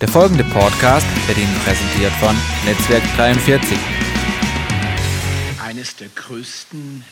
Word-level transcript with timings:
Der 0.00 0.08
folgende 0.08 0.44
Podcast 0.44 1.06
wird 1.26 1.38
Ihnen 1.38 1.58
präsentiert 1.64 2.12
von 2.20 2.36
Netzwerk 2.66 3.02
43. 3.16 3.78
Eines 5.64 5.96
der 5.96 6.08
größten 6.08 7.02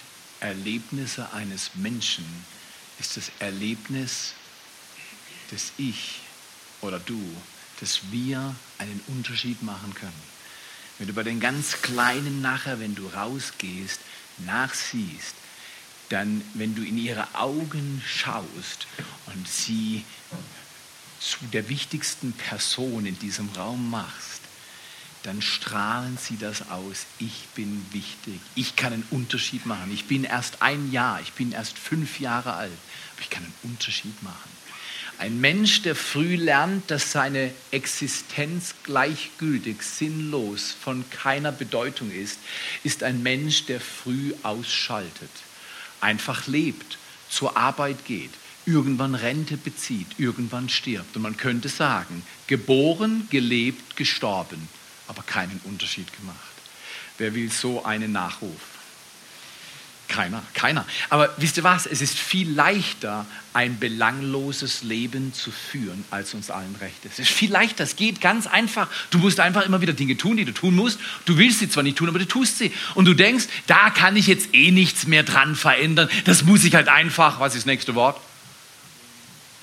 Erlebnisse 0.40 1.32
eines 1.32 1.70
Menschen 1.76 2.26
ist 3.00 3.16
das 3.16 3.32
Erlebnis, 3.38 4.34
dass 5.50 5.72
ich 5.78 6.20
oder 6.82 6.98
du, 6.98 7.18
dass 7.80 8.00
wir 8.10 8.54
einen 8.76 9.00
Unterschied 9.06 9.62
machen 9.62 9.94
können. 9.94 10.22
Wenn 10.98 11.08
du 11.08 11.14
bei 11.14 11.22
den 11.22 11.40
ganz 11.40 11.80
Kleinen 11.80 12.42
nachher, 12.42 12.80
wenn 12.80 12.94
du 12.94 13.06
rausgehst, 13.06 14.00
nachsiehst, 14.44 15.34
dann, 16.10 16.42
wenn 16.52 16.74
du 16.74 16.82
in 16.82 16.98
ihre 16.98 17.26
Augen 17.34 18.02
schaust 18.06 18.86
und 19.26 19.48
sie 19.48 20.04
zu 21.24 21.38
der 21.52 21.68
wichtigsten 21.68 22.32
Person 22.32 23.06
in 23.06 23.18
diesem 23.18 23.48
Raum 23.50 23.90
machst, 23.90 24.42
dann 25.22 25.40
strahlen 25.40 26.18
sie 26.18 26.36
das 26.36 26.68
aus. 26.70 27.06
Ich 27.18 27.46
bin 27.54 27.84
wichtig. 27.92 28.40
Ich 28.54 28.76
kann 28.76 28.92
einen 28.92 29.06
Unterschied 29.10 29.64
machen. 29.64 29.90
Ich 29.92 30.04
bin 30.04 30.24
erst 30.24 30.60
ein 30.60 30.92
Jahr, 30.92 31.20
ich 31.22 31.32
bin 31.32 31.52
erst 31.52 31.78
fünf 31.78 32.20
Jahre 32.20 32.52
alt, 32.52 32.70
aber 33.12 33.22
ich 33.22 33.30
kann 33.30 33.42
einen 33.42 33.72
Unterschied 33.72 34.22
machen. 34.22 34.50
Ein 35.16 35.40
Mensch, 35.40 35.82
der 35.82 35.94
früh 35.94 36.34
lernt, 36.34 36.90
dass 36.90 37.12
seine 37.12 37.52
Existenz 37.70 38.74
gleichgültig, 38.82 39.82
sinnlos, 39.82 40.74
von 40.78 41.08
keiner 41.08 41.52
Bedeutung 41.52 42.10
ist, 42.10 42.38
ist 42.82 43.02
ein 43.02 43.22
Mensch, 43.22 43.64
der 43.66 43.80
früh 43.80 44.34
ausschaltet, 44.42 45.30
einfach 46.00 46.46
lebt, 46.48 46.98
zur 47.30 47.56
Arbeit 47.56 48.04
geht, 48.04 48.32
irgendwann 48.66 49.14
Rente 49.14 49.56
bezieht, 49.56 50.06
irgendwann 50.18 50.68
stirbt. 50.68 51.16
Und 51.16 51.22
man 51.22 51.36
könnte 51.36 51.68
sagen, 51.68 52.22
geboren, 52.46 53.28
gelebt, 53.30 53.96
gestorben, 53.96 54.68
aber 55.08 55.22
keinen 55.22 55.60
Unterschied 55.64 56.08
gemacht. 56.16 56.38
Wer 57.18 57.34
will 57.34 57.50
so 57.50 57.84
einen 57.84 58.12
Nachruf? 58.12 58.60
Keiner, 60.06 60.42
keiner. 60.52 60.84
Aber 61.08 61.32
wisst 61.38 61.56
ihr 61.56 61.64
was? 61.64 61.86
Es 61.86 62.02
ist 62.02 62.18
viel 62.18 62.50
leichter, 62.50 63.24
ein 63.54 63.78
belangloses 63.78 64.82
Leben 64.82 65.32
zu 65.32 65.50
führen, 65.50 66.04
als 66.10 66.34
uns 66.34 66.50
allen 66.50 66.76
recht 66.76 67.04
ist. 67.04 67.14
Es 67.14 67.30
ist 67.30 67.30
viel 67.30 67.50
leichter, 67.50 67.84
es 67.84 67.96
geht 67.96 68.20
ganz 68.20 68.46
einfach. 68.46 68.88
Du 69.10 69.18
musst 69.18 69.40
einfach 69.40 69.64
immer 69.64 69.80
wieder 69.80 69.94
Dinge 69.94 70.16
tun, 70.16 70.36
die 70.36 70.44
du 70.44 70.52
tun 70.52 70.76
musst. 70.76 71.00
Du 71.24 71.38
willst 71.38 71.60
sie 71.60 71.70
zwar 71.70 71.82
nicht 71.82 71.96
tun, 71.96 72.08
aber 72.08 72.18
du 72.18 72.28
tust 72.28 72.58
sie. 72.58 72.70
Und 72.94 73.06
du 73.06 73.14
denkst, 73.14 73.46
da 73.66 73.90
kann 73.90 74.14
ich 74.16 74.26
jetzt 74.26 74.54
eh 74.54 74.70
nichts 74.70 75.06
mehr 75.06 75.22
dran 75.22 75.56
verändern. 75.56 76.08
Das 76.26 76.44
muss 76.44 76.64
ich 76.64 76.74
halt 76.74 76.88
einfach, 76.88 77.40
was 77.40 77.54
ist 77.54 77.62
das 77.62 77.66
nächste 77.66 77.94
Wort? 77.94 78.20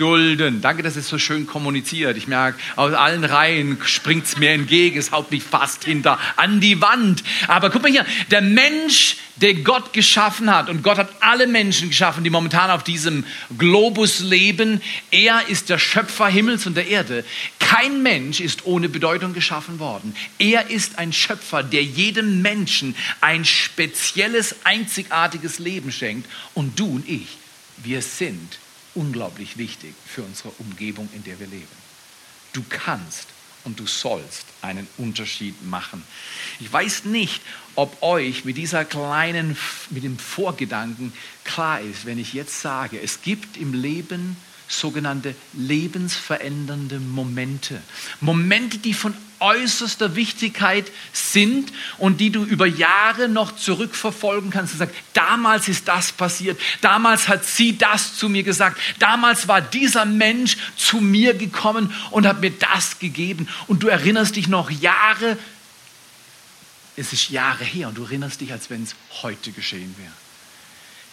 Dulden. 0.01 0.61
Danke, 0.61 0.81
dass 0.81 0.95
es 0.95 1.07
so 1.07 1.19
schön 1.19 1.45
kommuniziert. 1.45 2.17
Ich 2.17 2.27
merke, 2.27 2.57
aus 2.75 2.93
allen 2.93 3.23
Reihen 3.23 3.77
springt 3.85 4.25
es 4.25 4.35
mir 4.37 4.49
entgegen, 4.49 4.97
es 4.97 5.11
haut 5.11 5.29
mich 5.29 5.43
fast 5.43 5.85
hinter 5.85 6.17
an 6.37 6.59
die 6.59 6.81
Wand. 6.81 7.23
Aber 7.47 7.69
guck 7.69 7.83
mal 7.83 7.91
hier, 7.91 8.05
der 8.31 8.41
Mensch, 8.41 9.17
den 9.35 9.63
Gott 9.63 9.93
geschaffen 9.93 10.53
hat, 10.53 10.69
und 10.69 10.81
Gott 10.81 10.97
hat 10.97 11.09
alle 11.19 11.45
Menschen 11.45 11.89
geschaffen, 11.89 12.23
die 12.23 12.31
momentan 12.31 12.71
auf 12.71 12.83
diesem 12.83 13.25
Globus 13.59 14.21
leben, 14.21 14.81
er 15.11 15.47
ist 15.47 15.69
der 15.69 15.77
Schöpfer 15.77 16.27
Himmels 16.27 16.65
und 16.65 16.75
der 16.75 16.87
Erde. 16.87 17.23
Kein 17.59 18.01
Mensch 18.01 18.39
ist 18.39 18.65
ohne 18.65 18.89
Bedeutung 18.89 19.33
geschaffen 19.33 19.77
worden. 19.77 20.15
Er 20.39 20.71
ist 20.71 20.97
ein 20.97 21.13
Schöpfer, 21.13 21.61
der 21.61 21.83
jedem 21.83 22.41
Menschen 22.41 22.95
ein 23.21 23.45
spezielles, 23.45 24.55
einzigartiges 24.63 25.59
Leben 25.59 25.91
schenkt. 25.91 26.27
Und 26.55 26.79
du 26.79 26.87
und 26.87 27.07
ich, 27.07 27.27
wir 27.83 28.01
sind 28.01 28.57
unglaublich 28.95 29.57
wichtig 29.57 29.93
für 30.05 30.23
unsere 30.23 30.49
Umgebung, 30.59 31.09
in 31.13 31.23
der 31.23 31.39
wir 31.39 31.47
leben. 31.47 31.67
Du 32.53 32.63
kannst 32.67 33.27
und 33.63 33.79
du 33.79 33.85
sollst 33.85 34.45
einen 34.61 34.87
Unterschied 34.97 35.63
machen. 35.65 36.03
Ich 36.59 36.71
weiß 36.71 37.05
nicht, 37.05 37.41
ob 37.75 38.01
euch 38.01 38.43
mit 38.43 38.57
dieser 38.57 38.85
kleinen, 38.85 39.57
mit 39.89 40.03
dem 40.03 40.17
Vorgedanken 40.17 41.13
klar 41.43 41.79
ist, 41.79 42.05
wenn 42.05 42.17
ich 42.17 42.33
jetzt 42.33 42.61
sage, 42.61 42.99
es 43.01 43.21
gibt 43.21 43.57
im 43.57 43.73
Leben 43.73 44.35
sogenannte 44.67 45.35
lebensverändernde 45.53 46.99
Momente. 46.99 47.81
Momente, 48.19 48.77
die 48.77 48.93
von 48.93 49.13
äußerster 49.41 50.15
Wichtigkeit 50.15 50.91
sind 51.11 51.73
und 51.97 52.19
die 52.19 52.29
du 52.29 52.43
über 52.43 52.65
Jahre 52.65 53.27
noch 53.27 53.55
zurückverfolgen 53.55 54.51
kannst 54.51 54.73
und 54.73 54.79
sagst, 54.79 54.95
damals 55.13 55.67
ist 55.67 55.87
das 55.87 56.11
passiert, 56.11 56.59
damals 56.81 57.27
hat 57.27 57.45
sie 57.45 57.77
das 57.77 58.15
zu 58.15 58.29
mir 58.29 58.43
gesagt, 58.43 58.79
damals 58.99 59.47
war 59.47 59.61
dieser 59.61 60.05
Mensch 60.05 60.57
zu 60.77 61.01
mir 61.01 61.33
gekommen 61.33 61.93
und 62.11 62.27
hat 62.27 62.41
mir 62.41 62.51
das 62.51 62.99
gegeben 62.99 63.47
und 63.67 63.83
du 63.83 63.87
erinnerst 63.87 64.35
dich 64.35 64.47
noch 64.47 64.69
Jahre, 64.69 65.37
es 66.95 67.13
ist 67.13 67.29
Jahre 67.29 67.63
her 67.63 67.87
und 67.87 67.97
du 67.97 68.03
erinnerst 68.03 68.41
dich, 68.41 68.51
als 68.51 68.69
wenn 68.69 68.83
es 68.83 68.95
heute 69.23 69.51
geschehen 69.51 69.95
wäre. 69.97 70.11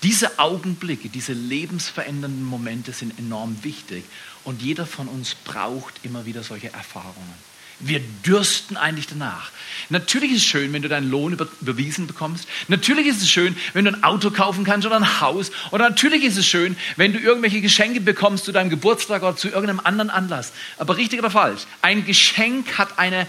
Diese 0.03 0.39
Augenblicke, 0.39 1.09
diese 1.09 1.33
lebensverändernden 1.33 2.45
Momente 2.45 2.93
sind 2.93 3.19
enorm 3.19 3.65
wichtig 3.65 4.05
und 4.45 4.63
jeder 4.63 4.87
von 4.87 5.09
uns 5.09 5.35
braucht 5.35 5.95
immer 6.05 6.25
wieder 6.25 6.45
solche 6.45 6.73
Erfahrungen. 6.73 7.48
Wir 7.81 8.01
dürsten 8.27 8.77
eigentlich 8.77 9.07
danach. 9.07 9.51
Natürlich 9.89 10.33
ist 10.33 10.39
es 10.39 10.45
schön, 10.45 10.73
wenn 10.73 10.83
du 10.83 10.89
deinen 10.89 11.11
Lohn 11.11 11.37
überwiesen 11.61 12.07
bekommst. 12.07 12.49
Natürlich 12.67 13.07
ist 13.07 13.23
es 13.23 13.31
schön, 13.31 13.57
wenn 13.73 13.85
du 13.85 13.93
ein 13.93 14.03
Auto 14.03 14.31
kaufen 14.31 14.65
kannst 14.65 14.87
oder 14.87 14.97
ein 14.97 15.21
Haus. 15.21 15.51
Oder 15.71 15.89
natürlich 15.89 16.25
ist 16.25 16.37
es 16.37 16.47
schön, 16.47 16.77
wenn 16.97 17.13
du 17.13 17.21
irgendwelche 17.21 17.61
Geschenke 17.61 18.01
bekommst 18.01 18.45
zu 18.45 18.53
deinem 18.53 18.71
Geburtstag 18.71 19.23
oder 19.23 19.37
zu 19.37 19.49
irgendeinem 19.49 19.81
anderen 19.81 20.11
Anlass. 20.11 20.53
Aber 20.79 20.97
richtig 20.97 21.21
oder 21.21 21.31
falsch, 21.31 21.63
ein 21.83 22.05
Geschenk 22.05 22.79
hat 22.79 22.99
eine 22.99 23.27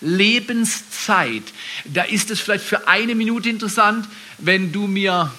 Lebenszeit. 0.00 1.44
Da 1.84 2.02
ist 2.02 2.30
es 2.30 2.40
vielleicht 2.40 2.64
für 2.64 2.88
eine 2.88 3.14
Minute 3.14 3.48
interessant, 3.48 4.08
wenn 4.38 4.72
du 4.72 4.88
mir 4.88 5.32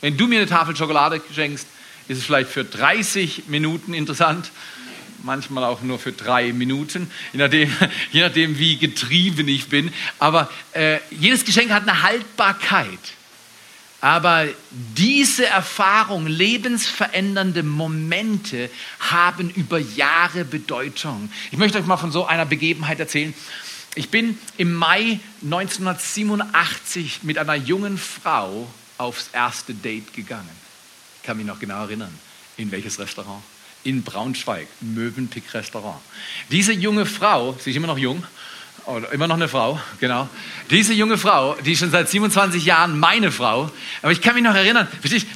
wenn 0.00 0.16
du 0.16 0.26
mir 0.26 0.38
eine 0.38 0.48
Tafel 0.48 0.76
Schokolade 0.76 1.20
schenkst, 1.34 1.66
ist 2.08 2.18
es 2.18 2.24
vielleicht 2.24 2.50
für 2.50 2.64
30 2.64 3.44
Minuten 3.48 3.94
interessant, 3.94 4.50
manchmal 5.26 5.64
auch 5.64 5.82
nur 5.82 5.98
für 5.98 6.12
drei 6.12 6.52
Minuten, 6.54 7.10
je 7.32 7.38
nachdem, 7.38 7.70
je 8.12 8.22
nachdem 8.22 8.58
wie 8.58 8.78
getrieben 8.78 9.46
ich 9.48 9.68
bin. 9.68 9.92
Aber 10.18 10.48
äh, 10.72 11.00
jedes 11.10 11.44
Geschenk 11.44 11.70
hat 11.70 11.82
eine 11.82 12.02
Haltbarkeit. 12.02 12.98
Aber 14.00 14.46
diese 14.70 15.46
Erfahrung, 15.46 16.26
lebensverändernde 16.26 17.62
Momente 17.62 18.70
haben 19.00 19.50
über 19.50 19.78
Jahre 19.78 20.44
Bedeutung. 20.44 21.30
Ich 21.50 21.58
möchte 21.58 21.78
euch 21.78 21.86
mal 21.86 21.96
von 21.96 22.12
so 22.12 22.26
einer 22.26 22.46
Begebenheit 22.46 23.00
erzählen. 23.00 23.34
Ich 23.94 24.10
bin 24.10 24.38
im 24.58 24.74
Mai 24.74 25.18
1987 25.42 27.22
mit 27.22 27.38
einer 27.38 27.54
jungen 27.54 27.98
Frau 27.98 28.70
aufs 28.98 29.30
erste 29.32 29.74
Date 29.74 30.12
gegangen. 30.12 30.50
Ich 31.16 31.26
kann 31.26 31.38
mich 31.38 31.46
noch 31.46 31.58
genau 31.58 31.82
erinnern. 31.82 32.16
In 32.58 32.70
welches 32.70 32.98
Restaurant? 32.98 33.42
In 33.86 34.02
Braunschweig, 34.02 34.66
Mövenpick 34.80 35.54
Restaurant. 35.54 36.00
Diese 36.50 36.72
junge 36.72 37.06
Frau, 37.06 37.56
sie 37.58 37.70
ist 37.70 37.76
immer 37.76 37.86
noch 37.86 37.98
jung, 37.98 38.22
oder 38.86 39.12
immer 39.12 39.26
noch 39.26 39.36
eine 39.36 39.48
Frau, 39.48 39.80
genau. 40.00 40.28
Diese 40.70 40.92
junge 40.92 41.18
Frau, 41.18 41.54
die 41.64 41.72
ist 41.72 41.80
schon 41.80 41.90
seit 41.90 42.08
27 42.08 42.64
Jahren 42.64 42.98
meine 42.98 43.32
Frau, 43.32 43.70
aber 44.02 44.12
ich 44.12 44.20
kann 44.20 44.34
mich 44.34 44.44
noch 44.44 44.54
erinnern, 44.54 44.88
verstehst 45.00 45.26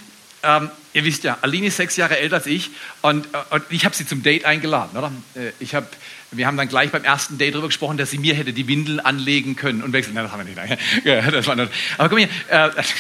ähm, 0.43 0.71
ihr 0.95 1.05
wisst 1.05 1.25
ja, 1.25 1.39
Aline 1.43 1.67
ist 1.67 1.77
sechs 1.77 1.97
Jahre 1.97 2.19
älter 2.19 2.37
als 2.37 2.47
ich 2.47 2.71
und, 3.03 3.27
äh, 3.27 3.55
und 3.55 3.63
ich 3.69 3.85
habe 3.85 3.95
sie 3.95 4.07
zum 4.07 4.23
Date 4.23 4.45
eingeladen, 4.47 4.97
oder? 4.97 5.13
Äh, 5.35 5.53
ich 5.61 5.75
habe 5.75 5.87
wir 6.33 6.47
haben 6.47 6.57
dann 6.57 6.69
gleich 6.69 6.91
beim 6.91 7.03
ersten 7.03 7.39
Date 7.39 7.55
darüber 7.55 7.69
gesprochen, 7.69 7.97
dass 7.97 8.11
sie 8.11 8.19
mir 8.19 8.35
hätte 8.35 8.53
die 8.53 8.69
Windeln 8.69 9.01
anlegen 9.01 9.57
können 9.57 9.83
und 9.83 9.93
wechseln. 9.93 10.15
Nein, 10.15 10.25
das 10.25 10.33
haben 10.33 10.47
wir 10.47 10.67
nicht. 10.67 10.79
Ja, 11.05 11.29
das 11.29 11.47
war 11.47 11.57
nicht. 11.57 11.73
Aber 11.99 12.09
komm 12.09 12.19
hier, 12.19 12.29
äh, 12.49 12.71
das 12.77 12.95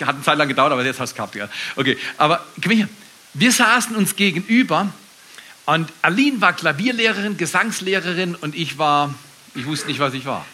hat 0.00 0.14
eine 0.14 0.22
Zeit 0.22 0.38
lang 0.38 0.48
gedauert, 0.48 0.72
aber 0.72 0.84
jetzt 0.84 0.98
hast 0.98 1.10
du 1.10 1.12
es 1.12 1.16
gehabt. 1.16 1.34
Ja. 1.34 1.48
Okay, 1.76 1.98
aber 2.16 2.44
komm 2.62 2.72
hier. 2.72 2.88
Wir 3.34 3.52
saßen 3.52 3.96
uns 3.96 4.16
gegenüber 4.16 4.92
und 5.64 5.90
Aline 6.02 6.40
war 6.40 6.52
Klavierlehrerin, 6.52 7.36
Gesangslehrerin 7.36 8.34
und 8.34 8.54
ich 8.54 8.78
war, 8.78 9.14
ich 9.54 9.64
wusste 9.66 9.88
nicht, 9.88 10.00
was 10.00 10.14
ich 10.14 10.26
war. 10.26 10.44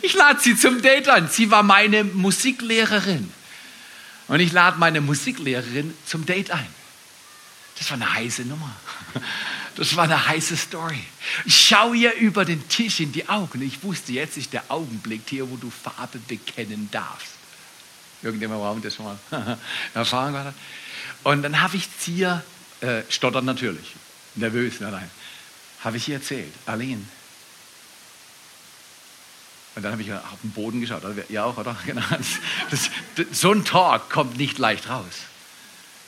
Ich 0.00 0.14
lade 0.14 0.40
sie 0.40 0.56
zum 0.56 0.82
Date 0.82 1.08
ein. 1.08 1.28
Sie 1.28 1.50
war 1.50 1.62
meine 1.62 2.02
Musiklehrerin. 2.02 3.32
Und 4.26 4.40
ich 4.40 4.52
lade 4.52 4.78
meine 4.78 5.00
Musiklehrerin 5.00 5.94
zum 6.04 6.26
Date 6.26 6.50
ein. 6.50 6.66
Das 7.78 7.90
war 7.90 7.96
eine 7.96 8.12
heiße 8.14 8.42
Nummer. 8.42 8.74
Das 9.74 9.96
war 9.96 10.04
eine 10.04 10.28
heiße 10.28 10.54
Story. 10.54 11.02
Ich 11.46 11.58
schaue 11.58 11.96
ihr 11.96 12.12
über 12.16 12.44
den 12.44 12.68
Tisch 12.68 13.00
in 13.00 13.10
die 13.10 13.26
Augen. 13.30 13.62
Ich 13.62 13.82
wusste, 13.82 14.12
jetzt 14.12 14.36
ist 14.36 14.52
der 14.52 14.64
Augenblick 14.68 15.22
hier, 15.26 15.50
wo 15.50 15.56
du 15.56 15.70
Farbe 15.70 16.18
bekennen 16.28 16.90
darfst. 16.92 17.32
Irgendjemand 18.22 18.84
der 18.84 18.90
schon 18.90 19.06
mal 19.06 19.18
erfahren 19.94 20.34
hat. 20.34 20.54
Und 21.24 21.42
dann 21.42 21.60
habe 21.60 21.76
ich 21.76 21.88
dir, 22.04 22.42
äh, 22.80 23.02
stottern 23.08 23.44
natürlich, 23.44 23.94
nervös, 24.34 24.80
nein, 24.80 25.10
habe 25.84 25.96
ich 25.96 26.08
ihr 26.08 26.16
erzählt, 26.16 26.52
Aline. 26.66 27.02
Und 29.74 29.82
dann 29.82 29.92
habe 29.92 30.02
ich 30.02 30.12
auf 30.12 30.40
den 30.42 30.50
Boden 30.50 30.80
geschaut. 30.82 31.02
Ihr 31.30 31.44
auch, 31.44 31.56
oder? 31.56 31.76
Genau. 31.86 32.02
Das, 32.70 32.90
das, 33.16 33.40
so 33.40 33.52
ein 33.52 33.64
Talk 33.64 34.10
kommt 34.10 34.36
nicht 34.36 34.58
leicht 34.58 34.90
raus. 34.90 35.22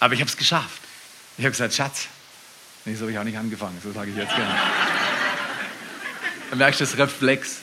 Aber 0.01 0.13
ich 0.13 0.21
habe 0.21 0.29
es 0.29 0.37
geschafft. 0.37 0.83
Ich 1.39 1.45
habe 1.45 1.53
gesagt, 1.53 1.73
Schatz, 1.73 2.09
Nee, 2.85 2.95
so 2.95 3.03
habe 3.03 3.13
ich 3.13 3.19
auch 3.19 3.25
nicht 3.25 3.39
angefangen, 3.39 3.81
so 3.83 3.93
sage 3.93 4.11
ich 4.11 4.17
jetzt 4.17 4.35
gerne. 4.35 4.55
Dann 6.51 6.59
merkst 6.59 6.81
du 6.81 6.85
das 6.85 6.99
Reflex. 6.99 7.61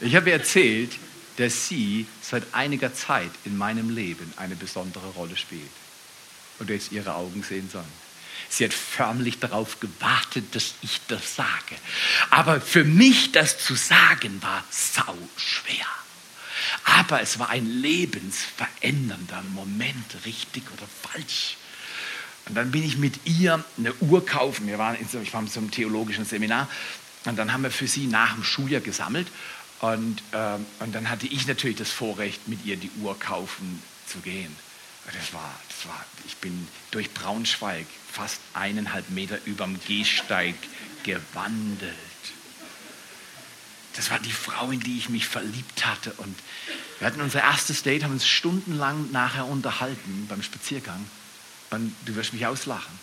Ich 0.00 0.16
habe 0.16 0.30
ihr 0.30 0.36
erzählt, 0.36 0.90
dass 1.36 1.68
sie 1.68 2.06
seit 2.20 2.42
einiger 2.52 2.92
Zeit 2.92 3.30
in 3.44 3.56
meinem 3.56 3.90
Leben 3.90 4.32
eine 4.36 4.56
besondere 4.56 5.06
Rolle 5.10 5.36
spielt. 5.36 5.70
Und 6.58 6.70
jetzt 6.70 6.92
ihre 6.92 7.14
Augen 7.14 7.42
sehen 7.42 7.68
sollen. 7.70 8.08
Sie 8.48 8.64
hat 8.64 8.72
förmlich 8.72 9.38
darauf 9.38 9.78
gewartet, 9.78 10.54
dass 10.54 10.74
ich 10.82 11.00
das 11.08 11.36
sage. 11.36 11.76
Aber 12.30 12.60
für 12.60 12.84
mich 12.84 13.32
das 13.32 13.58
zu 13.58 13.74
sagen 13.74 14.42
war 14.42 14.64
sau 14.70 15.16
schwer. 15.36 15.86
Aber 16.84 17.20
es 17.20 17.38
war 17.38 17.50
ein 17.50 17.66
lebensverändernder 17.66 19.42
Moment, 19.54 20.16
richtig 20.24 20.64
oder 20.72 20.86
falsch. 21.02 21.56
Und 22.48 22.54
dann 22.54 22.70
bin 22.70 22.82
ich 22.82 22.96
mit 22.96 23.26
ihr 23.26 23.62
eine 23.76 23.94
Uhr 24.00 24.24
kaufen. 24.24 24.66
Wir 24.66 24.78
waren 24.78 24.96
in 24.96 25.06
so, 25.06 25.20
ich 25.20 25.32
war 25.34 25.42
in 25.42 25.48
so 25.48 25.60
einem 25.60 25.70
theologischen 25.70 26.24
Seminar. 26.24 26.68
Und 27.26 27.36
dann 27.36 27.52
haben 27.52 27.62
wir 27.62 27.70
für 27.70 27.86
sie 27.86 28.06
nach 28.06 28.34
dem 28.34 28.44
Schuljahr 28.44 28.80
gesammelt. 28.80 29.28
Und, 29.80 30.22
ähm, 30.32 30.64
und 30.80 30.94
dann 30.94 31.10
hatte 31.10 31.26
ich 31.26 31.46
natürlich 31.46 31.76
das 31.76 31.90
Vorrecht, 31.90 32.48
mit 32.48 32.64
ihr 32.64 32.76
die 32.76 32.90
Uhr 33.02 33.18
kaufen 33.18 33.82
zu 34.06 34.18
gehen. 34.20 34.56
Das 35.12 35.32
war, 35.32 35.54
das 35.68 35.88
war, 35.88 36.04
ich 36.26 36.36
bin 36.36 36.68
durch 36.90 37.12
Braunschweig 37.12 37.86
fast 38.12 38.40
eineinhalb 38.52 39.08
Meter 39.10 39.38
über 39.46 39.64
dem 39.64 39.80
Gehsteig 39.86 40.54
gewandelt. 41.02 41.94
Das 43.94 44.10
war 44.10 44.18
die 44.18 44.32
Frau, 44.32 44.70
in 44.70 44.80
die 44.80 44.98
ich 44.98 45.08
mich 45.08 45.26
verliebt 45.26 45.86
hatte. 45.86 46.12
Und 46.18 46.38
wir 46.98 47.06
hatten 47.06 47.20
unser 47.20 47.40
erstes 47.40 47.82
Date, 47.82 48.04
haben 48.04 48.12
uns 48.12 48.26
stundenlang 48.26 49.10
nachher 49.10 49.46
unterhalten 49.46 50.26
beim 50.28 50.42
Spaziergang. 50.42 51.04
Und 51.70 51.94
du 52.04 52.14
wirst 52.14 52.32
mich 52.32 52.46
auslachen. 52.46 52.98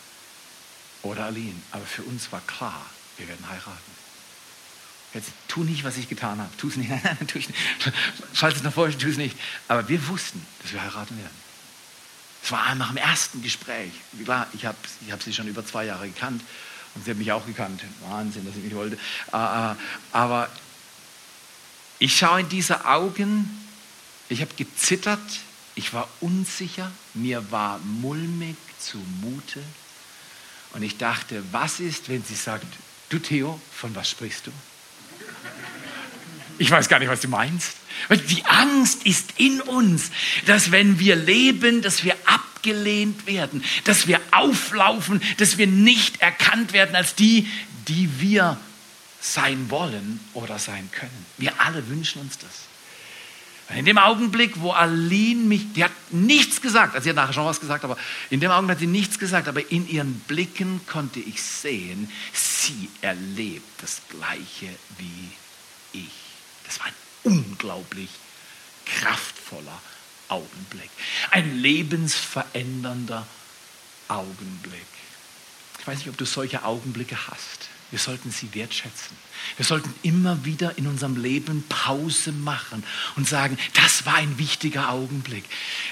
Oder 1.01 1.25
Aline. 1.25 1.59
Aber 1.71 1.85
für 1.85 2.03
uns 2.03 2.31
war 2.31 2.41
klar, 2.41 2.85
wir 3.17 3.27
werden 3.27 3.47
heiraten. 3.49 3.95
Jetzt 5.13 5.31
tu 5.47 5.63
nicht, 5.63 5.83
was 5.83 5.97
ich 5.97 6.09
getan 6.09 6.39
habe. 6.39 6.49
Tu 6.57 6.67
es 6.67 6.75
nicht. 6.75 6.89
Nein, 7.03 7.17
ich 7.33 7.47
nicht. 7.47 7.59
Falls 8.33 8.57
es 8.57 8.63
noch 8.63 8.73
vorher 8.73 8.97
tu 8.97 9.07
es 9.07 9.17
nicht. 9.17 9.37
Aber 9.67 9.87
wir 9.87 10.07
wussten, 10.07 10.45
dass 10.61 10.73
wir 10.73 10.81
heiraten 10.81 11.17
werden. 11.17 11.44
Es 12.45 12.51
war 12.51 12.75
nach 12.75 12.89
dem 12.89 12.97
ersten 12.97 13.41
Gespräch. 13.41 13.91
Klar, 14.23 14.45
ich 14.53 14.67
habe 14.67 14.77
ich 15.03 15.11
hab 15.11 15.23
sie 15.23 15.33
schon 15.33 15.47
über 15.47 15.65
zwei 15.65 15.85
Jahre 15.85 16.07
gekannt 16.07 16.43
und 16.93 17.03
sie 17.03 17.09
hat 17.09 17.17
mich 17.17 17.31
auch 17.31 17.43
gekannt. 17.47 17.83
Wahnsinn, 18.07 18.45
dass 18.45 18.55
ich 18.55 18.63
mich 18.63 18.75
wollte. 18.75 18.97
Äh, 19.33 19.71
äh, 19.71 19.75
aber 20.11 20.47
ich 21.97 22.15
schaue 22.15 22.41
in 22.41 22.49
diese 22.49 22.85
Augen, 22.85 23.49
ich 24.29 24.41
habe 24.41 24.53
gezittert, 24.55 25.19
ich 25.73 25.91
war 25.95 26.07
unsicher, 26.21 26.91
mir 27.15 27.51
war 27.51 27.79
mulmig 27.79 28.57
zumute. 28.77 29.63
Und 30.73 30.83
ich 30.83 30.99
dachte, 30.99 31.43
was 31.51 31.79
ist, 31.79 32.09
wenn 32.09 32.23
sie 32.23 32.35
sagt, 32.35 32.67
du 33.09 33.17
Theo, 33.17 33.59
von 33.71 33.95
was 33.95 34.07
sprichst 34.07 34.45
du? 34.45 34.51
Ich 36.57 36.71
weiß 36.71 36.87
gar 36.87 36.99
nicht, 36.99 37.09
was 37.09 37.21
du 37.21 37.27
meinst. 37.27 37.77
Die 38.29 38.45
Angst 38.45 39.05
ist 39.05 39.33
in 39.37 39.61
uns, 39.61 40.11
dass 40.45 40.71
wenn 40.71 40.99
wir 40.99 41.15
leben, 41.15 41.81
dass 41.81 42.03
wir 42.03 42.15
abgelehnt 42.25 43.27
werden, 43.27 43.63
dass 43.83 44.07
wir 44.07 44.19
auflaufen, 44.31 45.21
dass 45.37 45.57
wir 45.57 45.67
nicht 45.67 46.21
erkannt 46.21 46.73
werden 46.73 46.95
als 46.95 47.15
die, 47.15 47.47
die 47.87 48.09
wir 48.19 48.57
sein 49.19 49.69
wollen 49.69 50.19
oder 50.33 50.59
sein 50.59 50.89
können. 50.91 51.25
Wir 51.37 51.59
alle 51.59 51.87
wünschen 51.87 52.21
uns 52.21 52.37
das. 52.37 52.65
In 53.75 53.85
dem 53.85 53.97
Augenblick, 53.97 54.61
wo 54.61 54.71
Aline 54.71 55.41
mich, 55.41 55.73
die 55.73 55.83
hat 55.83 55.91
nichts 56.11 56.61
gesagt, 56.61 56.93
also 56.93 57.03
sie 57.03 57.09
hat 57.09 57.15
nachher 57.15 57.33
schon 57.33 57.45
was 57.45 57.59
gesagt, 57.59 57.83
aber 57.83 57.97
in 58.29 58.39
dem 58.39 58.51
Augenblick 58.51 58.75
hat 58.75 58.79
sie 58.79 58.87
nichts 58.87 59.17
gesagt, 59.17 59.47
aber 59.47 59.71
in 59.71 59.89
ihren 59.89 60.19
Blicken 60.27 60.81
konnte 60.85 61.19
ich 61.19 61.41
sehen, 61.41 62.11
sie 62.31 62.89
erlebt 63.01 63.65
das 63.81 64.01
Gleiche 64.09 64.69
wie 64.99 65.31
ich. 65.93 66.24
Das 66.65 66.79
war 66.79 66.87
ein 66.87 66.93
unglaublich 67.23 68.09
kraftvoller 68.85 69.81
Augenblick. 70.27 70.89
Ein 71.31 71.59
lebensverändernder 71.59 73.25
Augenblick. 74.07 74.85
Ich 75.79 75.87
weiß 75.87 75.99
nicht, 75.99 76.09
ob 76.09 76.17
du 76.17 76.25
solche 76.25 76.63
Augenblicke 76.63 77.27
hast. 77.27 77.69
Wir 77.91 77.99
sollten 77.99 78.31
sie 78.31 78.53
wertschätzen. 78.53 79.15
Wir 79.57 79.65
sollten 79.65 79.93
immer 80.01 80.43
wieder 80.43 80.77
in 80.77 80.87
unserem 80.87 81.15
Leben 81.21 81.63
Pause 81.69 82.31
machen 82.31 82.83
und 83.15 83.27
sagen, 83.27 83.57
das 83.73 84.05
war 84.05 84.15
ein 84.15 84.37
wichtiger 84.39 84.89
Augenblick. 84.89 85.45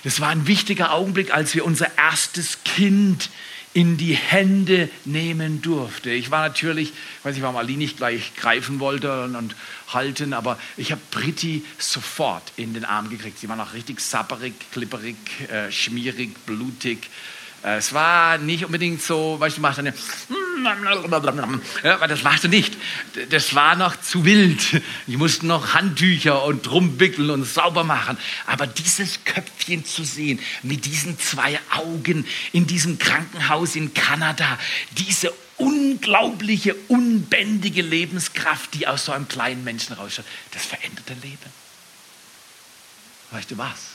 Das 0.03 0.19
war 0.19 0.29
ein 0.29 0.47
wichtiger 0.47 0.91
Augenblick, 0.91 1.33
als 1.33 1.53
wir 1.53 1.63
unser 1.63 1.95
erstes 1.97 2.63
Kind 2.63 3.29
in 3.73 3.97
die 3.97 4.13
Hände 4.13 4.89
nehmen 5.05 5.61
durfte. 5.61 6.11
Ich 6.11 6.29
war 6.29 6.47
natürlich, 6.47 6.89
ich 6.89 7.25
weiß 7.25 7.33
nicht, 7.33 7.43
warum 7.43 7.57
Ali 7.57 7.75
nicht 7.75 7.97
gleich 7.97 8.35
greifen 8.35 8.79
wollte 8.79 9.23
und, 9.23 9.35
und 9.35 9.55
halten, 9.87 10.33
aber 10.33 10.59
ich 10.77 10.91
habe 10.91 11.01
Britti 11.11 11.65
sofort 11.79 12.51
in 12.55 12.73
den 12.73 12.85
Arm 12.85 13.09
gekriegt. 13.09 13.39
Sie 13.39 13.49
war 13.49 13.55
noch 13.55 13.73
richtig 13.73 13.99
sapperig, 13.99 14.53
klipperig, 14.71 15.15
äh, 15.49 15.71
schmierig, 15.71 16.45
blutig. 16.45 17.09
Äh, 17.63 17.77
es 17.77 17.93
war 17.93 18.37
nicht 18.37 18.65
unbedingt 18.65 19.01
so, 19.01 19.39
weißt 19.39 19.57
du, 19.57 19.61
machst 19.61 19.79
eine, 19.79 19.93
ja, 21.83 22.07
das 22.07 22.23
machst 22.23 22.43
du 22.43 22.47
nicht. 22.47 22.77
Das 23.29 23.55
war 23.55 23.75
noch 23.75 23.99
zu 23.99 24.25
wild. 24.25 24.81
Ich 25.07 25.17
musste 25.17 25.45
noch 25.47 25.73
Handtücher 25.73 26.43
und 26.43 26.65
drum 26.65 26.99
wickeln 26.99 27.29
und 27.29 27.45
sauber 27.45 27.83
machen. 27.83 28.17
Aber 28.45 28.67
dieses 28.67 29.23
Köpfchen 29.23 29.85
zu 29.85 30.03
sehen, 30.03 30.39
mit 30.61 30.85
diesen 30.85 31.19
zwei 31.19 31.59
Augen 31.71 32.25
in 32.51 32.67
diesem 32.67 32.99
Krankenhaus 32.99 33.75
in 33.75 33.93
Kanada, 33.93 34.57
diese 34.91 35.33
unglaubliche, 35.57 36.75
unbändige 36.87 37.81
Lebenskraft, 37.81 38.73
die 38.73 38.87
aus 38.87 39.05
so 39.05 39.11
einem 39.11 39.27
kleinen 39.27 39.63
Menschen 39.63 39.93
rausschaut, 39.93 40.25
das 40.51 40.65
verändert 40.65 41.03
dein 41.07 41.21
Leben. 41.21 41.37
Weißt 43.31 43.51
du 43.51 43.57
was? 43.57 43.92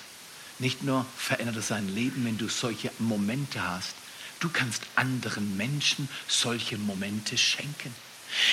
Nicht 0.58 0.82
nur 0.82 1.06
verändert 1.16 1.56
es 1.56 1.68
sein 1.68 1.94
Leben, 1.94 2.24
wenn 2.24 2.38
du 2.38 2.48
solche 2.48 2.90
Momente 2.98 3.62
hast, 3.62 3.94
du 4.40 4.48
kannst 4.48 4.82
anderen 4.96 5.56
Menschen 5.56 6.08
solche 6.26 6.78
Momente 6.78 7.38
schenken. 7.38 7.94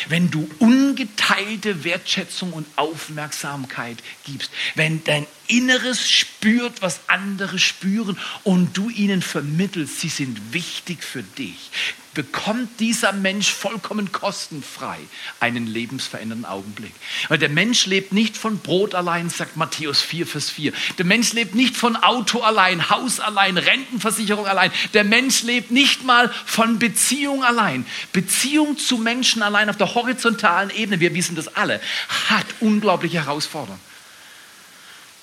Wenn 0.08 0.32
du 0.32 0.50
ungeteilte 0.60 1.84
Wertschätzung 1.84 2.54
und 2.54 2.66
Aufmerksamkeit 2.78 3.98
gibst, 4.24 4.50
wenn 4.76 5.04
dein 5.04 5.28
Inneres 5.48 6.10
spürt, 6.10 6.82
was 6.82 7.02
andere 7.08 7.60
spüren 7.60 8.18
und 8.44 8.78
du 8.78 8.90
ihnen 8.90 9.22
vermittelst, 9.22 10.00
sie 10.00 10.10
sind 10.10 10.54
wichtig 10.54 11.04
für 11.04 11.24
dich, 11.24 11.72
bekommt 12.16 12.80
dieser 12.80 13.12
Mensch 13.12 13.52
vollkommen 13.52 14.12
kostenfrei 14.12 14.98
einen 15.40 15.68
lebensverändernden 15.68 16.46
Augenblick. 16.46 16.94
Weil 17.28 17.38
der 17.38 17.50
Mensch 17.50 17.86
lebt 17.86 18.12
nicht 18.12 18.36
von 18.38 18.58
Brot 18.58 18.96
allein, 18.96 19.30
sagt 19.30 19.58
Matthäus 19.58 20.02
4, 20.02 20.26
Vers 20.26 20.50
4. 20.50 20.74
Der 20.98 21.06
Mensch 21.06 21.34
lebt 21.34 21.54
nicht 21.54 21.78
von 21.78 21.96
Auto 21.96 22.40
allein, 22.40 22.90
Haus 22.90 23.20
allein, 23.20 23.58
Rentenversicherung 23.58 24.48
allein. 24.48 24.72
Der 24.96 25.04
Mensch 25.04 25.44
lebt 25.44 25.70
nicht 25.70 26.04
mal 26.04 26.34
von 26.46 26.80
Beziehung 26.80 27.44
allein. 27.44 27.86
Beziehung 28.14 28.80
zu 28.80 28.98
Menschen 28.98 29.44
allein 29.44 29.70
auf 29.70 29.78
der 29.78 29.94
horizontalen 29.94 30.72
Ebene, 30.72 31.00
wir 31.00 31.14
wissen 31.14 31.36
das 31.36 31.56
alle, 31.56 31.80
hat 32.30 32.48
unglaubliche 32.62 33.26
Herausforderungen. 33.26 33.95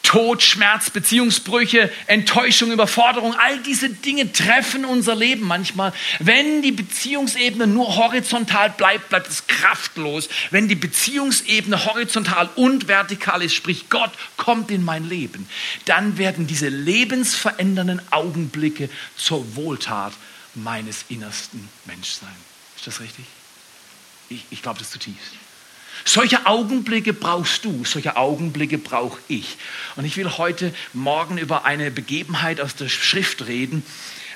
Tod, 0.02 0.42
Schmerz, 0.42 0.90
Beziehungsbrüche, 0.90 1.90
Enttäuschung, 2.06 2.72
Überforderung, 2.72 3.34
all 3.34 3.58
diese 3.60 3.88
Dinge 3.88 4.32
treffen 4.32 4.84
unser 4.84 5.14
Leben 5.14 5.46
manchmal. 5.46 5.92
Wenn 6.18 6.60
die 6.60 6.72
Beziehungsebene 6.72 7.66
nur 7.66 7.96
horizontal 7.96 8.70
bleibt, 8.70 9.08
bleibt 9.10 9.28
es 9.28 9.46
kraftlos. 9.46 10.28
Wenn 10.50 10.68
die 10.68 10.74
Beziehungsebene 10.74 11.84
horizontal 11.86 12.50
und 12.56 12.88
vertikal 12.88 13.42
ist, 13.42 13.54
sprich 13.54 13.88
Gott 13.88 14.10
kommt 14.36 14.70
in 14.70 14.84
mein 14.84 15.08
Leben, 15.08 15.48
dann 15.84 16.18
werden 16.18 16.46
diese 16.46 16.68
lebensverändernden 16.68 18.02
Augenblicke 18.10 18.90
zur 19.16 19.56
Wohltat 19.56 20.12
meines 20.54 21.04
innersten 21.08 21.68
Menschseins. 21.84 22.32
Ist 22.76 22.86
das 22.86 23.00
richtig? 23.00 23.24
Ich, 24.28 24.44
ich 24.50 24.62
glaube 24.62 24.80
das 24.80 24.90
zutiefst. 24.90 25.41
Solche 26.04 26.46
Augenblicke 26.46 27.12
brauchst 27.12 27.64
du, 27.64 27.84
solche 27.84 28.16
Augenblicke 28.16 28.78
brauche 28.78 29.18
ich. 29.28 29.56
Und 29.96 30.04
ich 30.04 30.16
will 30.16 30.36
heute 30.38 30.74
Morgen 30.92 31.38
über 31.38 31.64
eine 31.64 31.90
Begebenheit 31.90 32.60
aus 32.60 32.74
der 32.74 32.88
Schrift 32.88 33.46
reden. 33.46 33.84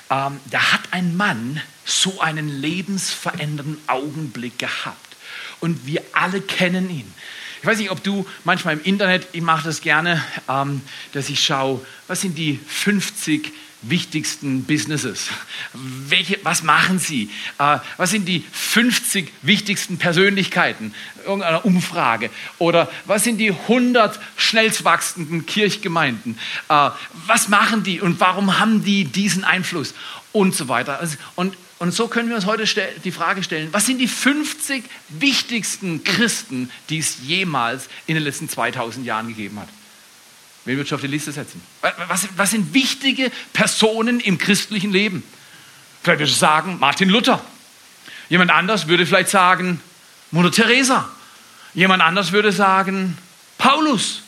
Ähm, 0.09 0.39
da 0.49 0.71
hat 0.71 0.81
ein 0.91 1.17
Mann 1.17 1.61
so 1.83 2.21
einen 2.21 2.47
lebensverändernden 2.47 3.77
Augenblick 3.87 4.57
gehabt. 4.59 5.17
Und 5.59 5.85
wir 5.85 6.01
alle 6.13 6.41
kennen 6.41 6.89
ihn. 6.89 7.13
Ich 7.61 7.67
weiß 7.67 7.79
nicht, 7.79 7.91
ob 7.91 8.03
du 8.03 8.25
manchmal 8.43 8.75
im 8.75 8.83
Internet, 8.83 9.27
ich 9.33 9.41
mache 9.41 9.65
das 9.65 9.81
gerne, 9.81 10.23
ähm, 10.47 10.81
dass 11.13 11.29
ich 11.29 11.43
schaue, 11.43 11.85
was 12.07 12.21
sind 12.21 12.37
die 12.37 12.59
50 12.67 13.51
wichtigsten 13.81 14.63
Businesses? 14.63 15.27
Welche, 15.73 16.39
was 16.43 16.63
machen 16.63 16.99
sie? 16.99 17.29
Äh, 17.59 17.79
was 17.97 18.11
sind 18.11 18.25
die 18.25 18.43
50 18.51 19.31
wichtigsten 19.41 19.97
Persönlichkeiten? 19.97 20.93
Irgendeiner 21.25 21.65
Umfrage. 21.65 22.29
Oder 22.57 22.89
was 23.05 23.23
sind 23.23 23.37
die 23.37 23.51
100 23.51 24.19
schnellst 24.35 24.83
wachsenden 24.83 25.45
Kirchgemeinden? 25.45 26.37
Äh, 26.69 26.89
was 27.25 27.49
machen 27.49 27.83
die 27.83 28.01
und 28.01 28.19
warum 28.19 28.59
haben 28.59 28.83
die 28.83 29.05
diesen 29.05 29.43
Einfluss? 29.43 29.93
Und 30.33 30.55
so 30.55 30.67
weiter. 30.67 30.99
Also, 30.99 31.17
und 31.35 31.55
Und 31.79 31.93
so 31.93 32.07
können 32.07 32.29
wir 32.29 32.35
uns 32.35 32.45
heute 32.47 32.65
die 33.03 33.11
Frage 33.11 33.43
stellen, 33.43 33.69
was 33.71 33.85
sind 33.85 33.99
die 33.99 34.07
50 34.07 34.83
wichtigsten 35.09 36.03
Christen, 36.03 36.71
die 36.89 36.97
es 36.97 37.17
jemals 37.21 37.87
in 38.07 38.15
den 38.15 38.23
letzten 38.23 38.49
2000 38.49 39.05
Jahren 39.05 39.27
gegeben 39.27 39.59
hat? 39.59 39.69
Wen 40.67 40.75
würdest 40.75 40.91
du 40.91 40.95
auf 40.95 41.01
die 41.01 41.07
Liste 41.07 41.31
setzen? 41.31 41.61
Was, 42.09 42.27
was 42.35 42.51
sind 42.51 42.73
wichtige 42.73 43.31
Personen 43.53 44.19
im 44.19 44.37
christlichen 44.37 44.91
Leben? 44.91 45.23
Vielleicht 46.03 46.19
würdest 46.19 46.35
du 46.35 46.39
sagen, 46.39 46.77
Martin 46.77 47.07
Luther. 47.07 47.41
Jemand 48.27 48.51
anders 48.51 48.89
würde 48.89 49.05
vielleicht 49.05 49.29
sagen, 49.29 49.79
Mutter 50.29 50.51
Teresa. 50.51 51.07
Jemand 51.73 52.03
anders 52.03 52.33
würde 52.33 52.51
sagen, 52.51 53.17
Paulus. 53.57 54.23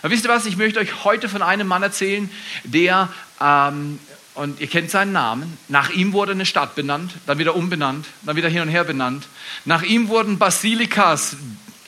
Aber 0.00 0.12
wisst 0.12 0.24
ihr 0.24 0.30
was? 0.30 0.46
Ich 0.46 0.56
möchte 0.56 0.78
euch 0.78 1.02
heute 1.02 1.28
von 1.28 1.42
einem 1.42 1.66
Mann 1.66 1.82
erzählen, 1.82 2.30
der, 2.62 3.08
ähm, 3.40 3.98
und 4.34 4.60
ihr 4.60 4.68
kennt 4.68 4.92
seinen 4.92 5.10
Namen, 5.10 5.58
nach 5.66 5.90
ihm 5.90 6.12
wurde 6.12 6.30
eine 6.32 6.46
Stadt 6.46 6.76
benannt, 6.76 7.10
dann 7.26 7.38
wieder 7.38 7.56
umbenannt, 7.56 8.06
dann 8.22 8.36
wieder 8.36 8.48
hin 8.48 8.62
und 8.62 8.68
her 8.68 8.84
benannt. 8.84 9.26
Nach 9.64 9.82
ihm 9.82 10.06
wurden 10.06 10.38
Basilikas, 10.38 11.34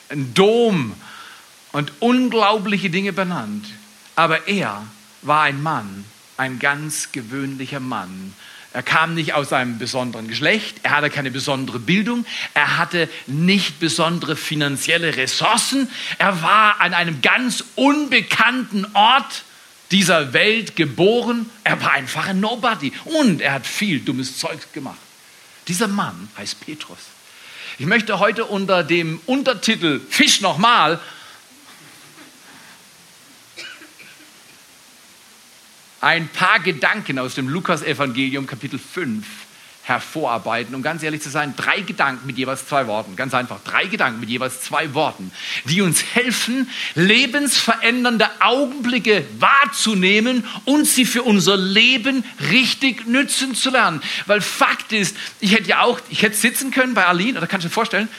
ein 0.09 0.33
Dom 0.33 0.93
und 1.71 1.93
unglaubliche 2.01 2.89
Dinge 2.89 3.13
benannt. 3.13 3.65
Aber 4.15 4.47
er 4.47 4.85
war 5.21 5.43
ein 5.43 5.61
Mann, 5.61 6.05
ein 6.37 6.59
ganz 6.59 7.11
gewöhnlicher 7.11 7.79
Mann. 7.79 8.33
Er 8.73 8.81
kam 8.81 9.13
nicht 9.13 9.33
aus 9.33 9.53
einem 9.53 9.77
besonderen 9.77 10.27
Geschlecht, 10.27 10.77
er 10.81 10.97
hatte 10.97 11.11
keine 11.11 11.29
besondere 11.29 11.77
Bildung, 11.77 12.25
er 12.55 12.77
hatte 12.77 13.07
nicht 13.27 13.79
besondere 13.79 14.35
finanzielle 14.35 15.15
Ressourcen, 15.15 15.87
er 16.17 16.41
war 16.41 16.81
an 16.81 16.95
einem 16.95 17.21
ganz 17.21 17.63
unbekannten 17.75 18.87
Ort 18.93 19.43
dieser 19.91 20.33
Welt 20.33 20.75
geboren, 20.75 21.47
er 21.63 21.79
war 21.83 21.91
einfach 21.91 22.27
ein 22.27 22.39
Nobody 22.39 22.91
und 23.05 23.41
er 23.41 23.53
hat 23.53 23.67
viel 23.67 23.99
dummes 23.99 24.39
Zeug 24.39 24.73
gemacht. 24.73 24.97
Dieser 25.67 25.87
Mann 25.87 26.29
heißt 26.35 26.59
Petrus. 26.61 26.97
Ich 27.77 27.85
möchte 27.85 28.17
heute 28.17 28.45
unter 28.45 28.83
dem 28.83 29.21
Untertitel 29.27 29.99
Fisch 30.09 30.41
nochmal 30.41 30.99
ein 36.03 36.27
paar 36.27 36.59
Gedanken 36.59 37.17
aus 37.17 37.33
dem 37.33 37.47
Lukas-Evangelium, 37.47 38.45
Kapitel 38.45 38.77
5, 38.77 39.25
hervorarbeiten. 39.83 40.75
Um 40.75 40.81
ganz 40.81 41.01
ehrlich 41.01 41.21
zu 41.21 41.29
sein, 41.29 41.55
drei 41.55 41.79
Gedanken 41.79 42.27
mit 42.27 42.37
jeweils 42.37 42.67
zwei 42.67 42.87
Worten. 42.87 43.15
Ganz 43.15 43.33
einfach, 43.33 43.61
drei 43.63 43.85
Gedanken 43.85 44.19
mit 44.19 44.29
jeweils 44.29 44.61
zwei 44.61 44.93
Worten, 44.93 45.31
die 45.63 45.81
uns 45.81 46.03
helfen, 46.13 46.69
lebensverändernde 46.95 48.29
Augenblicke 48.41 49.25
wahrzunehmen 49.39 50.45
und 50.65 50.85
sie 50.85 51.05
für 51.05 51.23
unser 51.23 51.55
Leben 51.55 52.25
richtig 52.51 53.07
nützen 53.07 53.55
zu 53.55 53.69
lernen. 53.69 54.01
Weil 54.25 54.41
Fakt 54.41 54.91
ist, 54.91 55.15
ich 55.39 55.53
hätte 55.53 55.69
ja 55.69 55.81
auch, 55.83 56.01
ich 56.09 56.21
hätte 56.21 56.35
sitzen 56.35 56.71
können 56.71 56.93
bei 56.93 57.05
Aline, 57.05 57.37
oder 57.37 57.47
kannst 57.47 57.63
du 57.63 57.69
dir 57.69 57.73
vorstellen, 57.73 58.09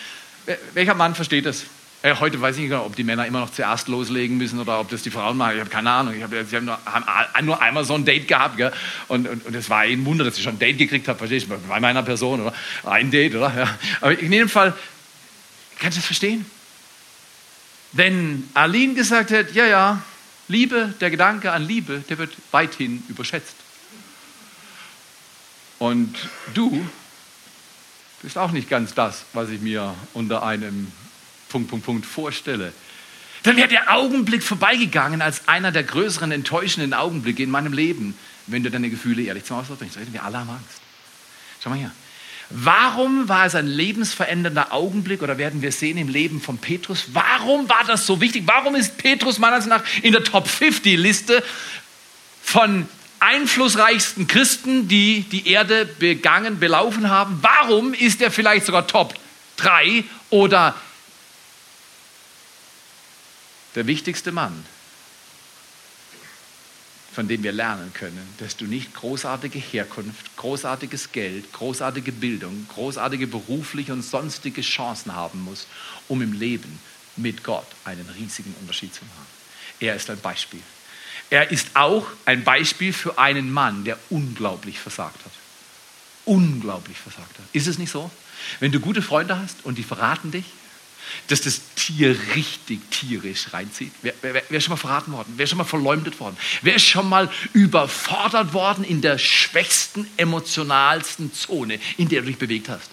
welcher 0.72 0.94
Mann 0.94 1.14
versteht 1.14 1.44
das? 1.44 1.64
Äh, 2.04 2.16
heute 2.20 2.38
weiß 2.38 2.56
ich 2.56 2.64
nicht, 2.64 2.72
ob 2.74 2.94
die 2.94 3.02
Männer 3.02 3.26
immer 3.26 3.40
noch 3.40 3.50
zuerst 3.50 3.88
loslegen 3.88 4.36
müssen 4.36 4.60
oder 4.60 4.78
ob 4.78 4.90
das 4.90 5.02
die 5.02 5.10
Frauen 5.10 5.38
machen. 5.38 5.54
Ich 5.54 5.60
habe 5.60 5.70
keine 5.70 5.90
Ahnung. 5.90 6.14
Ich 6.14 6.22
hab, 6.22 6.30
sie 6.30 6.54
haben 6.54 6.66
nur, 6.66 6.78
haben 6.84 7.46
nur, 7.46 7.62
einmal 7.62 7.82
so 7.86 7.94
ein 7.94 8.04
Date 8.04 8.28
gehabt. 8.28 8.58
Gell? 8.58 8.70
Und, 9.08 9.26
und, 9.26 9.46
und 9.46 9.54
es 9.54 9.70
war 9.70 9.78
ein 9.78 10.04
Wunder, 10.04 10.22
dass 10.22 10.36
ich 10.36 10.42
schon 10.42 10.56
ein 10.56 10.58
Date 10.58 10.76
gekriegt 10.76 11.08
habe. 11.08 11.16
Verstehst 11.16 11.46
du? 11.48 11.56
Bei 11.66 11.80
meiner 11.80 12.02
Person. 12.02 12.42
Oder? 12.42 12.52
Ein 12.84 13.10
Date, 13.10 13.34
oder? 13.34 13.50
Ja. 13.56 13.78
Aber 14.02 14.18
in 14.18 14.30
jedem 14.30 14.50
Fall, 14.50 14.74
kannst 15.78 15.96
du 15.96 16.00
das 16.00 16.06
verstehen? 16.06 16.44
Wenn 17.92 18.50
Aline 18.52 18.92
gesagt 18.92 19.30
hätte, 19.30 19.54
ja, 19.54 19.64
ja, 19.64 20.02
Liebe, 20.46 20.92
der 21.00 21.08
Gedanke 21.08 21.52
an 21.52 21.66
Liebe, 21.66 22.04
der 22.06 22.18
wird 22.18 22.34
weithin 22.50 23.02
überschätzt. 23.08 23.56
Und 25.78 26.14
du 26.52 26.86
bist 28.20 28.36
auch 28.36 28.50
nicht 28.50 28.68
ganz 28.68 28.92
das, 28.92 29.24
was 29.32 29.48
ich 29.48 29.62
mir 29.62 29.94
unter 30.12 30.42
einem 30.42 30.92
Punkt, 31.54 31.70
Punkt, 31.70 31.86
Punkt 31.86 32.06
vorstelle, 32.06 32.72
dann 33.44 33.56
wäre 33.56 33.68
der 33.68 33.94
Augenblick 33.94 34.42
vorbeigegangen 34.42 35.22
als 35.22 35.46
einer 35.46 35.70
der 35.70 35.84
größeren 35.84 36.32
enttäuschenden 36.32 36.94
Augenblicke 36.94 37.44
in 37.44 37.50
meinem 37.50 37.72
Leben, 37.72 38.18
wenn 38.48 38.64
du 38.64 38.72
deine 38.72 38.90
Gefühle 38.90 39.22
ehrlich 39.22 39.44
zum 39.44 39.58
Ausdruck 39.58 39.78
bringst. 39.78 39.96
Wir 40.12 40.24
alle 40.24 40.38
haben 40.38 40.50
Angst. 40.50 40.80
Schau 41.62 41.70
mal 41.70 41.78
hier. 41.78 41.92
Warum 42.50 43.28
war 43.28 43.46
es 43.46 43.54
ein 43.54 43.68
lebensverändernder 43.68 44.72
Augenblick 44.72 45.22
oder 45.22 45.38
werden 45.38 45.62
wir 45.62 45.70
sehen 45.70 45.96
im 45.96 46.08
Leben 46.08 46.40
von 46.40 46.58
Petrus? 46.58 47.06
Warum 47.12 47.68
war 47.68 47.84
das 47.86 48.04
so 48.04 48.20
wichtig? 48.20 48.42
Warum 48.46 48.74
ist 48.74 48.98
Petrus 48.98 49.38
meiner 49.38 49.56
Ansicht 49.56 49.70
nach 49.70 49.84
in 50.02 50.12
der 50.12 50.24
Top 50.24 50.48
50 50.48 50.98
Liste 50.98 51.44
von 52.42 52.88
einflussreichsten 53.20 54.26
Christen, 54.26 54.88
die 54.88 55.22
die 55.22 55.48
Erde 55.48 55.86
begangen, 55.86 56.58
belaufen 56.58 57.08
haben? 57.08 57.38
Warum 57.42 57.94
ist 57.94 58.20
er 58.20 58.32
vielleicht 58.32 58.66
sogar 58.66 58.88
Top 58.88 59.14
3 59.58 60.02
oder 60.30 60.74
der 63.74 63.86
wichtigste 63.86 64.32
Mann, 64.32 64.64
von 67.12 67.28
dem 67.28 67.42
wir 67.42 67.52
lernen 67.52 67.92
können, 67.94 68.28
dass 68.38 68.56
du 68.56 68.64
nicht 68.64 68.92
großartige 68.94 69.58
Herkunft, 69.58 70.36
großartiges 70.36 71.12
Geld, 71.12 71.52
großartige 71.52 72.10
Bildung, 72.10 72.66
großartige 72.68 73.28
berufliche 73.28 73.92
und 73.92 74.02
sonstige 74.02 74.62
Chancen 74.62 75.14
haben 75.14 75.42
musst, 75.42 75.68
um 76.08 76.22
im 76.22 76.32
Leben 76.32 76.78
mit 77.16 77.44
Gott 77.44 77.66
einen 77.84 78.08
riesigen 78.18 78.54
Unterschied 78.60 78.92
zu 78.92 79.04
machen. 79.04 79.26
Er 79.78 79.94
ist 79.94 80.10
ein 80.10 80.20
Beispiel. 80.20 80.62
Er 81.30 81.50
ist 81.50 81.68
auch 81.74 82.06
ein 82.26 82.44
Beispiel 82.44 82.92
für 82.92 83.18
einen 83.18 83.52
Mann, 83.52 83.84
der 83.84 83.98
unglaublich 84.10 84.78
versagt 84.78 85.24
hat. 85.24 85.32
Unglaublich 86.24 86.96
versagt 86.96 87.38
hat. 87.38 87.44
Ist 87.52 87.66
es 87.66 87.78
nicht 87.78 87.90
so? 87.90 88.10
Wenn 88.60 88.72
du 88.72 88.80
gute 88.80 89.02
Freunde 89.02 89.38
hast 89.38 89.64
und 89.64 89.78
die 89.78 89.82
verraten 89.84 90.30
dich, 90.32 90.46
dass 91.28 91.42
das 91.42 91.60
Tier 91.74 92.16
richtig 92.34 92.80
tierisch 92.90 93.52
reinzieht? 93.52 93.92
Wer, 94.02 94.14
wer, 94.22 94.34
wer, 94.34 94.50
ist 94.50 94.64
schon 94.64 94.72
mal 94.72 94.76
verraten 94.76 95.12
worden? 95.12 95.34
Wer 95.36 95.44
ist 95.44 95.50
schon 95.50 95.58
mal 95.58 95.64
verleumdet 95.64 96.20
worden? 96.20 96.36
Wer 96.62 96.76
ist 96.76 96.84
schon 96.84 97.08
mal 97.08 97.30
überfordert 97.52 98.52
worden 98.52 98.84
in 98.84 99.00
der 99.00 99.18
schwächsten, 99.18 100.06
emotionalsten 100.16 101.32
Zone, 101.32 101.78
in 101.96 102.08
der 102.08 102.22
du 102.22 102.28
dich 102.28 102.38
bewegt 102.38 102.68
hast? 102.68 102.90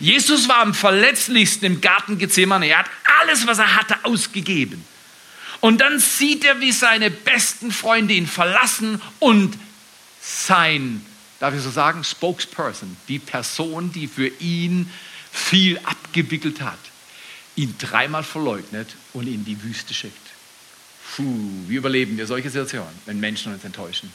Jesus 0.00 0.48
war 0.48 0.58
am 0.58 0.74
verletzlichsten 0.74 1.66
im 1.66 1.80
Garten 1.80 2.18
Gethsemane. 2.18 2.68
Er 2.68 2.80
hat 2.80 2.90
alles, 3.20 3.46
was 3.46 3.58
er 3.58 3.76
hatte, 3.76 3.96
ausgegeben. 4.04 4.84
Und 5.60 5.80
dann 5.80 5.98
sieht 5.98 6.44
er, 6.44 6.60
wie 6.60 6.72
seine 6.72 7.10
besten 7.10 7.72
Freunde 7.72 8.14
ihn 8.14 8.26
verlassen 8.26 9.00
und 9.18 9.56
sein, 10.20 11.04
darf 11.38 11.54
ich 11.54 11.62
so 11.62 11.70
sagen, 11.70 12.04
Spokesperson, 12.04 12.96
die 13.08 13.18
Person, 13.18 13.92
die 13.92 14.06
für 14.06 14.28
ihn 14.28 14.90
viel 15.32 15.78
abgewickelt 15.78 16.60
hat, 16.60 16.78
ihn 17.56 17.74
dreimal 17.78 18.22
verleugnet 18.22 18.94
und 19.12 19.26
in 19.26 19.44
die 19.44 19.62
Wüste 19.62 19.94
schickt. 19.94 20.16
Puh, 21.14 21.24
wie 21.68 21.76
überleben 21.76 22.16
wir 22.16 22.26
solche 22.26 22.50
Situationen, 22.50 22.94
wenn 23.06 23.18
Menschen 23.18 23.52
uns 23.52 23.64
enttäuschen? 23.64 24.12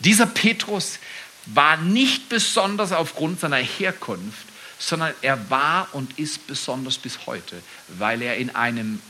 Dieser 0.00 0.26
Petrus 0.26 0.98
war 1.46 1.76
nicht 1.76 2.28
besonders 2.28 2.92
aufgrund 2.92 3.40
seiner 3.40 3.56
Herkunft, 3.56 4.46
sondern 4.78 5.12
er 5.22 5.50
war 5.50 5.88
und 5.92 6.18
ist 6.18 6.46
besonders 6.46 6.98
bis 6.98 7.26
heute, 7.26 7.60
weil 7.88 8.22
er 8.22 8.36
in 8.36 8.54
einem 8.54 9.02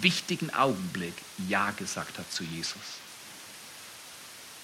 wichtigen 0.00 0.52
Augenblick 0.52 1.14
Ja 1.48 1.70
gesagt 1.72 2.18
hat 2.18 2.30
zu 2.32 2.44
Jesus. 2.44 2.74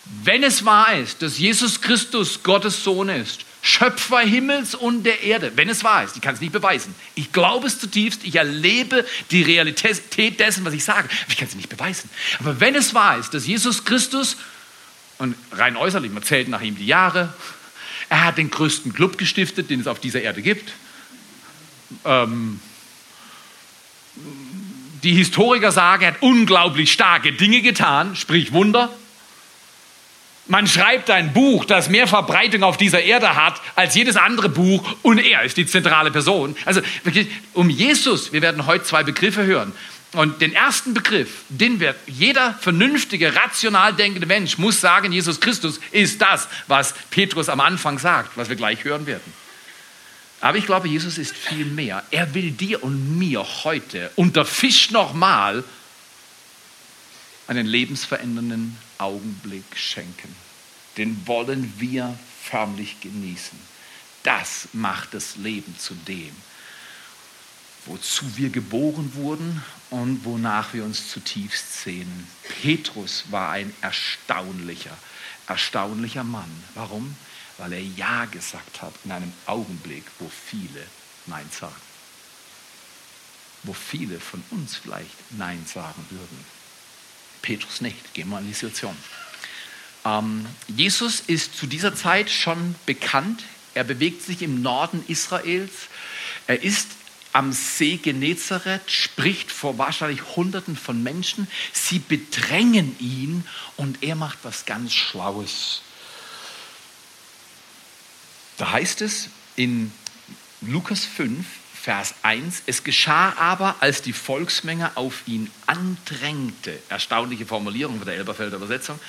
Wenn 0.04 0.42
es 0.42 0.64
wahr 0.64 0.96
ist, 0.96 1.22
dass 1.22 1.38
Jesus 1.38 1.80
Christus 1.80 2.42
Gottes 2.42 2.82
Sohn 2.82 3.08
ist, 3.08 3.44
Schöpfer 3.64 4.18
Himmels 4.18 4.74
und 4.74 5.04
der 5.04 5.22
Erde, 5.22 5.52
wenn 5.54 5.68
es 5.68 5.84
wahr 5.84 6.02
ist, 6.02 6.16
ich 6.16 6.22
kann 6.22 6.34
es 6.34 6.40
nicht 6.40 6.52
beweisen. 6.52 6.94
Ich 7.14 7.32
glaube 7.32 7.68
es 7.68 7.78
zutiefst, 7.78 8.24
ich 8.24 8.34
erlebe 8.34 9.06
die 9.30 9.42
Realität 9.42 10.40
dessen, 10.40 10.64
was 10.64 10.74
ich 10.74 10.82
sage, 10.82 11.08
aber 11.08 11.30
ich 11.30 11.36
kann 11.36 11.46
es 11.46 11.54
nicht 11.54 11.68
beweisen. 11.68 12.10
Aber 12.40 12.58
wenn 12.58 12.74
es 12.74 12.92
wahr 12.92 13.18
ist, 13.18 13.34
dass 13.34 13.46
Jesus 13.46 13.84
Christus, 13.84 14.36
und 15.18 15.36
rein 15.52 15.76
äußerlich, 15.76 16.10
man 16.10 16.24
zählt 16.24 16.48
nach 16.48 16.60
ihm 16.60 16.76
die 16.76 16.86
Jahre, 16.86 17.32
er 18.08 18.24
hat 18.24 18.36
den 18.36 18.50
größten 18.50 18.92
Club 18.92 19.16
gestiftet, 19.16 19.70
den 19.70 19.80
es 19.80 19.86
auf 19.86 20.00
dieser 20.00 20.20
Erde 20.22 20.42
gibt. 20.42 20.72
Ähm, 22.04 22.60
die 25.04 25.14
Historiker 25.14 25.70
sagen, 25.70 26.02
er 26.02 26.14
hat 26.14 26.22
unglaublich 26.22 26.92
starke 26.92 27.32
Dinge 27.32 27.62
getan, 27.62 28.16
sprich 28.16 28.52
Wunder. 28.52 28.92
Man 30.46 30.66
schreibt 30.66 31.08
ein 31.08 31.32
Buch, 31.32 31.64
das 31.64 31.88
mehr 31.88 32.08
Verbreitung 32.08 32.64
auf 32.64 32.76
dieser 32.76 33.02
Erde 33.02 33.36
hat 33.36 33.60
als 33.76 33.94
jedes 33.94 34.16
andere 34.16 34.48
Buch 34.48 34.96
und 35.02 35.18
er 35.18 35.44
ist 35.44 35.56
die 35.56 35.66
zentrale 35.66 36.10
Person. 36.10 36.56
Also 36.64 36.80
wirklich 37.04 37.28
um 37.52 37.70
Jesus, 37.70 38.32
wir 38.32 38.42
werden 38.42 38.66
heute 38.66 38.84
zwei 38.84 39.04
Begriffe 39.04 39.44
hören. 39.44 39.72
Und 40.14 40.42
den 40.42 40.52
ersten 40.52 40.92
Begriff, 40.92 41.42
den 41.48 41.80
wird 41.80 41.96
jeder 42.06 42.54
vernünftige, 42.60 43.34
rational 43.34 43.94
denkende 43.94 44.26
Mensch 44.26 44.58
muss 44.58 44.80
sagen, 44.80 45.10
Jesus 45.10 45.40
Christus 45.40 45.80
ist 45.90 46.20
das, 46.20 46.48
was 46.66 46.94
Petrus 47.10 47.48
am 47.48 47.60
Anfang 47.60 47.98
sagt, 47.98 48.36
was 48.36 48.50
wir 48.50 48.56
gleich 48.56 48.84
hören 48.84 49.06
werden. 49.06 49.32
Aber 50.42 50.58
ich 50.58 50.66
glaube, 50.66 50.88
Jesus 50.88 51.18
ist 51.18 51.34
viel 51.34 51.66
mehr. 51.66 52.02
Er 52.10 52.34
will 52.34 52.50
dir 52.50 52.82
und 52.82 53.16
mir 53.16 53.46
heute 53.64 54.10
unter 54.16 54.44
Fisch 54.44 54.90
nochmal 54.90 55.64
einen 57.46 57.66
lebensverändernden 57.66 58.76
Augenblick 59.02 59.76
schenken. 59.76 60.34
Den 60.96 61.26
wollen 61.26 61.74
wir 61.78 62.16
förmlich 62.42 63.00
genießen. 63.00 63.58
das 64.22 64.68
macht 64.72 65.14
das 65.14 65.34
Leben 65.34 65.76
zu 65.76 65.94
dem, 65.94 66.34
wozu 67.86 68.36
wir 68.36 68.50
geboren 68.50 69.14
wurden 69.14 69.64
und 69.90 70.24
wonach 70.24 70.72
wir 70.74 70.84
uns 70.84 71.10
zutiefst 71.10 71.82
sehnen. 71.82 72.28
Petrus 72.62 73.24
war 73.30 73.50
ein 73.50 73.74
erstaunlicher, 73.80 74.96
erstaunlicher 75.48 76.22
Mann. 76.22 76.50
Warum? 76.74 77.16
Weil 77.58 77.72
er 77.72 77.82
Ja 77.82 78.26
gesagt 78.26 78.80
hat 78.80 78.94
in 79.04 79.10
einem 79.10 79.32
Augenblick, 79.46 80.04
wo 80.20 80.28
viele 80.28 80.86
Nein 81.26 81.48
sagen. 81.50 81.74
Wo 83.64 83.72
viele 83.72 84.20
von 84.20 84.42
uns 84.50 84.76
vielleicht 84.76 85.32
Nein 85.32 85.66
sagen 85.66 86.06
würden. 86.10 86.61
Petrus 87.42 87.80
nicht. 87.80 88.14
Gehen 88.14 88.28
wir 88.28 88.38
in 88.38 88.46
die 88.46 88.54
Situation. 88.54 88.96
Ähm, 90.04 90.46
Jesus 90.68 91.20
ist 91.20 91.56
zu 91.56 91.66
dieser 91.66 91.94
Zeit 91.94 92.30
schon 92.30 92.74
bekannt. 92.86 93.44
Er 93.74 93.84
bewegt 93.84 94.22
sich 94.22 94.42
im 94.42 94.62
Norden 94.62 95.04
Israels. 95.08 95.72
Er 96.46 96.62
ist 96.62 96.88
am 97.32 97.52
See 97.52 97.96
Genezareth, 97.96 98.90
spricht 98.90 99.50
vor 99.50 99.78
wahrscheinlich 99.78 100.36
Hunderten 100.36 100.76
von 100.76 101.02
Menschen. 101.02 101.48
Sie 101.72 101.98
bedrängen 101.98 102.96
ihn 102.98 103.44
und 103.76 104.02
er 104.02 104.16
macht 104.16 104.38
was 104.42 104.66
ganz 104.66 104.92
Schlaues. 104.92 105.82
Da 108.58 108.70
heißt 108.70 109.00
es 109.00 109.30
in 109.56 109.92
Lukas 110.60 111.04
5, 111.04 111.46
Vers 111.82 112.14
1, 112.22 112.62
es 112.66 112.84
geschah 112.84 113.32
aber, 113.36 113.74
als 113.80 114.02
die 114.02 114.12
Volksmenge 114.12 114.92
auf 114.94 115.22
ihn 115.26 115.50
andrängte, 115.66 116.78
erstaunliche 116.88 117.44
Formulierung 117.44 117.96
von 117.96 118.06
der 118.06 118.14
Elberfelder 118.18 118.58
Übersetzung, 118.58 119.00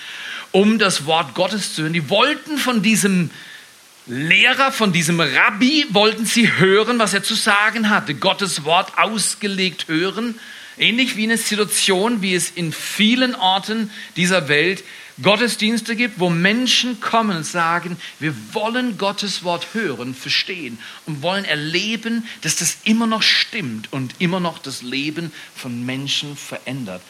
um 0.52 0.80
das 0.80 1.06
Wort 1.06 1.36
Gottes 1.36 1.76
zu 1.76 1.84
hören. 1.84 1.94
Die 1.94 2.10
wollten 2.10 2.58
von 2.58 2.82
diesem 2.82 3.30
Lehrer, 4.08 4.72
von 4.72 4.92
diesem 4.92 5.20
Rabbi, 5.20 5.86
wollten 5.92 6.26
sie 6.26 6.52
hören, 6.52 6.98
was 6.98 7.14
er 7.14 7.22
zu 7.22 7.36
sagen 7.36 7.92
hatte, 7.92 8.16
Gottes 8.16 8.64
Wort 8.64 8.98
ausgelegt 8.98 9.88
hören, 9.88 10.40
ähnlich 10.78 11.16
wie 11.16 11.24
eine 11.24 11.38
Situation, 11.38 12.22
wie 12.22 12.36
es 12.36 12.52
in 12.52 12.72
vielen 12.72 13.36
Orten 13.36 13.92
dieser 14.16 14.48
Welt 14.48 14.84
Gottesdienste 15.22 15.96
gibt, 15.96 16.20
wo 16.20 16.30
Menschen 16.30 17.00
kommen 17.00 17.38
und 17.38 17.46
sagen, 17.46 17.98
wir 18.20 18.34
wollen 18.54 18.98
Gottes 18.98 19.44
Wort 19.44 19.68
hören, 19.74 20.16
verstehen 20.16 20.80
und 21.06 21.22
wollen 21.22 21.46
erleben, 21.46 22.28
dass 22.42 22.56
das 22.56 22.78
immer 22.84 23.06
noch 23.06 23.22
stimmt 23.22 23.94
und 23.94 24.16
immer 24.20 24.40
noch 24.40 24.58
das 24.58 24.82
Leben 24.82 25.32
von 25.56 25.86
Menschen 25.86 26.36
verändert, 26.36 27.02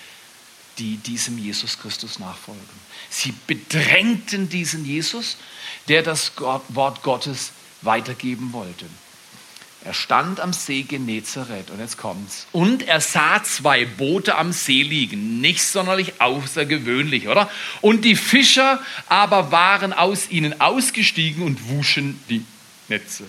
die 0.80 0.98
diesem 0.98 1.38
Jesus 1.38 1.80
Christus 1.80 2.20
nachfolgen. 2.20 2.62
Sie 3.10 3.34
bedrängten 3.48 4.50
diesen 4.50 4.86
Jesus, 4.86 5.38
der 5.88 6.04
das 6.04 6.34
Wort 6.38 7.04
Gottes 7.04 7.52
weitergeben 7.84 8.52
wollte. 8.52 8.86
Er 9.86 9.94
stand 9.94 10.40
am 10.40 10.54
See 10.54 10.84
Genezareth 10.84 11.70
und 11.70 11.80
jetzt 11.80 11.98
kommt's. 11.98 12.48
Und 12.54 12.84
er 12.84 13.02
sah 13.02 13.44
zwei 13.44 13.86
Boote 13.86 14.36
am 14.36 14.54
See 14.54 14.82
liegen. 14.82 15.42
Nicht 15.42 15.62
sonderlich 15.62 16.22
außergewöhnlich, 16.22 17.28
oder? 17.28 17.52
Und 17.82 18.06
die 18.06 18.16
Fischer 18.16 18.80
aber 19.08 19.52
waren 19.52 19.92
aus 19.92 20.30
ihnen 20.30 20.62
ausgestiegen 20.62 21.44
und 21.44 21.70
wuschen 21.70 22.18
die 22.30 22.46
Netze. 22.88 23.26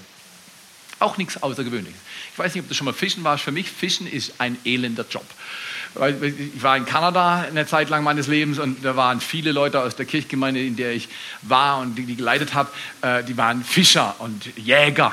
Auch 1.01 1.17
nichts 1.17 1.43
Außergewöhnliches. 1.43 2.01
Ich 2.33 2.39
weiß 2.39 2.55
nicht, 2.55 2.63
ob 2.63 2.69
du 2.69 2.75
schon 2.75 2.85
mal 2.85 2.95
fischen 2.95 3.25
warst. 3.25 3.43
Für 3.43 3.53
mich, 3.53 3.69
Fischen 3.69 4.07
ist 4.07 4.35
ein 4.39 4.57
elender 4.65 5.05
Job 5.11 5.27
ich 6.23 6.63
war 6.63 6.77
in 6.77 6.87
Kanada 6.87 7.43
eine 7.43 7.67
Zeit 7.67 7.89
lang 7.89 8.03
meines 8.03 8.27
Lebens 8.27 8.59
und 8.59 8.85
da 8.85 8.97
waren 8.97 9.21
viele 9.21 9.53
Leute 9.53 9.81
aus 9.81 9.95
der 9.95 10.07
Kirchgemeinde, 10.07 10.61
in 10.61 10.77
der 10.77 10.93
ich 10.93 11.09
war 11.43 11.79
und 11.79 11.95
die, 11.97 12.05
die 12.05 12.17
geleitet 12.17 12.55
habe, 12.55 12.71
äh, 13.03 13.23
die 13.23 13.37
waren 13.37 13.63
Fischer 13.63 14.17
und 14.19 14.57
Jäger. 14.57 15.13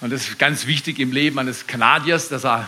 Und 0.00 0.12
das 0.12 0.28
ist 0.28 0.38
ganz 0.38 0.66
wichtig 0.66 0.98
im 0.98 1.12
Leben 1.12 1.38
eines 1.38 1.66
Kanadiers, 1.66 2.28
dass 2.28 2.44
er 2.44 2.66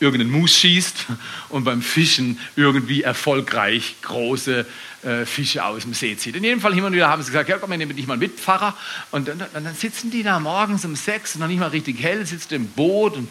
irgendeinen 0.00 0.30
Mus 0.30 0.54
schießt 0.56 1.06
und 1.48 1.64
beim 1.64 1.80
Fischen 1.80 2.38
irgendwie 2.54 3.02
erfolgreich 3.02 3.96
große 4.02 4.66
äh, 5.02 5.24
Fische 5.24 5.64
aus 5.64 5.82
dem 5.82 5.94
See 5.94 6.16
zieht. 6.16 6.36
In 6.36 6.44
jedem 6.44 6.60
Fall 6.60 6.74
hin 6.74 6.84
und 6.84 6.92
wieder 6.92 7.08
haben 7.08 7.22
sie 7.22 7.30
gesagt, 7.30 7.48
ja 7.48 7.58
komm, 7.58 7.70
wir 7.70 7.78
nehmen 7.78 7.96
dich 7.96 8.06
mal 8.06 8.16
mit, 8.16 8.38
Pfarrer. 8.38 8.76
Und 9.10 9.28
dann, 9.28 9.42
dann, 9.52 9.74
sitzen 9.74 10.10
die 10.10 10.22
da 10.22 10.38
morgens 10.38 10.84
um 10.84 10.96
sechs, 10.96 11.36
noch 11.36 11.46
nicht 11.46 11.60
mal 11.60 11.68
richtig 11.68 12.02
hell, 12.02 12.26
sitzt 12.26 12.52
im 12.52 12.68
Boot 12.68 13.16
und 13.16 13.28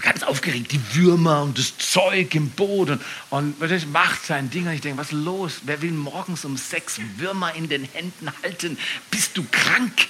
ganz 0.00 0.22
aufgeregt, 0.22 0.72
die 0.72 0.94
Würmer 0.94 1.42
und 1.42 1.58
das 1.58 1.76
Zeug 1.78 2.34
im 2.34 2.50
Boden. 2.50 3.00
Und 3.30 3.56
das 3.60 3.86
macht 3.86 4.24
sein 4.24 4.50
Ding. 4.50 4.66
Und 4.66 4.72
ich 4.72 4.80
denke, 4.80 4.98
was 4.98 5.08
ist 5.08 5.12
los? 5.12 5.60
Wer 5.62 5.82
will 5.82 5.92
morgens 5.92 6.44
um 6.44 6.56
sechs 6.56 7.00
Würmer 7.16 7.54
in 7.54 7.68
den 7.68 7.84
Händen 7.84 8.32
halten? 8.42 8.78
Bist 9.10 9.36
du 9.36 9.44
krank? 9.50 10.08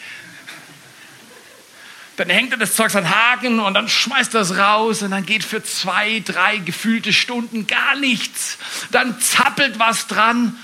Dann 2.16 2.30
hängt 2.30 2.52
er 2.52 2.58
das 2.58 2.74
Zeug 2.74 2.94
an 2.94 3.08
Haken 3.08 3.60
und 3.60 3.74
dann 3.74 3.88
schmeißt 3.88 4.34
er 4.34 4.40
es 4.40 4.56
raus 4.56 5.02
und 5.02 5.10
dann 5.10 5.26
geht 5.26 5.44
für 5.44 5.62
zwei, 5.62 6.20
drei 6.24 6.56
gefühlte 6.58 7.12
Stunden 7.12 7.66
gar 7.66 7.94
nichts. 7.96 8.56
Dann 8.90 9.20
zappelt 9.20 9.78
was 9.78 10.06
dran 10.06 10.56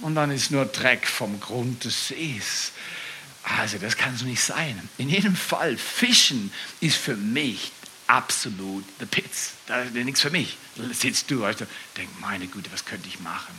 und 0.00 0.14
dann 0.14 0.30
ist 0.30 0.50
nur 0.50 0.64
Dreck 0.64 1.06
vom 1.06 1.40
Grund 1.40 1.84
des 1.84 2.08
Sees. 2.08 2.72
Also 3.58 3.76
das 3.78 3.96
kann 3.96 4.16
so 4.16 4.24
nicht 4.24 4.42
sein. 4.42 4.88
In 4.96 5.10
jedem 5.10 5.36
Fall, 5.36 5.76
Fischen 5.76 6.52
ist 6.80 6.96
für 6.96 7.16
mich 7.16 7.72
absolut 8.06 8.84
the 8.98 9.06
pits. 9.06 9.52
Da 9.66 9.82
ist 9.82 9.94
nichts 9.94 10.20
für 10.20 10.30
mich. 10.30 10.56
Da 10.76 10.84
sitzt 10.92 11.30
du 11.30 11.44
und 11.44 11.58
denkst, 11.96 12.12
meine 12.20 12.46
Güte, 12.46 12.70
was 12.72 12.84
könnte 12.84 13.08
ich 13.08 13.20
machen? 13.20 13.54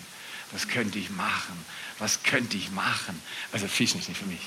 Was 0.52 0.68
könnte 0.68 1.00
ich 1.00 1.10
machen? 1.10 1.66
Was 2.00 2.24
könnte 2.24 2.58
ich 2.58 2.72
machen? 2.72 3.22
Also 3.52 3.68
Fischen 3.68 4.00
ist 4.00 4.10
nicht 4.10 4.20
für 4.20 4.28
mich. 4.28 4.42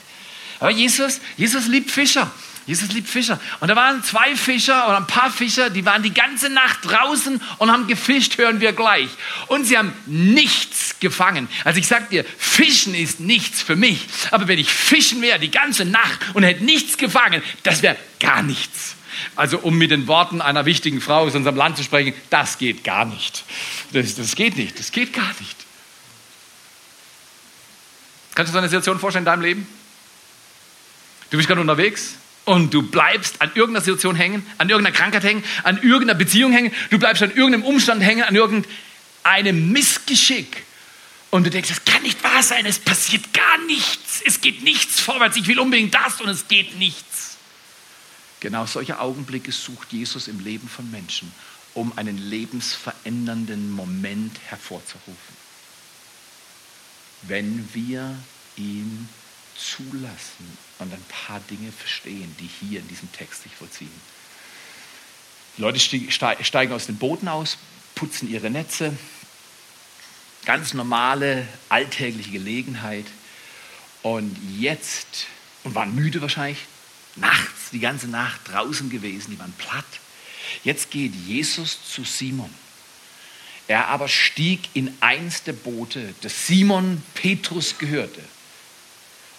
Aber 0.60 0.70
Jesus, 0.70 1.20
Jesus 1.36 1.66
liebt 1.66 1.90
Fischer. 1.90 2.30
Jesus 2.66 2.90
liebt 2.92 3.08
Fischer. 3.08 3.38
Und 3.60 3.68
da 3.68 3.76
waren 3.76 4.02
zwei 4.02 4.34
Fischer 4.34 4.88
oder 4.88 4.96
ein 4.96 5.06
paar 5.06 5.30
Fischer, 5.30 5.70
die 5.70 5.84
waren 5.84 6.02
die 6.02 6.12
ganze 6.12 6.50
Nacht 6.50 6.80
draußen 6.82 7.40
und 7.58 7.70
haben 7.70 7.86
gefischt, 7.86 8.38
hören 8.38 8.60
wir 8.60 8.72
gleich. 8.72 9.08
Und 9.46 9.64
sie 9.64 9.78
haben 9.78 9.92
nichts 10.06 10.96
gefangen. 10.98 11.48
Also 11.62 11.78
ich 11.78 11.86
sag 11.86 12.10
dir, 12.10 12.24
Fischen 12.38 12.94
ist 12.94 13.20
nichts 13.20 13.62
für 13.62 13.76
mich. 13.76 14.08
Aber 14.32 14.48
wenn 14.48 14.58
ich 14.58 14.72
fischen 14.72 15.22
wäre 15.22 15.38
die 15.38 15.50
ganze 15.50 15.84
Nacht 15.84 16.18
und 16.34 16.42
hätte 16.42 16.64
nichts 16.64 16.96
gefangen, 16.96 17.42
das 17.62 17.82
wäre 17.82 17.96
gar 18.18 18.42
nichts. 18.42 18.95
Also 19.34 19.58
um 19.58 19.76
mit 19.76 19.90
den 19.90 20.06
Worten 20.06 20.40
einer 20.40 20.64
wichtigen 20.66 21.00
Frau 21.00 21.26
aus 21.26 21.34
unserem 21.34 21.56
Land 21.56 21.76
zu 21.76 21.82
sprechen, 21.82 22.14
das 22.30 22.58
geht 22.58 22.84
gar 22.84 23.04
nicht. 23.04 23.44
Das, 23.92 24.14
das 24.14 24.34
geht 24.34 24.56
nicht, 24.56 24.78
das 24.78 24.92
geht 24.92 25.12
gar 25.12 25.32
nicht. 25.40 25.56
Kannst 28.34 28.50
du 28.50 28.52
dir 28.52 28.52
so 28.52 28.58
eine 28.58 28.68
Situation 28.68 28.98
vorstellen 28.98 29.22
in 29.22 29.26
deinem 29.26 29.42
Leben? 29.42 29.66
Du 31.30 31.36
bist 31.36 31.48
gerade 31.48 31.60
unterwegs 31.60 32.16
und 32.44 32.72
du 32.72 32.82
bleibst 32.82 33.42
an 33.42 33.50
irgendeiner 33.54 33.84
Situation 33.84 34.14
hängen, 34.14 34.46
an 34.58 34.68
irgendeiner 34.68 34.96
Krankheit 34.96 35.24
hängen, 35.24 35.42
an 35.64 35.82
irgendeiner 35.82 36.14
Beziehung 36.14 36.52
hängen, 36.52 36.72
du 36.90 36.98
bleibst 36.98 37.22
an 37.22 37.30
irgendeinem 37.30 37.64
Umstand 37.64 38.02
hängen, 38.02 38.22
an 38.22 38.34
irgendeinem 38.34 39.72
Missgeschick. 39.72 40.64
Und 41.30 41.44
du 41.44 41.50
denkst, 41.50 41.68
das 41.68 41.84
kann 41.84 42.02
nicht 42.02 42.22
wahr 42.22 42.42
sein, 42.42 42.64
es 42.66 42.78
passiert 42.78 43.32
gar 43.34 43.58
nichts, 43.66 44.22
es 44.24 44.40
geht 44.40 44.62
nichts 44.62 45.00
vorwärts, 45.00 45.36
ich 45.36 45.48
will 45.48 45.58
unbedingt 45.58 45.94
das 45.94 46.20
und 46.20 46.28
es 46.28 46.46
geht 46.46 46.78
nichts. 46.78 47.35
Genau 48.46 48.64
solche 48.64 49.00
Augenblicke 49.00 49.50
sucht 49.50 49.92
Jesus 49.92 50.28
im 50.28 50.38
Leben 50.38 50.68
von 50.68 50.88
Menschen, 50.88 51.32
um 51.74 51.98
einen 51.98 52.16
lebensverändernden 52.16 53.72
Moment 53.72 54.38
hervorzurufen. 54.46 55.36
Wenn 57.22 57.68
wir 57.74 58.16
ihn 58.54 59.08
zulassen 59.56 60.58
und 60.78 60.92
ein 60.92 61.04
paar 61.08 61.40
Dinge 61.50 61.72
verstehen, 61.72 62.36
die 62.38 62.46
hier 62.46 62.78
in 62.78 62.86
diesem 62.86 63.10
Text 63.10 63.42
sich 63.42 63.52
vollziehen. 63.52 63.90
Die 65.56 65.62
Leute 65.62 65.80
steigen 65.80 66.72
aus 66.72 66.86
den 66.86 66.98
Booten 66.98 67.26
aus, 67.26 67.58
putzen 67.96 68.30
ihre 68.30 68.48
Netze. 68.48 68.96
Ganz 70.44 70.72
normale, 70.72 71.48
alltägliche 71.68 72.30
Gelegenheit. 72.30 73.06
Und 74.04 74.38
jetzt, 74.56 75.26
und 75.64 75.74
waren 75.74 75.96
müde 75.96 76.20
wahrscheinlich, 76.20 76.60
nachts, 77.16 77.70
die 77.72 77.80
ganze 77.80 78.08
Nacht 78.08 78.40
draußen 78.44 78.90
gewesen, 78.90 79.30
die 79.30 79.38
waren 79.38 79.54
platt. 79.58 79.84
Jetzt 80.64 80.90
geht 80.90 81.14
Jesus 81.14 81.78
zu 81.90 82.04
Simon. 82.04 82.50
Er 83.68 83.88
aber 83.88 84.08
stieg 84.08 84.68
in 84.74 84.96
eins 85.00 85.42
der 85.42 85.52
Boote, 85.52 86.14
das 86.22 86.46
Simon 86.46 87.02
Petrus 87.14 87.78
gehörte, 87.78 88.22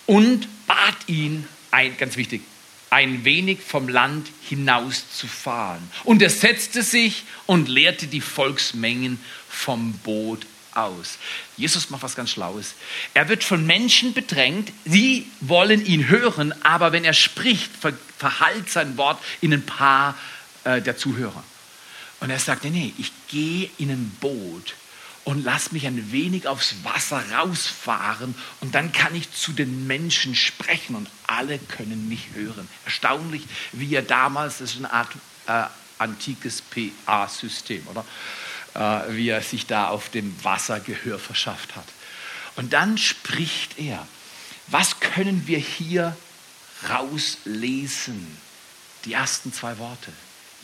und 0.05 0.47
bat 0.67 0.95
ihn, 1.07 1.47
ein, 1.71 1.97
ganz 1.97 2.17
wichtig, 2.17 2.41
ein 2.89 3.25
wenig 3.25 3.59
vom 3.61 3.89
Land 3.89 4.29
hinaus 4.47 5.05
zu 5.11 5.27
fahren. 5.27 5.89
Und 6.03 6.21
er 6.21 6.29
setzte 6.29 6.81
sich 6.83 7.23
und 7.45 7.67
leerte 7.67 8.07
die 8.07 8.21
Volksmengen 8.21 9.19
vom 9.49 9.93
Boot 9.99 10.45
aus. 10.77 11.17
Jesus 11.57 11.89
macht 11.89 12.03
was 12.03 12.15
ganz 12.15 12.29
Schlaues. 12.29 12.75
Er 13.13 13.29
wird 13.29 13.43
von 13.43 13.65
Menschen 13.65 14.13
bedrängt, 14.13 14.71
sie 14.85 15.29
wollen 15.41 15.85
ihn 15.85 16.07
hören, 16.07 16.53
aber 16.63 16.91
wenn 16.91 17.03
er 17.03 17.13
spricht, 17.13 17.71
verhallt 18.17 18.69
sein 18.69 18.97
Wort 18.97 19.21
in 19.41 19.53
ein 19.53 19.65
paar 19.65 20.15
äh, 20.63 20.81
der 20.81 20.97
Zuhörer. 20.97 21.43
Und 22.19 22.29
er 22.29 22.39
sagt, 22.39 22.63
nee, 22.63 22.69
nee, 22.69 22.93
ich 22.97 23.11
gehe 23.27 23.69
in 23.77 23.89
ein 23.89 24.17
Boot 24.19 24.75
und 25.23 25.43
lass 25.43 25.71
mich 25.71 25.85
ein 25.85 26.11
wenig 26.11 26.47
aufs 26.47 26.75
Wasser 26.83 27.21
rausfahren 27.33 28.33
und 28.61 28.75
dann 28.75 28.91
kann 28.91 29.13
ich 29.13 29.31
zu 29.33 29.51
den 29.51 29.85
Menschen 29.85 30.35
sprechen 30.35 30.95
und 30.95 31.09
alle 31.27 31.59
können 31.59 32.07
mich 32.07 32.29
hören. 32.33 32.67
Erstaunlich, 32.85 33.43
wie 33.73 33.93
er 33.93 34.03
damals, 34.03 34.59
das 34.59 34.71
ist 34.71 34.77
eine 34.77 34.93
Art 34.93 35.09
äh, 35.47 35.63
antikes 35.97 36.61
PA-System, 36.61 37.85
oder? 37.87 38.05
Äh, 38.77 39.15
wie 39.15 39.29
er 39.29 39.41
sich 39.41 39.65
da 39.65 39.87
auf 39.87 40.09
dem 40.09 40.35
Wasser 40.43 40.79
Gehör 40.79 41.17
verschafft 41.17 41.75
hat. 41.75 41.87
Und 42.55 42.73
dann 42.73 42.99
spricht 42.99 43.79
er. 43.79 44.07
Was 44.67 44.99
können 44.99 45.47
wir 45.47 45.57
hier 45.57 46.15
rauslesen? 46.87 48.37
Die 49.05 49.13
ersten 49.13 49.51
zwei 49.51 49.79
Worte. 49.79 50.11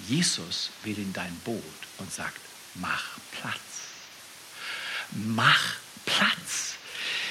Jesus 0.07 0.69
will 0.83 0.97
in 0.97 1.11
dein 1.13 1.35
Boot 1.43 1.63
und 1.97 2.13
sagt, 2.13 2.37
mach 2.75 3.03
Platz. 3.31 3.57
Mach 5.11 5.75
Platz. 6.05 6.75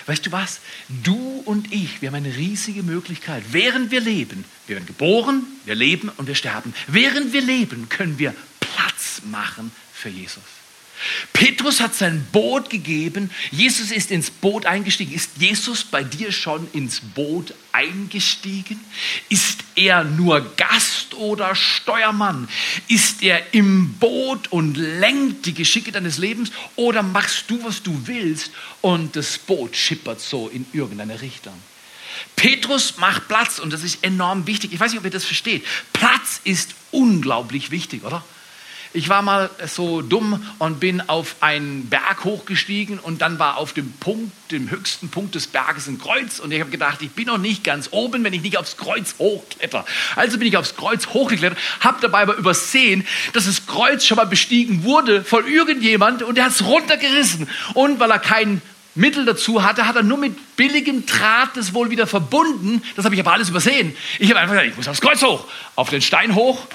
Weißt 0.06 0.26
du 0.26 0.32
was? 0.32 0.58
Du 0.88 1.42
und 1.44 1.72
ich, 1.72 2.02
wir 2.02 2.08
haben 2.08 2.16
eine 2.16 2.34
riesige 2.34 2.82
Möglichkeit. 2.82 3.44
Während 3.52 3.92
wir 3.92 4.00
leben, 4.00 4.44
wir 4.66 4.76
werden 4.76 4.86
geboren, 4.86 5.44
wir 5.64 5.76
leben 5.76 6.08
und 6.08 6.26
wir 6.26 6.34
sterben. 6.34 6.74
Während 6.88 7.32
wir 7.32 7.42
leben, 7.42 7.88
können 7.88 8.18
wir 8.18 8.34
Platz 8.58 9.22
machen 9.24 9.70
für 9.92 10.08
Jesus. 10.08 10.42
Petrus 11.32 11.80
hat 11.80 11.94
sein 11.94 12.26
Boot 12.32 12.70
gegeben. 12.70 13.30
Jesus 13.50 13.90
ist 13.90 14.10
ins 14.10 14.30
Boot 14.30 14.66
eingestiegen. 14.66 15.12
Ist 15.12 15.30
Jesus 15.38 15.84
bei 15.84 16.04
dir 16.04 16.32
schon 16.32 16.68
ins 16.72 17.00
Boot 17.00 17.54
eingestiegen? 17.72 18.80
Ist 19.28 19.60
er 19.74 20.04
nur 20.04 20.40
Gast 20.56 21.14
oder 21.14 21.54
Steuermann? 21.54 22.48
Ist 22.88 23.22
er 23.22 23.54
im 23.54 23.94
Boot 23.94 24.52
und 24.52 24.76
lenkt 24.76 25.46
die 25.46 25.54
Geschicke 25.54 25.92
deines 25.92 26.18
Lebens? 26.18 26.52
Oder 26.76 27.02
machst 27.02 27.44
du, 27.48 27.62
was 27.64 27.82
du 27.82 28.06
willst 28.06 28.50
und 28.80 29.16
das 29.16 29.38
Boot 29.38 29.76
schippert 29.76 30.20
so 30.20 30.48
in 30.48 30.66
irgendeine 30.72 31.20
Richtung? 31.20 31.54
Petrus 32.36 32.98
macht 32.98 33.28
Platz 33.28 33.58
und 33.58 33.72
das 33.72 33.82
ist 33.82 34.04
enorm 34.04 34.46
wichtig. 34.46 34.72
Ich 34.72 34.80
weiß 34.80 34.92
nicht, 34.92 34.98
ob 34.98 35.04
ihr 35.04 35.10
das 35.10 35.24
versteht. 35.24 35.64
Platz 35.92 36.40
ist 36.44 36.74
unglaublich 36.90 37.70
wichtig, 37.70 38.04
oder? 38.04 38.24
Ich 38.94 39.08
war 39.08 39.22
mal 39.22 39.48
so 39.66 40.02
dumm 40.02 40.46
und 40.58 40.78
bin 40.78 41.00
auf 41.08 41.36
einen 41.40 41.88
Berg 41.88 42.24
hochgestiegen 42.24 42.98
und 42.98 43.22
dann 43.22 43.38
war 43.38 43.56
auf 43.56 43.72
dem 43.72 43.90
Punkt, 43.92 44.30
dem 44.50 44.70
höchsten 44.70 45.08
Punkt 45.08 45.34
des 45.34 45.46
Berges 45.46 45.86
ein 45.86 45.98
Kreuz 45.98 46.40
und 46.40 46.52
ich 46.52 46.60
habe 46.60 46.70
gedacht, 46.70 47.00
ich 47.00 47.10
bin 47.12 47.26
noch 47.26 47.38
nicht 47.38 47.64
ganz 47.64 47.88
oben, 47.92 48.22
wenn 48.22 48.34
ich 48.34 48.42
nicht 48.42 48.58
aufs 48.58 48.76
Kreuz 48.76 49.14
hochkletter. 49.18 49.86
Also 50.14 50.36
bin 50.38 50.46
ich 50.46 50.58
aufs 50.58 50.76
Kreuz 50.76 51.06
hochgeklettert, 51.06 51.58
habe 51.80 52.02
dabei 52.02 52.20
aber 52.20 52.36
übersehen, 52.36 53.06
dass 53.32 53.46
das 53.46 53.66
Kreuz 53.66 54.04
schon 54.04 54.16
mal 54.16 54.26
bestiegen 54.26 54.84
wurde 54.84 55.24
von 55.24 55.46
irgendjemand 55.46 56.22
und 56.22 56.36
der 56.36 56.44
hat 56.44 56.52
es 56.52 56.62
runtergerissen 56.62 57.48
und 57.72 57.98
weil 57.98 58.10
er 58.10 58.18
keinen 58.18 58.60
Mittel 58.94 59.24
dazu 59.24 59.62
hatte, 59.62 59.86
hat 59.86 59.96
er 59.96 60.02
nur 60.02 60.18
mit 60.18 60.56
billigem 60.56 61.06
Draht 61.06 61.56
das 61.56 61.72
wohl 61.72 61.88
wieder 61.88 62.06
verbunden. 62.06 62.82
Das 62.94 63.06
habe 63.06 63.14
ich 63.14 63.20
aber 63.22 63.32
alles 63.32 63.48
übersehen. 63.48 63.96
Ich 64.18 64.28
habe 64.28 64.40
einfach 64.40 64.52
gesagt, 64.52 64.70
ich 64.70 64.76
muss 64.76 64.86
aufs 64.86 65.00
Kreuz 65.00 65.22
hoch, 65.22 65.46
auf 65.76 65.88
den 65.88 66.02
Stein 66.02 66.34
hoch 66.34 66.66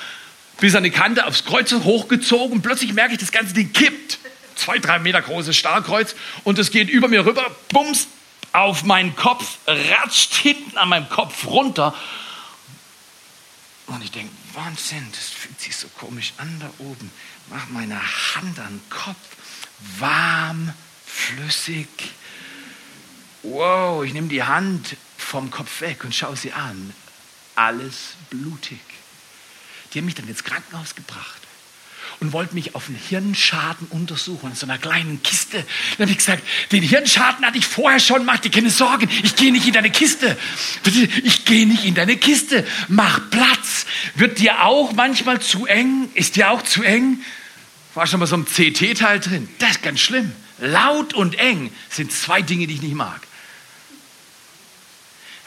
bis 0.60 0.76
an 0.76 0.84
die 0.84 0.92
Kante 0.92 1.26
aufs 1.26 1.46
Kreuz 1.46 1.72
hochgezogen. 1.72 2.62
Plötzlich 2.62 2.94
merke 2.94 3.14
ich, 3.14 3.20
das 3.20 3.32
ganze 3.32 3.54
Ding 3.54 3.74
kippt. 3.74 4.20
Zwei, 4.56 4.80
drei 4.80 5.00
Meter 5.00 5.22
großes 5.22 5.56
Stahlkreuz 5.56 6.16
und 6.44 6.58
es 6.58 6.72
geht 6.72 6.90
über 6.90 7.08
mir 7.08 7.26
rüber, 7.26 7.46
bums, 7.70 8.08
auf 8.54 8.84
meinen 8.84 9.16
Kopf, 9.16 9.60
ratscht 9.68 10.34
hinten 10.34 10.78
an 10.78 10.90
meinem 10.90 11.10
Kopf 11.10 11.46
runter. 11.46 11.94
Und 13.86 14.04
ich 14.04 14.12
denke, 14.12 14.32
Wahnsinn, 14.54 15.08
das 15.12 15.30
fühlt 15.30 15.62
sich 15.62 15.76
so 15.76 15.88
komisch 15.90 16.34
an 16.38 16.60
da 16.60 16.70
oben. 16.80 17.12
Mach 17.52 17.70
meine 17.70 18.00
Hand 18.36 18.60
an 18.60 18.80
den 18.80 18.90
Kopf, 18.90 19.16
warm, 20.00 20.74
flüssig. 21.06 21.88
Wow, 23.44 24.04
ich 24.04 24.14
nehme 24.14 24.28
die 24.28 24.44
Hand 24.44 24.98
vom 25.18 25.52
Kopf 25.52 25.82
weg 25.82 26.04
und 26.04 26.16
schaue 26.16 26.36
sie 26.36 26.52
an. 26.52 26.94
Alles 27.56 28.16
blutig. 28.30 28.80
Die 29.94 30.00
haben 30.00 30.06
mich 30.06 30.16
dann 30.16 30.28
ins 30.28 30.44
Krankenhaus 30.44 30.96
gebracht 30.96 31.42
und 32.20 32.34
wollten 32.34 32.56
mich 32.56 32.76
auf 32.76 32.88
einen 32.88 32.98
Hirnschaden 32.98 33.88
untersuchen 33.88 34.50
in 34.50 34.56
so 34.56 34.66
einer 34.66 34.78
kleinen 34.78 35.22
Kiste. 35.22 35.64
Dann 35.98 36.06
habe 36.06 36.12
ich 36.12 36.18
gesagt, 36.18 36.44
den 36.72 36.82
Hirnschaden 36.82 37.46
hatte 37.46 37.58
ich 37.58 37.66
vorher 37.66 38.00
schon, 38.00 38.26
mach 38.26 38.40
dir 38.40 38.50
keine 38.50 38.70
Sorgen, 38.70 39.08
ich 39.24 39.36
gehe 39.36 39.52
nicht 39.52 39.68
in 39.68 39.74
deine 39.74 39.92
Kiste. 39.92 40.38
Ich 41.24 41.46
gehe 41.46 41.68
nicht 41.68 41.86
in 41.86 41.94
deine 41.94 42.18
Kiste, 42.18 42.66
mach 42.88 43.30
Platz. 43.30 43.86
Wird 44.16 44.40
dir 44.40 44.64
auch 44.64 44.94
manchmal 44.94 45.42
zu 45.42 45.66
eng? 45.68 46.10
Ist 46.16 46.36
dir 46.36 46.52
auch 46.52 46.64
zu 46.64 46.84
eng? 46.84 47.20
War 47.94 48.08
schon 48.08 48.20
mal 48.20 48.26
so 48.26 48.38
ein 48.38 48.46
CT-Teil 48.46 49.20
drin. 49.20 49.48
Das 49.60 49.72
ist 49.72 49.84
ganz 49.84 50.00
schlimm. 50.00 50.32
Laut 50.60 51.14
und 51.14 51.38
eng 51.38 51.72
sind 51.90 52.12
zwei 52.12 52.42
Dinge, 52.42 52.68
die 52.68 52.76
ich 52.76 52.82
nicht 52.82 52.96
mag. 52.96 53.22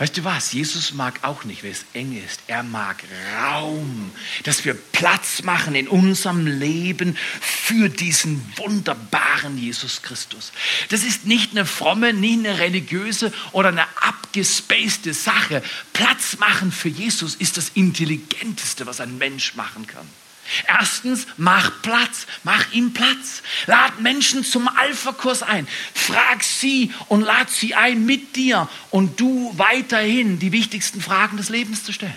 Weißt 0.00 0.16
du 0.16 0.24
was? 0.24 0.54
Jesus 0.54 0.94
mag 0.94 1.18
auch 1.20 1.44
nicht, 1.44 1.62
wenn 1.62 1.72
es 1.72 1.84
eng 1.92 2.16
ist. 2.24 2.40
Er 2.46 2.62
mag 2.62 3.04
Raum, 3.36 4.10
dass 4.44 4.64
wir 4.64 4.72
Platz 4.72 5.42
machen 5.42 5.74
in 5.74 5.88
unserem 5.88 6.46
Leben 6.46 7.18
für 7.42 7.90
diesen 7.90 8.42
wunderbaren 8.56 9.58
Jesus 9.58 10.00
Christus. 10.00 10.52
Das 10.88 11.04
ist 11.04 11.26
nicht 11.26 11.50
eine 11.50 11.66
fromme, 11.66 12.14
nicht 12.14 12.38
eine 12.38 12.58
religiöse 12.58 13.30
oder 13.52 13.68
eine 13.68 13.84
abgespacede 14.00 15.12
Sache. 15.12 15.62
Platz 15.92 16.38
machen 16.38 16.72
für 16.72 16.88
Jesus 16.88 17.34
ist 17.34 17.58
das 17.58 17.68
Intelligenteste, 17.74 18.86
was 18.86 19.02
ein 19.02 19.18
Mensch 19.18 19.54
machen 19.54 19.86
kann. 19.86 20.08
Erstens, 20.66 21.26
mach 21.36 21.82
Platz, 21.82 22.26
mach 22.42 22.72
ihm 22.72 22.92
Platz. 22.92 23.42
Lad 23.66 24.00
Menschen 24.00 24.44
zum 24.44 24.68
Alpha-Kurs 24.68 25.42
ein. 25.42 25.66
Frag 25.94 26.42
sie 26.42 26.92
und 27.08 27.22
lad 27.22 27.50
sie 27.50 27.74
ein 27.74 28.06
mit 28.06 28.36
dir 28.36 28.68
und 28.90 29.20
du 29.20 29.52
weiterhin 29.56 30.38
die 30.38 30.52
wichtigsten 30.52 31.00
Fragen 31.00 31.36
des 31.36 31.48
Lebens 31.48 31.84
zu 31.84 31.92
stellen. 31.92 32.14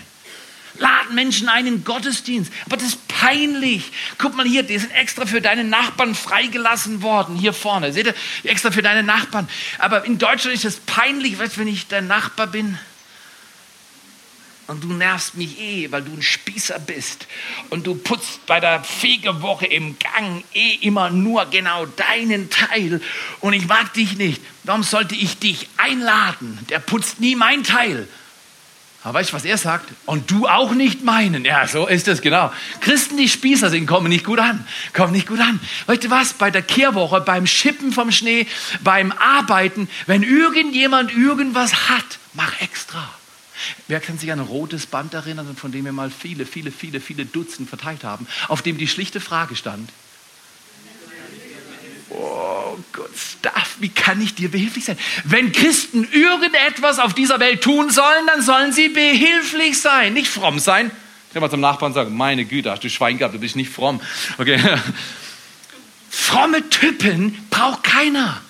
Lad 0.78 1.12
Menschen 1.12 1.48
ein 1.48 1.66
in 1.66 1.84
Gottesdienst. 1.84 2.52
Aber 2.66 2.76
das 2.76 2.88
ist 2.88 3.08
peinlich. 3.08 3.92
Guck 4.18 4.34
mal 4.34 4.44
hier, 4.46 4.64
die 4.64 4.76
sind 4.76 4.90
extra 4.90 5.24
für 5.24 5.40
deine 5.40 5.62
Nachbarn 5.62 6.16
freigelassen 6.16 7.02
worden. 7.02 7.36
Hier 7.36 7.52
vorne. 7.52 7.92
Seht 7.92 8.06
ihr? 8.06 8.14
Extra 8.42 8.72
für 8.72 8.82
deine 8.82 9.04
Nachbarn. 9.04 9.48
Aber 9.78 10.04
in 10.04 10.18
Deutschland 10.18 10.56
ist 10.56 10.64
es 10.64 10.80
peinlich, 10.80 11.38
weißt, 11.38 11.58
wenn 11.58 11.68
ich 11.68 11.86
dein 11.86 12.08
Nachbar 12.08 12.48
bin 12.48 12.76
und 14.66 14.84
du 14.84 14.92
nervst 14.92 15.36
mich 15.36 15.58
eh, 15.60 15.90
weil 15.90 16.02
du 16.02 16.12
ein 16.12 16.22
Spießer 16.22 16.78
bist 16.78 17.26
und 17.70 17.86
du 17.86 17.94
putzt 17.94 18.46
bei 18.46 18.60
der 18.60 18.82
Fegewoche 18.82 19.66
im 19.66 19.96
Gang 19.98 20.42
eh 20.54 20.74
immer 20.80 21.10
nur 21.10 21.46
genau 21.46 21.86
deinen 21.86 22.50
Teil 22.50 23.00
und 23.40 23.52
ich 23.52 23.66
mag 23.66 23.92
dich 23.94 24.16
nicht. 24.16 24.40
Warum 24.62 24.82
sollte 24.82 25.14
ich 25.14 25.38
dich 25.38 25.68
einladen? 25.76 26.58
Der 26.70 26.78
putzt 26.78 27.20
nie 27.20 27.36
mein 27.36 27.64
Teil. 27.64 28.08
Aber 29.04 29.18
weißt 29.18 29.30
du, 29.30 29.34
was 29.34 29.44
er 29.44 29.58
sagt? 29.58 29.90
Und 30.06 30.30
du 30.30 30.48
auch 30.48 30.72
nicht 30.72 31.04
meinen. 31.04 31.44
Ja, 31.44 31.68
so 31.68 31.86
ist 31.86 32.08
es, 32.08 32.22
genau. 32.22 32.50
Christen, 32.80 33.18
die 33.18 33.28
Spießer 33.28 33.68
sind, 33.68 33.86
kommen 33.86 34.08
nicht 34.08 34.24
gut 34.24 34.38
an. 34.38 34.66
Kommen 34.94 35.12
nicht 35.12 35.28
gut 35.28 35.40
an. 35.40 35.60
Weißt 35.84 36.04
du 36.04 36.10
was? 36.10 36.32
Bei 36.32 36.50
der 36.50 36.62
Kehrwoche, 36.62 37.20
beim 37.20 37.46
Schippen 37.46 37.92
vom 37.92 38.10
Schnee, 38.10 38.46
beim 38.80 39.12
Arbeiten, 39.12 39.90
wenn 40.06 40.22
irgendjemand 40.22 41.14
irgendwas 41.14 41.90
hat, 41.90 42.18
mach 42.32 42.58
extra. 42.62 43.06
Wer 43.88 44.00
kann 44.00 44.18
sich 44.18 44.32
an 44.32 44.40
ein 44.40 44.46
rotes 44.46 44.86
Band 44.86 45.14
erinnern, 45.14 45.56
von 45.56 45.72
dem 45.72 45.84
wir 45.84 45.92
mal 45.92 46.10
viele, 46.10 46.46
viele, 46.46 46.70
viele, 46.70 47.00
viele 47.00 47.24
Dutzend 47.24 47.68
verteilt 47.68 48.04
haben, 48.04 48.26
auf 48.48 48.62
dem 48.62 48.78
die 48.78 48.88
schlichte 48.88 49.20
Frage 49.20 49.56
stand? 49.56 49.90
Oh 52.10 52.78
Gott, 52.92 53.10
Staff, 53.16 53.76
wie 53.80 53.88
kann 53.88 54.20
ich 54.20 54.34
dir 54.34 54.50
behilflich 54.50 54.84
sein? 54.84 54.98
Wenn 55.24 55.52
Christen 55.52 56.06
irgendetwas 56.12 56.98
auf 56.98 57.14
dieser 57.14 57.40
Welt 57.40 57.62
tun 57.62 57.90
sollen, 57.90 58.26
dann 58.26 58.42
sollen 58.42 58.72
sie 58.72 58.88
behilflich 58.88 59.80
sein, 59.80 60.12
nicht 60.12 60.28
fromm 60.28 60.58
sein. 60.58 60.90
Ich 61.32 61.40
mal 61.40 61.50
zum 61.50 61.60
Nachbarn 61.60 61.92
sagen, 61.92 62.16
meine 62.16 62.44
Güte, 62.44 62.70
hast 62.70 62.84
du 62.84 62.88
Schwein 62.88 63.18
gehabt, 63.18 63.34
du 63.34 63.40
bist 63.40 63.56
nicht 63.56 63.70
fromm. 63.70 64.00
Okay. 64.38 64.60
Fromme 66.10 66.70
Typen 66.70 67.36
braucht 67.50 67.82
keiner. 67.82 68.40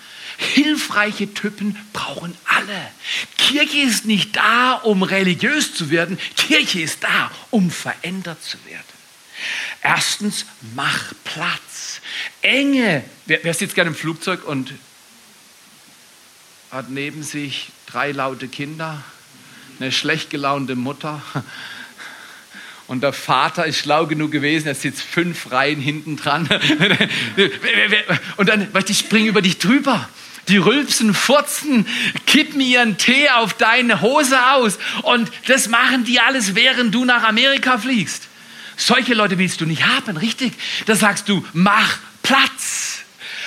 Hilfreiche 0.45 1.33
Typen 1.33 1.77
brauchen 1.93 2.37
alle. 2.45 2.91
Kirche 3.37 3.79
ist 3.79 4.05
nicht 4.05 4.37
da, 4.37 4.75
um 4.75 5.03
religiös 5.03 5.75
zu 5.75 5.91
werden. 5.91 6.19
Kirche 6.37 6.81
ist 6.81 7.03
da, 7.03 7.31
um 7.51 7.71
verändert 7.71 8.43
zu 8.43 8.59
werden. 8.67 8.83
Erstens, 9.83 10.47
mach 10.75 11.13
Platz. 11.25 12.01
Enge. 12.43 13.05
Wer, 13.27 13.41
wer 13.43 13.55
sitzt 13.55 13.75
gerne 13.75 13.91
im 13.91 13.97
Flugzeug 13.97 14.47
und 14.47 14.73
hat 16.71 16.91
neben 16.91 17.23
sich 17.23 17.71
drei 17.87 18.13
laute 18.13 18.49
Kinder, 18.49 19.03
eine 19.79 19.93
schlecht 19.93 20.31
gelaunte 20.31 20.75
Mutter 20.75 21.23
und 22.87 23.03
der 23.03 23.13
Vater 23.13 23.67
ist 23.67 23.79
schlau 23.79 24.07
genug 24.07 24.33
gewesen, 24.33 24.69
er 24.69 24.75
sitzt 24.75 25.03
fünf 25.03 25.53
Reihen 25.53 25.81
hinten 25.81 26.17
dran. 26.17 26.49
Und 28.37 28.49
dann, 28.49 28.73
weißt 28.75 28.89
du, 28.89 28.93
die 28.93 28.99
springen 28.99 29.27
über 29.27 29.41
dich 29.43 29.59
drüber. 29.59 30.09
Die 30.49 30.59
rülpsen, 30.59 31.15
furzen, 31.15 31.87
kippen 32.27 32.61
ihren 32.61 32.99
Tee 32.99 33.31
auf 33.31 33.55
deine 33.55 34.01
Hose 34.01 34.53
aus. 34.53 34.79
Und 35.03 35.31
das 35.47 35.69
machen 35.69 36.05
die 36.05 36.21
alles, 36.21 36.55
während 36.55 36.95
du 36.95 37.05
nach 37.05 37.23
Amerika 37.23 37.79
fliegst. 37.79 38.29
Solche 38.77 39.15
Leute 39.15 39.39
willst 39.39 39.61
du 39.61 39.67
nicht 39.67 39.87
haben, 39.87 40.17
richtig? 40.17 40.53
Da 40.87 40.97
sagst 40.97 41.29
du, 41.29 41.45
mach 41.53 41.99
Platz. 42.23 43.04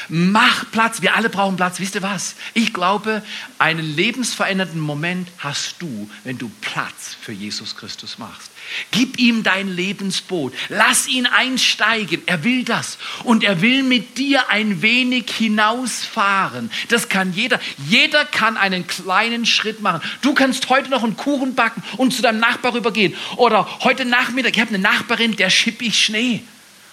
Mach 0.10 0.72
Platz. 0.72 1.02
Wir 1.02 1.16
alle 1.16 1.30
brauchen 1.30 1.58
Platz. 1.58 1.80
Wisst 1.80 1.96
ihr 1.96 2.02
was? 2.02 2.36
Ich 2.54 2.74
glaube, 2.74 3.22
einen 3.60 3.96
lebensverändernden 3.96 4.80
Moment 4.80 5.30
hast 5.40 5.76
du, 5.80 6.10
wenn 6.24 6.38
du 6.38 6.50
Platz 6.62 7.18
für 7.20 7.34
Jesus 7.34 7.76
Christus 7.76 8.18
machst. 8.18 8.52
Gib 8.92 9.20
ihm 9.20 9.44
dein 9.44 9.68
Lebensboot. 9.68 10.54
Lass 10.70 11.08
ihn 11.08 11.26
einsteigen. 11.26 12.22
Er 12.26 12.44
will 12.44 12.64
das. 12.64 12.98
Und 13.24 13.44
er 13.44 13.62
will 13.62 13.84
mit 13.84 14.18
dir 14.18 14.50
ein 14.50 14.82
wenig 14.82 15.30
hinausfahren. 15.32 16.72
Das 16.90 17.10
kann 17.10 17.34
jeder. 17.34 17.60
Jeder 17.78 18.24
kann 18.26 18.56
einen 18.56 18.88
kleinen 18.88 19.46
Schritt 19.46 19.82
machen. 19.82 20.02
Du 20.22 20.34
kannst 20.34 20.70
heute 20.70 20.90
noch 20.90 21.04
einen 21.04 21.18
Kuchen 21.18 21.56
backen 21.56 21.84
und 21.98 22.14
zu 22.14 22.22
deinem 22.22 22.40
Nachbar 22.40 22.74
rübergehen. 22.74 23.14
Oder 23.36 23.68
heute 23.84 24.06
Nachmittag. 24.06 24.56
Ich 24.56 24.62
habe 24.62 24.70
eine 24.74 24.80
Nachbarin, 24.80 25.36
der 25.36 25.50
schipp 25.50 25.82
ich 25.82 26.00
Schnee. 26.04 26.44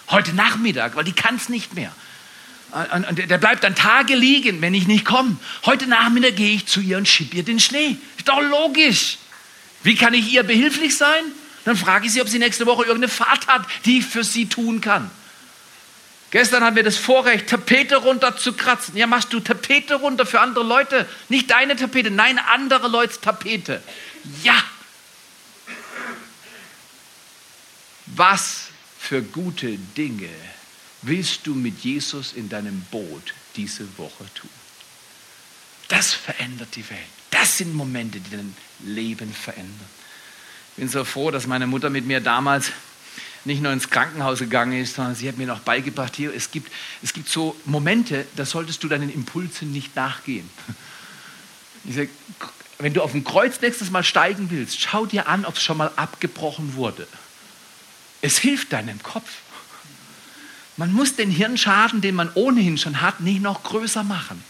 Heute 0.09 0.33
Nachmittag, 0.33 0.95
weil 0.95 1.03
die 1.03 1.13
kann 1.13 1.35
es 1.35 1.49
nicht 1.49 1.73
mehr. 1.75 1.91
Und 2.75 3.29
der 3.29 3.37
bleibt 3.37 3.63
dann 3.63 3.73
Tage 3.73 4.15
liegen, 4.15 4.61
wenn 4.61 4.73
ich 4.73 4.85
nicht 4.85 5.05
komme. 5.05 5.37
Heute 5.65 5.87
Nachmittag 5.87 6.35
gehe 6.35 6.55
ich 6.55 6.65
zu 6.65 6.81
ihr 6.81 6.97
und 6.97 7.07
schieb 7.07 7.33
ihr 7.33 7.43
den 7.43 7.61
Schnee. 7.61 7.95
Ist 8.17 8.27
doch 8.27 8.41
logisch. 8.41 9.17
Wie 9.83 9.95
kann 9.95 10.13
ich 10.13 10.33
ihr 10.33 10.43
behilflich 10.43 10.97
sein? 10.97 11.23
Dann 11.63 11.77
frage 11.77 12.05
ich 12.05 12.11
sie, 12.11 12.21
ob 12.21 12.27
sie 12.27 12.37
nächste 12.37 12.65
Woche 12.65 12.83
irgendeine 12.83 13.07
Fahrt 13.07 13.47
hat, 13.47 13.65
die 13.85 13.99
ich 13.99 14.05
für 14.05 14.25
sie 14.25 14.47
tun 14.47 14.81
kann. 14.81 15.09
Gestern 16.31 16.65
hatten 16.65 16.75
wir 16.75 16.83
das 16.83 16.97
Vorrecht, 16.97 17.47
Tapete 17.47 17.95
runter 17.95 18.35
zu 18.35 18.51
kratzen. 18.51 18.97
Ja, 18.97 19.07
machst 19.07 19.31
du 19.31 19.39
Tapete 19.39 19.95
runter 19.95 20.25
für 20.25 20.41
andere 20.41 20.65
Leute. 20.65 21.07
Nicht 21.29 21.51
deine 21.51 21.77
Tapete, 21.77 22.11
nein, 22.11 22.39
andere 22.39 22.89
Leute 22.89 23.21
Tapete. 23.21 23.81
Ja. 24.43 24.55
Was 28.07 28.67
für 28.99 29.21
gute 29.21 29.77
Dinge 29.95 30.29
willst 31.07 31.47
du 31.47 31.53
mit 31.53 31.79
Jesus 31.83 32.33
in 32.33 32.49
deinem 32.49 32.81
Boot 32.91 33.33
diese 33.55 33.85
Woche 33.97 34.25
tun? 34.33 34.49
Das 35.87 36.13
verändert 36.13 36.75
die 36.75 36.89
Welt. 36.89 36.99
Das 37.31 37.57
sind 37.57 37.73
Momente, 37.75 38.19
die 38.19 38.31
dein 38.31 38.55
Leben 38.79 39.31
verändern. 39.33 39.89
Ich 40.71 40.75
bin 40.77 40.89
so 40.89 41.05
froh, 41.05 41.31
dass 41.31 41.47
meine 41.47 41.67
Mutter 41.67 41.89
mit 41.89 42.05
mir 42.05 42.19
damals 42.19 42.71
nicht 43.45 43.61
nur 43.61 43.71
ins 43.71 43.89
Krankenhaus 43.89 44.39
gegangen 44.39 44.81
ist, 44.81 44.95
sondern 44.95 45.15
sie 45.15 45.27
hat 45.27 45.37
mir 45.37 45.45
noch 45.45 45.59
beigebracht, 45.59 46.15
hier, 46.15 46.33
es 46.33 46.49
gibt, 46.49 46.71
es 47.03 47.13
gibt 47.13 47.29
so 47.29 47.55
Momente, 47.65 48.25
da 48.35 48.45
solltest 48.45 48.83
du 48.83 48.87
deinen 48.87 49.13
Impulsen 49.13 49.71
nicht 49.71 49.95
nachgehen. 49.95 50.49
Ich 51.87 51.95
sage, 51.95 52.09
wenn 52.79 52.93
du 52.93 53.03
auf 53.03 53.11
dem 53.11 53.23
Kreuz 53.23 53.61
nächstes 53.61 53.91
Mal 53.91 54.03
steigen 54.03 54.49
willst, 54.49 54.81
schau 54.81 55.05
dir 55.05 55.27
an, 55.27 55.45
ob 55.45 55.55
es 55.55 55.61
schon 55.61 55.77
mal 55.77 55.91
abgebrochen 55.95 56.73
wurde. 56.73 57.07
Es 58.21 58.39
hilft 58.39 58.73
deinem 58.73 59.01
Kopf. 59.03 59.29
Man 60.77 60.91
muss 60.91 61.15
den 61.15 61.31
Hirnschaden, 61.31 62.01
den 62.01 62.15
man 62.15 62.29
ohnehin 62.33 62.77
schon 62.77 63.01
hat, 63.01 63.21
nicht 63.21 63.41
noch 63.41 63.63
größer 63.63 64.03
machen. 64.03 64.43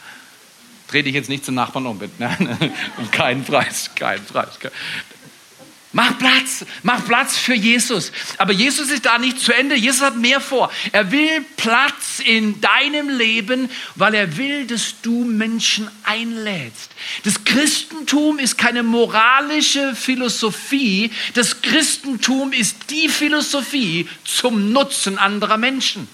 Dreh 0.88 1.04
dich 1.04 1.14
jetzt 1.14 1.30
nicht 1.30 1.46
zum 1.46 1.56
Nachbarn 1.56 1.86
um, 1.86 2.00
bitte. 2.00 2.14
Nein, 2.20 2.72
um 2.98 3.12
keinen 3.12 3.44
Preis, 3.44 3.92
keinen 3.96 4.26
Preis. 4.26 4.60
Mach 5.96 6.20
Platz, 6.20 6.66
mach 6.84 7.06
Platz 7.06 7.38
für 7.38 7.54
Jesus. 7.54 8.12
Aber 8.38 8.52
Jesus 8.52 8.90
ist 8.90 9.06
da 9.06 9.18
nicht 9.18 9.40
zu 9.40 9.54
Ende. 9.54 9.76
Jesus 9.76 10.02
hat 10.02 10.18
mehr 10.18 10.42
vor. 10.42 10.70
Er 10.92 11.10
will 11.10 11.46
Platz 11.56 12.20
in 12.20 12.60
deinem 12.60 13.08
Leben, 13.08 13.70
weil 13.96 14.14
er 14.14 14.36
will, 14.36 14.68
dass 14.68 14.96
du 15.02 15.24
Menschen 15.24 15.90
einlädst. 16.04 16.92
Das 17.24 17.46
Christentum 17.46 18.40
ist 18.40 18.58
keine 18.58 18.84
moralische 18.84 19.96
Philosophie. 19.96 21.12
Das 21.34 21.62
Christentum 21.62 22.52
ist 22.52 22.90
die 22.90 23.08
Philosophie 23.08 24.10
zum 24.26 24.74
Nutzen 24.74 25.18
anderer 25.18 25.56
Menschen. 25.56 26.10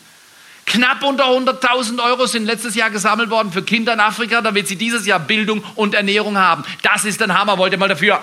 Knapp 0.68 1.04
unter 1.04 1.26
100.000 1.26 2.04
Euro 2.04 2.28
sind 2.28 2.46
letztes 2.46 2.76
Jahr 2.76 2.92
gesammelt 2.92 3.32
worden 3.32 3.52
für 3.52 3.64
Kinder 3.64 3.94
in 3.94 4.00
Afrika, 4.00 4.42
damit 4.42 4.68
sie 4.68 4.76
dieses 4.76 5.08
Jahr 5.08 5.20
Bildung 5.20 5.64
und 5.74 5.96
Ernährung 5.96 6.38
haben. 6.38 6.64
Das 6.84 7.04
ist 7.04 7.20
ein 7.24 7.36
Hammer. 7.36 7.58
Wollt 7.58 7.74
ihr 7.74 7.80
mal 7.80 7.90
dafür 7.90 8.22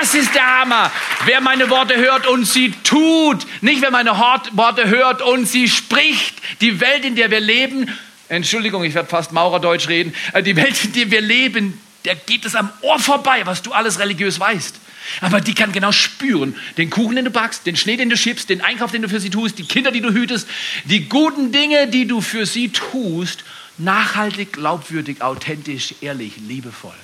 Das 0.00 0.14
ist 0.14 0.34
der 0.34 0.60
Hammer. 0.60 0.90
Wer 1.26 1.40
meine 1.40 1.68
Worte 1.70 1.96
hört 1.96 2.26
und 2.26 2.44
sie 2.44 2.72
tut, 2.82 3.46
nicht 3.60 3.82
wer 3.82 3.90
meine 3.90 4.10
Worte 4.10 4.88
hört 4.88 5.22
und 5.22 5.46
sie 5.46 5.68
spricht. 5.68 6.36
Die 6.60 6.80
Welt, 6.80 7.04
in 7.04 7.14
der 7.16 7.30
wir 7.30 7.40
leben, 7.40 7.90
Entschuldigung, 8.28 8.84
ich 8.84 8.94
werde 8.94 9.08
fast 9.08 9.32
Maurerdeutsch 9.32 9.88
reden, 9.88 10.14
äh, 10.32 10.42
die 10.42 10.56
Welt, 10.56 10.84
in 10.84 10.92
der 10.92 11.10
wir 11.10 11.20
leben, 11.20 11.80
der 12.04 12.14
geht 12.14 12.44
es 12.44 12.54
am 12.54 12.70
Ohr 12.82 12.98
vorbei, 12.98 13.42
was 13.44 13.62
du 13.62 13.72
alles 13.72 13.98
religiös 13.98 14.38
weißt. 14.38 14.76
Aber 15.22 15.40
die 15.40 15.54
kann 15.54 15.72
genau 15.72 15.92
spüren, 15.92 16.54
den 16.76 16.90
Kuchen, 16.90 17.16
den 17.16 17.24
du 17.24 17.30
backst, 17.30 17.66
den 17.66 17.76
Schnee, 17.76 17.96
den 17.96 18.10
du 18.10 18.16
schiebst, 18.16 18.50
den 18.50 18.60
Einkauf, 18.60 18.92
den 18.92 19.02
du 19.02 19.08
für 19.08 19.20
sie 19.20 19.30
tust, 19.30 19.58
die 19.58 19.64
Kinder, 19.64 19.90
die 19.90 20.02
du 20.02 20.10
hütest, 20.10 20.46
die 20.84 21.08
guten 21.08 21.50
Dinge, 21.50 21.88
die 21.88 22.06
du 22.06 22.20
für 22.20 22.44
sie 22.44 22.68
tust, 22.68 23.44
nachhaltig, 23.78 24.52
glaubwürdig, 24.52 25.22
authentisch, 25.22 25.94
ehrlich, 26.02 26.34
liebevoll 26.46 26.94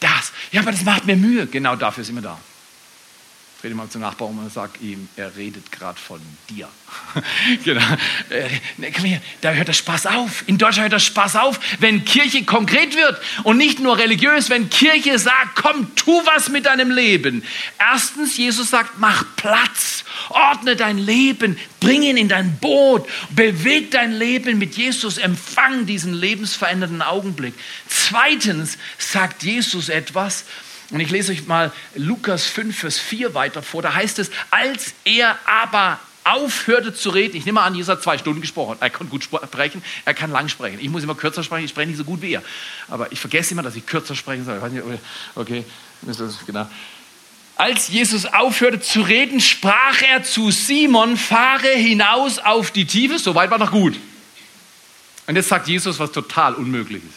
das. 0.00 0.32
Ja, 0.52 0.62
aber 0.62 0.72
das 0.72 0.84
macht 0.84 1.06
mir 1.06 1.16
Mühe. 1.16 1.46
Genau 1.46 1.76
dafür 1.76 2.04
sind 2.04 2.16
wir 2.16 2.22
da. 2.22 2.38
Rede 3.62 3.74
mal 3.74 3.90
zum 3.90 4.00
Nachbarn 4.00 4.38
und 4.38 4.50
sag 4.50 4.80
ihm, 4.80 5.08
er 5.16 5.36
redet 5.36 5.70
gerade 5.70 5.98
von 6.00 6.18
dir. 6.48 6.66
genau. 7.64 7.82
Äh, 8.30 8.90
komm 8.90 9.04
hier, 9.04 9.20
da 9.42 9.52
hört 9.52 9.68
der 9.68 9.74
Spaß 9.74 10.06
auf. 10.06 10.44
In 10.46 10.56
Deutschland 10.56 10.84
hört 10.84 10.92
der 10.94 10.98
Spaß 10.98 11.36
auf, 11.36 11.60
wenn 11.78 12.06
Kirche 12.06 12.44
konkret 12.44 12.96
wird 12.96 13.20
und 13.44 13.58
nicht 13.58 13.78
nur 13.78 13.98
religiös, 13.98 14.48
wenn 14.48 14.70
Kirche 14.70 15.18
sagt, 15.18 15.56
komm, 15.56 15.94
tu 15.94 16.22
was 16.24 16.48
mit 16.48 16.64
deinem 16.64 16.90
Leben. 16.90 17.42
Erstens, 17.78 18.38
Jesus 18.38 18.70
sagt, 18.70 18.98
mach 18.98 19.24
Platz, 19.36 20.04
ordne 20.30 20.74
dein 20.74 20.96
Leben, 20.96 21.58
bring 21.80 22.02
ihn 22.02 22.16
in 22.16 22.28
dein 22.28 22.56
Boot, 22.58 23.06
beweg 23.30 23.90
dein 23.90 24.12
Leben 24.12 24.58
mit 24.58 24.76
Jesus, 24.76 25.18
empfang 25.18 25.84
diesen 25.84 26.14
lebensverändernden 26.14 27.02
Augenblick. 27.02 27.52
Zweitens 27.88 28.78
sagt 28.96 29.42
Jesus 29.42 29.90
etwas, 29.90 30.44
und 30.90 31.00
ich 31.00 31.10
lese 31.10 31.32
euch 31.32 31.46
mal 31.46 31.72
Lukas 31.94 32.46
5, 32.46 32.78
Vers 32.78 32.98
4 32.98 33.34
weiter 33.34 33.62
vor. 33.62 33.82
Da 33.82 33.94
heißt 33.94 34.18
es, 34.18 34.30
als 34.50 34.94
er 35.04 35.38
aber 35.46 36.00
aufhörte 36.24 36.92
zu 36.92 37.10
reden, 37.10 37.36
ich 37.36 37.46
nehme 37.46 37.60
an, 37.60 37.74
Jesus 37.74 37.88
hat 37.88 38.02
zwei 38.02 38.18
Stunden 38.18 38.40
gesprochen. 38.40 38.76
Er 38.80 38.90
kann 38.90 39.08
gut 39.08 39.24
sprechen, 39.24 39.82
er 40.04 40.14
kann 40.14 40.30
lang 40.30 40.48
sprechen. 40.48 40.78
Ich 40.80 40.90
muss 40.90 41.02
immer 41.02 41.14
kürzer 41.14 41.42
sprechen, 41.42 41.64
ich 41.64 41.70
spreche 41.70 41.88
nicht 41.88 41.96
so 41.96 42.04
gut 42.04 42.22
wie 42.22 42.32
er. 42.34 42.42
Aber 42.88 43.10
ich 43.12 43.20
vergesse 43.20 43.52
immer, 43.52 43.62
dass 43.62 43.76
ich 43.76 43.86
kürzer 43.86 44.14
sprechen 44.14 44.44
soll. 44.44 44.60
Okay, 45.34 45.64
genau. 46.46 46.68
Als 47.56 47.88
Jesus 47.88 48.26
aufhörte 48.26 48.80
zu 48.80 49.02
reden, 49.02 49.40
sprach 49.40 50.02
er 50.02 50.22
zu 50.22 50.50
Simon, 50.50 51.16
fahre 51.16 51.68
hinaus 51.68 52.38
auf 52.38 52.70
die 52.70 52.86
Tiefe. 52.86 53.18
Soweit 53.18 53.50
war 53.50 53.58
noch 53.58 53.70
gut. 53.70 53.96
Und 55.26 55.36
jetzt 55.36 55.48
sagt 55.48 55.68
Jesus 55.68 55.98
was 55.98 56.10
total 56.10 56.54
Unmögliches. 56.54 57.10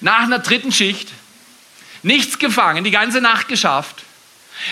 Nach 0.00 0.20
einer 0.20 0.38
dritten 0.38 0.72
Schicht 0.72 1.10
nichts 2.06 2.38
gefangen, 2.38 2.84
die 2.84 2.90
ganze 2.90 3.20
Nacht 3.20 3.48
geschafft. 3.48 4.04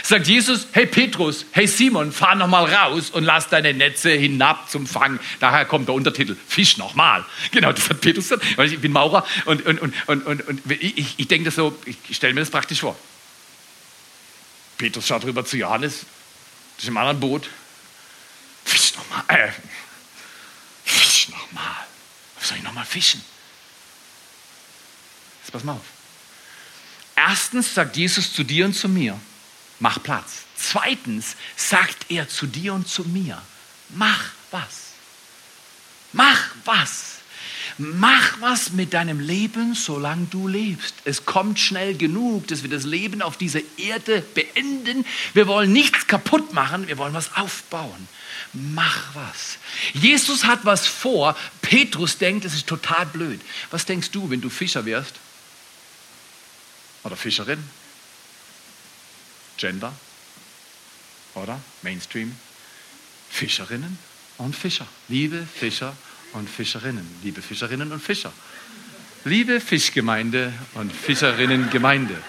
Sagt 0.02 0.26
Jesus, 0.26 0.66
hey 0.72 0.86
Petrus, 0.86 1.44
hey 1.52 1.66
Simon, 1.66 2.10
fahr 2.10 2.34
noch 2.36 2.46
mal 2.46 2.64
raus 2.64 3.10
und 3.10 3.22
lass 3.22 3.50
deine 3.50 3.74
Netze 3.74 4.10
hinab 4.12 4.70
zum 4.70 4.86
Fang. 4.86 5.20
Daher 5.40 5.66
kommt 5.66 5.88
der 5.88 5.94
Untertitel, 5.94 6.36
Fisch 6.48 6.78
noch 6.78 6.94
mal. 6.94 7.22
Genau, 7.50 7.70
das 7.70 7.90
hat 7.90 8.00
Petrus 8.00 8.30
gesagt, 8.30 8.56
weil 8.56 8.72
ich 8.72 8.80
bin 8.80 8.92
Maurer 8.92 9.26
und, 9.44 9.66
und, 9.66 9.78
und, 9.82 9.94
und, 10.06 10.26
und, 10.26 10.48
und 10.48 10.70
ich, 10.70 11.18
ich 11.18 11.28
denke 11.28 11.46
das 11.46 11.56
so, 11.56 11.78
ich 11.84 12.16
stelle 12.16 12.32
mir 12.32 12.40
das 12.40 12.50
praktisch 12.50 12.80
vor. 12.80 12.96
Petrus 14.78 15.06
schaut 15.06 15.24
rüber 15.24 15.44
zu 15.44 15.58
Johannes, 15.58 16.06
das 16.76 16.84
ist 16.84 16.88
im 16.88 16.96
anderen 16.96 17.20
Boot. 17.20 17.50
Fisch 18.64 18.94
noch 18.96 19.08
mal, 19.10 19.34
äh, 19.34 19.52
Fisch 20.84 21.28
noch 21.28 21.52
mal. 21.52 21.86
Was 22.36 22.48
soll 22.48 22.56
ich 22.56 22.64
noch 22.64 22.72
mal 22.72 22.86
fischen? 22.86 23.22
Jetzt 25.42 25.52
pass 25.52 25.62
mal 25.62 25.72
auf. 25.74 25.93
Erstens 27.16 27.74
sagt 27.74 27.96
Jesus 27.96 28.32
zu 28.32 28.44
dir 28.44 28.64
und 28.66 28.74
zu 28.74 28.88
mir, 28.88 29.18
mach 29.80 30.02
Platz. 30.02 30.44
Zweitens 30.56 31.36
sagt 31.56 32.10
er 32.10 32.28
zu 32.28 32.46
dir 32.46 32.74
und 32.74 32.88
zu 32.88 33.04
mir, 33.04 33.40
mach 33.90 34.30
was. 34.50 34.92
Mach 36.12 36.50
was. 36.64 37.14
Mach 37.76 38.40
was 38.40 38.70
mit 38.70 38.94
deinem 38.94 39.18
Leben, 39.18 39.74
solange 39.74 40.26
du 40.26 40.46
lebst. 40.46 40.94
Es 41.04 41.24
kommt 41.24 41.58
schnell 41.58 41.96
genug, 41.96 42.46
dass 42.46 42.62
wir 42.62 42.70
das 42.70 42.84
Leben 42.84 43.20
auf 43.20 43.36
dieser 43.36 43.60
Erde 43.76 44.22
beenden. 44.34 45.04
Wir 45.32 45.48
wollen 45.48 45.72
nichts 45.72 46.06
kaputt 46.06 46.52
machen, 46.52 46.86
wir 46.86 46.98
wollen 46.98 47.14
was 47.14 47.34
aufbauen. 47.36 48.08
Mach 48.52 49.14
was. 49.14 49.58
Jesus 49.92 50.44
hat 50.44 50.64
was 50.64 50.86
vor. 50.86 51.36
Petrus 51.62 52.18
denkt, 52.18 52.44
es 52.44 52.54
ist 52.54 52.68
total 52.68 53.06
blöd. 53.06 53.40
Was 53.72 53.86
denkst 53.86 54.12
du, 54.12 54.30
wenn 54.30 54.40
du 54.40 54.50
Fischer 54.50 54.84
wärst? 54.84 55.14
Oder 57.04 57.16
Fischerin. 57.16 57.62
Gender. 59.56 59.92
Oder? 61.34 61.60
Mainstream. 61.82 62.34
Fischerinnen 63.30 63.98
und 64.38 64.56
Fischer. 64.56 64.86
Liebe 65.08 65.46
Fischer 65.46 65.96
und 66.32 66.48
Fischerinnen. 66.48 67.06
Liebe 67.22 67.42
Fischerinnen 67.42 67.92
und 67.92 68.00
Fischer. 68.00 68.32
Liebe 69.24 69.60
Fischgemeinde 69.60 70.52
und 70.74 70.92
Fischerinnengemeinde. 70.92 72.22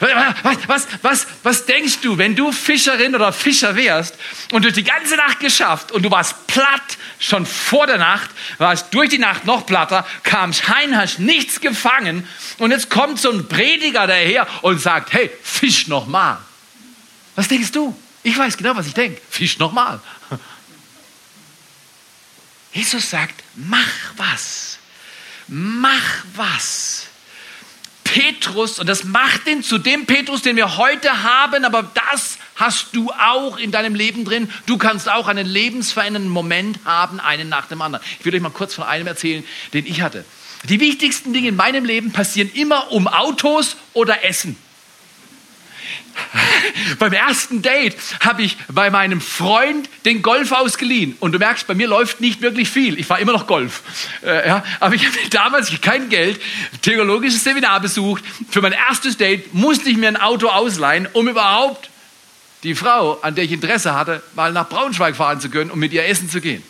Was, 0.00 0.56
was, 0.66 0.86
was, 1.02 1.26
was 1.42 1.66
denkst 1.66 2.00
du, 2.00 2.18
wenn 2.18 2.36
du 2.36 2.52
Fischerin 2.52 3.14
oder 3.14 3.32
Fischer 3.32 3.76
wärst 3.76 4.16
und 4.52 4.62
durch 4.62 4.74
die 4.74 4.84
ganze 4.84 5.16
Nacht 5.16 5.40
geschafft 5.40 5.92
und 5.92 6.02
du 6.02 6.10
warst 6.10 6.46
platt 6.46 6.98
schon 7.18 7.46
vor 7.46 7.86
der 7.86 7.98
Nacht, 7.98 8.30
warst 8.58 8.92
durch 8.92 9.10
die 9.10 9.18
Nacht 9.18 9.44
noch 9.44 9.66
platter, 9.66 10.06
kamst 10.22 10.68
heim, 10.68 10.96
hast 10.96 11.18
nichts 11.18 11.60
gefangen 11.60 12.28
und 12.58 12.70
jetzt 12.70 12.90
kommt 12.90 13.20
so 13.20 13.30
ein 13.30 13.48
Prediger 13.48 14.06
daher 14.06 14.46
und 14.62 14.80
sagt, 14.80 15.12
hey, 15.12 15.30
fisch 15.42 15.88
noch 15.88 16.06
mal. 16.06 16.38
Was 17.34 17.48
denkst 17.48 17.72
du? 17.72 17.96
Ich 18.22 18.38
weiß 18.38 18.56
genau, 18.56 18.74
was 18.76 18.86
ich 18.86 18.94
denke. 18.94 19.20
Fisch 19.28 19.58
noch 19.58 19.72
mal. 19.72 20.00
Jesus 22.72 23.10
sagt, 23.10 23.42
mach 23.54 23.88
was. 24.16 24.78
Mach 25.46 26.24
was. 26.34 27.06
Petrus, 28.04 28.78
und 28.78 28.88
das 28.88 29.04
macht 29.04 29.48
ihn 29.48 29.62
zu 29.62 29.78
dem 29.78 30.06
Petrus, 30.06 30.42
den 30.42 30.56
wir 30.56 30.76
heute 30.76 31.22
haben, 31.22 31.64
aber 31.64 31.90
das 32.12 32.38
hast 32.54 32.94
du 32.94 33.10
auch 33.10 33.58
in 33.58 33.72
deinem 33.72 33.94
Leben 33.94 34.24
drin. 34.24 34.50
Du 34.66 34.78
kannst 34.78 35.08
auch 35.08 35.26
einen 35.26 35.46
lebensverändernden 35.46 36.30
Moment 36.30 36.78
haben, 36.84 37.18
einen 37.18 37.48
nach 37.48 37.66
dem 37.66 37.82
anderen. 37.82 38.04
Ich 38.20 38.24
will 38.24 38.34
euch 38.34 38.40
mal 38.40 38.50
kurz 38.50 38.74
von 38.74 38.84
einem 38.84 39.06
erzählen, 39.06 39.42
den 39.72 39.86
ich 39.86 40.02
hatte. 40.02 40.24
Die 40.68 40.80
wichtigsten 40.80 41.32
Dinge 41.32 41.48
in 41.48 41.56
meinem 41.56 41.84
Leben 41.84 42.12
passieren 42.12 42.50
immer 42.54 42.92
um 42.92 43.08
Autos 43.08 43.76
oder 43.92 44.24
Essen. 44.24 44.56
Beim 46.98 47.12
ersten 47.12 47.62
Date 47.62 47.96
habe 48.20 48.42
ich 48.42 48.56
bei 48.68 48.90
meinem 48.90 49.20
Freund 49.20 49.88
den 50.04 50.22
Golf 50.22 50.52
ausgeliehen. 50.52 51.16
Und 51.20 51.32
du 51.32 51.38
merkst, 51.38 51.66
bei 51.66 51.74
mir 51.74 51.88
läuft 51.88 52.20
nicht 52.20 52.40
wirklich 52.40 52.68
viel. 52.68 52.98
Ich 52.98 53.06
fahre 53.06 53.20
immer 53.20 53.32
noch 53.32 53.46
Golf. 53.46 53.82
Äh, 54.22 54.48
ja, 54.48 54.64
aber 54.80 54.94
ich 54.94 55.06
habe 55.06 55.16
damals 55.30 55.72
kein 55.80 56.08
Geld, 56.08 56.40
theologisches 56.82 57.44
Seminar 57.44 57.80
besucht. 57.80 58.24
Für 58.50 58.62
mein 58.62 58.72
erstes 58.72 59.16
Date 59.16 59.54
musste 59.54 59.88
ich 59.88 59.96
mir 59.96 60.08
ein 60.08 60.20
Auto 60.20 60.48
ausleihen, 60.48 61.08
um 61.12 61.28
überhaupt 61.28 61.90
die 62.62 62.74
Frau, 62.74 63.18
an 63.20 63.34
der 63.34 63.44
ich 63.44 63.52
Interesse 63.52 63.94
hatte, 63.94 64.22
mal 64.34 64.52
nach 64.52 64.68
Braunschweig 64.68 65.16
fahren 65.16 65.40
zu 65.40 65.50
können, 65.50 65.70
um 65.70 65.78
mit 65.78 65.92
ihr 65.92 66.06
essen 66.06 66.30
zu 66.30 66.40
gehen. 66.40 66.62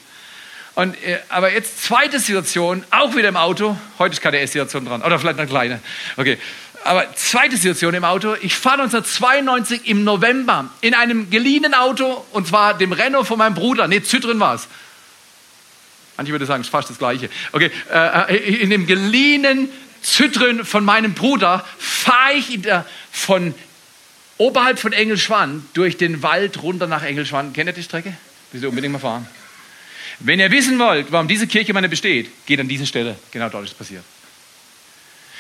Und, 0.75 0.97
äh, 1.05 1.19
aber 1.29 1.53
jetzt 1.53 1.85
zweite 1.85 2.19
Situation, 2.19 2.83
auch 2.91 3.15
wieder 3.15 3.29
im 3.29 3.37
Auto. 3.37 3.77
Heute 4.01 4.15
ist 4.15 4.21
keine 4.21 4.41
Esssituation 4.41 4.85
dran, 4.85 5.03
oder 5.03 5.21
vielleicht 5.21 5.39
eine 5.39 5.49
kleine. 5.49 5.81
Okay 6.17 6.37
aber 6.85 7.15
zweite 7.15 7.57
Situation 7.57 7.95
im 7.95 8.05
Auto. 8.05 8.35
Ich 8.43 8.57
fahre 8.57 8.83
1992 8.83 9.89
im 9.89 10.05
November 10.05 10.71
in 10.83 10.95
einem 10.95 11.31
geliehenen 11.31 11.75
Auto 11.75 12.25
und 12.33 12.47
zwar 12.47 12.77
dem 12.77 12.93
Renault 12.93 13.27
von 13.27 13.39
meinem 13.39 13.55
Bruder. 13.55 13.89
Nee, 13.89 14.03
Citroen 14.03 14.39
war 14.39 14.55
es. 14.55 14.69
Manche 16.17 16.31
würde 16.31 16.47
sagen, 16.47 16.61
es 16.61 16.69
ist 16.69 16.71
fast 16.71 16.91
das 16.91 16.99
Gleiche. 16.99 17.29
Okay, 17.53 17.71
äh, 17.93 18.37
in 18.37 18.71
dem 18.71 18.87
geliehenen 18.87 19.69
Citroen 20.03 20.65
von 20.65 20.85
meinem 20.85 21.15
Bruder 21.15 21.65
fahre 21.79 22.35
ich 22.35 22.61
der, 22.61 22.87
von 23.11 23.55
oberhalb 24.37 24.79
von 24.79 24.93
Engelschwann 24.93 25.67
durch 25.75 25.97
den 25.97 26.23
Wald 26.23 26.63
runter 26.63 26.87
nach 26.87 27.03
Engelschwann. 27.03 27.53
Kennt 27.53 27.69
ihr 27.71 27.73
die 27.73 27.83
Strecke? 27.83 28.15
Müsst 28.53 28.63
ihr 28.63 28.69
unbedingt 28.69 28.93
mal 28.93 28.99
fahren. 28.99 29.27
Wenn 30.21 30.39
ihr 30.39 30.51
wissen 30.51 30.79
wollt, 30.79 31.11
warum 31.11 31.27
diese 31.27 31.47
Kirche 31.47 31.73
meine 31.73 31.89
besteht, 31.89 32.31
geht 32.47 32.61
an 32.61 32.69
diese 32.69 32.87
Stelle. 32.87 33.17
Genau 33.33 33.49
dort 33.49 33.65
ist 33.65 33.77
passiert. 33.77 34.05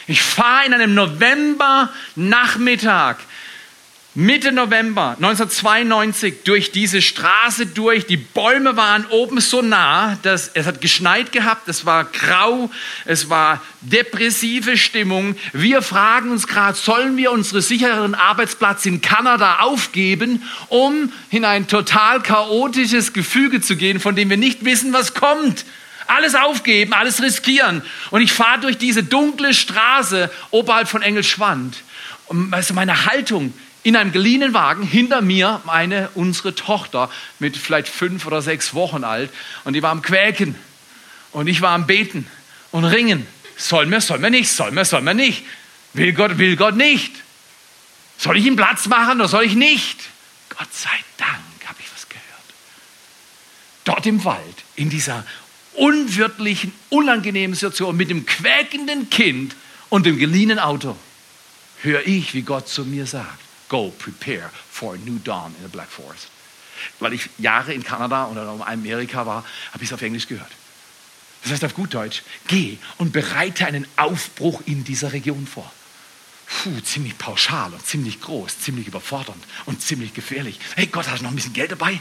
Ich 0.06 0.22
fahre 0.22 0.66
in 0.66 0.74
einem 0.74 0.94
November-Nachmittag, 0.94 3.16
Mitte 4.16 4.52
November 4.52 5.16
1992 5.16 6.44
durch 6.44 6.70
diese 6.70 7.02
Straße 7.02 7.66
durch. 7.66 8.06
Die 8.06 8.16
Bäume 8.16 8.76
waren 8.76 9.06
oben 9.06 9.40
so 9.40 9.60
nah, 9.60 10.16
dass 10.22 10.52
es 10.54 10.66
hat 10.66 10.80
geschneit 10.80 11.32
gehabt, 11.32 11.66
es 11.66 11.84
war 11.84 12.04
grau, 12.04 12.70
es 13.06 13.28
war 13.28 13.60
depressive 13.80 14.76
Stimmung. 14.76 15.34
Wir 15.52 15.82
fragen 15.82 16.30
uns 16.30 16.46
gerade, 16.46 16.78
sollen 16.78 17.16
wir 17.16 17.32
unseren 17.32 17.60
sicheren 17.60 18.14
Arbeitsplatz 18.14 18.86
in 18.86 19.00
Kanada 19.00 19.58
aufgeben, 19.60 20.44
um 20.68 21.12
in 21.30 21.44
ein 21.44 21.66
total 21.66 22.22
chaotisches 22.22 23.14
Gefüge 23.14 23.62
zu 23.62 23.74
gehen, 23.74 23.98
von 23.98 24.14
dem 24.14 24.30
wir 24.30 24.36
nicht 24.36 24.64
wissen, 24.64 24.92
was 24.92 25.14
kommt? 25.14 25.64
Alles 26.06 26.34
aufgeben, 26.34 26.92
alles 26.92 27.22
riskieren. 27.22 27.82
Und 28.10 28.20
ich 28.20 28.32
fahre 28.32 28.60
durch 28.60 28.78
diese 28.78 29.02
dunkle 29.02 29.54
Straße 29.54 30.30
oberhalb 30.50 30.88
von 30.88 31.02
Engelschwand. 31.02 31.76
Und 32.26 32.50
weißt 32.50 32.72
meine 32.74 33.06
Haltung 33.06 33.52
in 33.82 33.96
einem 33.96 34.12
geliehenen 34.12 34.54
Wagen, 34.54 34.82
hinter 34.82 35.20
mir 35.20 35.60
meine, 35.64 36.08
unsere 36.14 36.54
Tochter 36.54 37.10
mit 37.38 37.56
vielleicht 37.56 37.88
fünf 37.88 38.26
oder 38.26 38.40
sechs 38.40 38.74
Wochen 38.74 39.04
alt. 39.04 39.30
Und 39.64 39.74
die 39.74 39.82
war 39.82 39.90
am 39.90 40.02
Quäken. 40.02 40.54
Und 41.32 41.48
ich 41.48 41.60
war 41.60 41.72
am 41.72 41.86
Beten 41.86 42.26
und 42.70 42.84
Ringen. 42.84 43.26
Soll 43.56 43.86
mir, 43.86 44.00
soll 44.00 44.18
mir 44.18 44.30
nicht, 44.30 44.50
soll 44.50 44.70
mir, 44.70 44.84
soll 44.84 45.02
mir 45.02 45.14
nicht. 45.14 45.44
Will 45.92 46.12
Gott, 46.12 46.38
will 46.38 46.56
Gott 46.56 46.76
nicht. 46.76 47.12
Soll 48.18 48.38
ich 48.38 48.46
ihm 48.46 48.56
Platz 48.56 48.86
machen 48.86 49.20
oder 49.20 49.28
soll 49.28 49.44
ich 49.44 49.54
nicht? 49.54 49.98
Gott 50.48 50.72
sei 50.72 50.90
Dank 51.18 51.66
habe 51.66 51.78
ich 51.80 51.86
was 51.92 52.08
gehört. 52.08 52.24
Dort 53.84 54.06
im 54.06 54.24
Wald, 54.24 54.56
in 54.76 54.88
dieser 54.88 55.24
unwirtlichen, 55.74 56.72
unangenehmen 56.90 57.54
Situation 57.54 57.96
mit 57.96 58.10
dem 58.10 58.26
quäkenden 58.26 59.10
Kind 59.10 59.56
und 59.88 60.06
dem 60.06 60.18
geliehenen 60.18 60.58
Auto 60.58 60.96
höre 61.82 62.06
ich, 62.06 62.34
wie 62.34 62.42
Gott 62.42 62.68
zu 62.68 62.84
mir 62.84 63.06
sagt, 63.06 63.38
go 63.68 63.92
prepare 63.98 64.50
for 64.70 64.94
a 64.94 64.96
new 64.96 65.18
dawn 65.18 65.54
in 65.58 65.62
the 65.64 65.68
Black 65.70 65.90
Forest. 65.90 66.28
Weil 66.98 67.12
ich 67.12 67.28
Jahre 67.38 67.72
in 67.72 67.82
Kanada 67.82 68.26
oder 68.26 68.52
in 68.54 68.62
Amerika 68.62 69.26
war, 69.26 69.44
habe 69.72 69.84
ich 69.84 69.90
es 69.90 69.92
auf 69.92 70.02
Englisch 70.02 70.26
gehört. 70.26 70.50
Das 71.42 71.52
heißt 71.52 71.64
auf 71.64 71.74
gut 71.74 71.92
Deutsch, 71.92 72.22
geh 72.46 72.78
und 72.98 73.12
bereite 73.12 73.66
einen 73.66 73.86
Aufbruch 73.96 74.62
in 74.66 74.82
dieser 74.84 75.12
Region 75.12 75.46
vor. 75.46 75.70
Puh, 76.46 76.80
ziemlich 76.80 77.16
pauschal 77.18 77.72
und 77.72 77.86
ziemlich 77.86 78.20
groß, 78.20 78.60
ziemlich 78.60 78.86
überfordernd 78.86 79.42
und 79.66 79.82
ziemlich 79.82 80.14
gefährlich. 80.14 80.58
Hey 80.74 80.86
Gott, 80.86 81.08
hast 81.08 81.20
du 81.20 81.24
noch 81.24 81.32
ein 81.32 81.36
bisschen 81.36 81.52
Geld 81.52 81.72
dabei? 81.72 82.00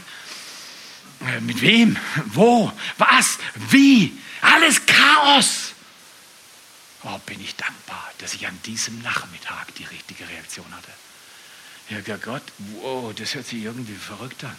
Äh, 1.26 1.40
mit 1.40 1.60
wem? 1.60 1.96
Wo? 2.26 2.72
Was? 2.98 3.38
Wie? 3.70 4.12
Alles 4.40 4.84
Chaos. 4.86 5.72
Oh, 7.02 7.18
bin 7.26 7.40
ich 7.40 7.54
dankbar, 7.56 8.10
dass 8.18 8.34
ich 8.34 8.46
an 8.46 8.58
diesem 8.64 9.00
Nachmittag 9.02 9.74
die 9.76 9.84
richtige 9.84 10.28
Reaktion 10.28 10.66
hatte. 10.74 10.90
Ja, 11.90 12.16
Gott, 12.16 12.42
wow, 12.80 13.14
das 13.14 13.34
hört 13.34 13.46
sich 13.46 13.62
irgendwie 13.62 13.94
verrückt 13.94 14.42
an. 14.44 14.56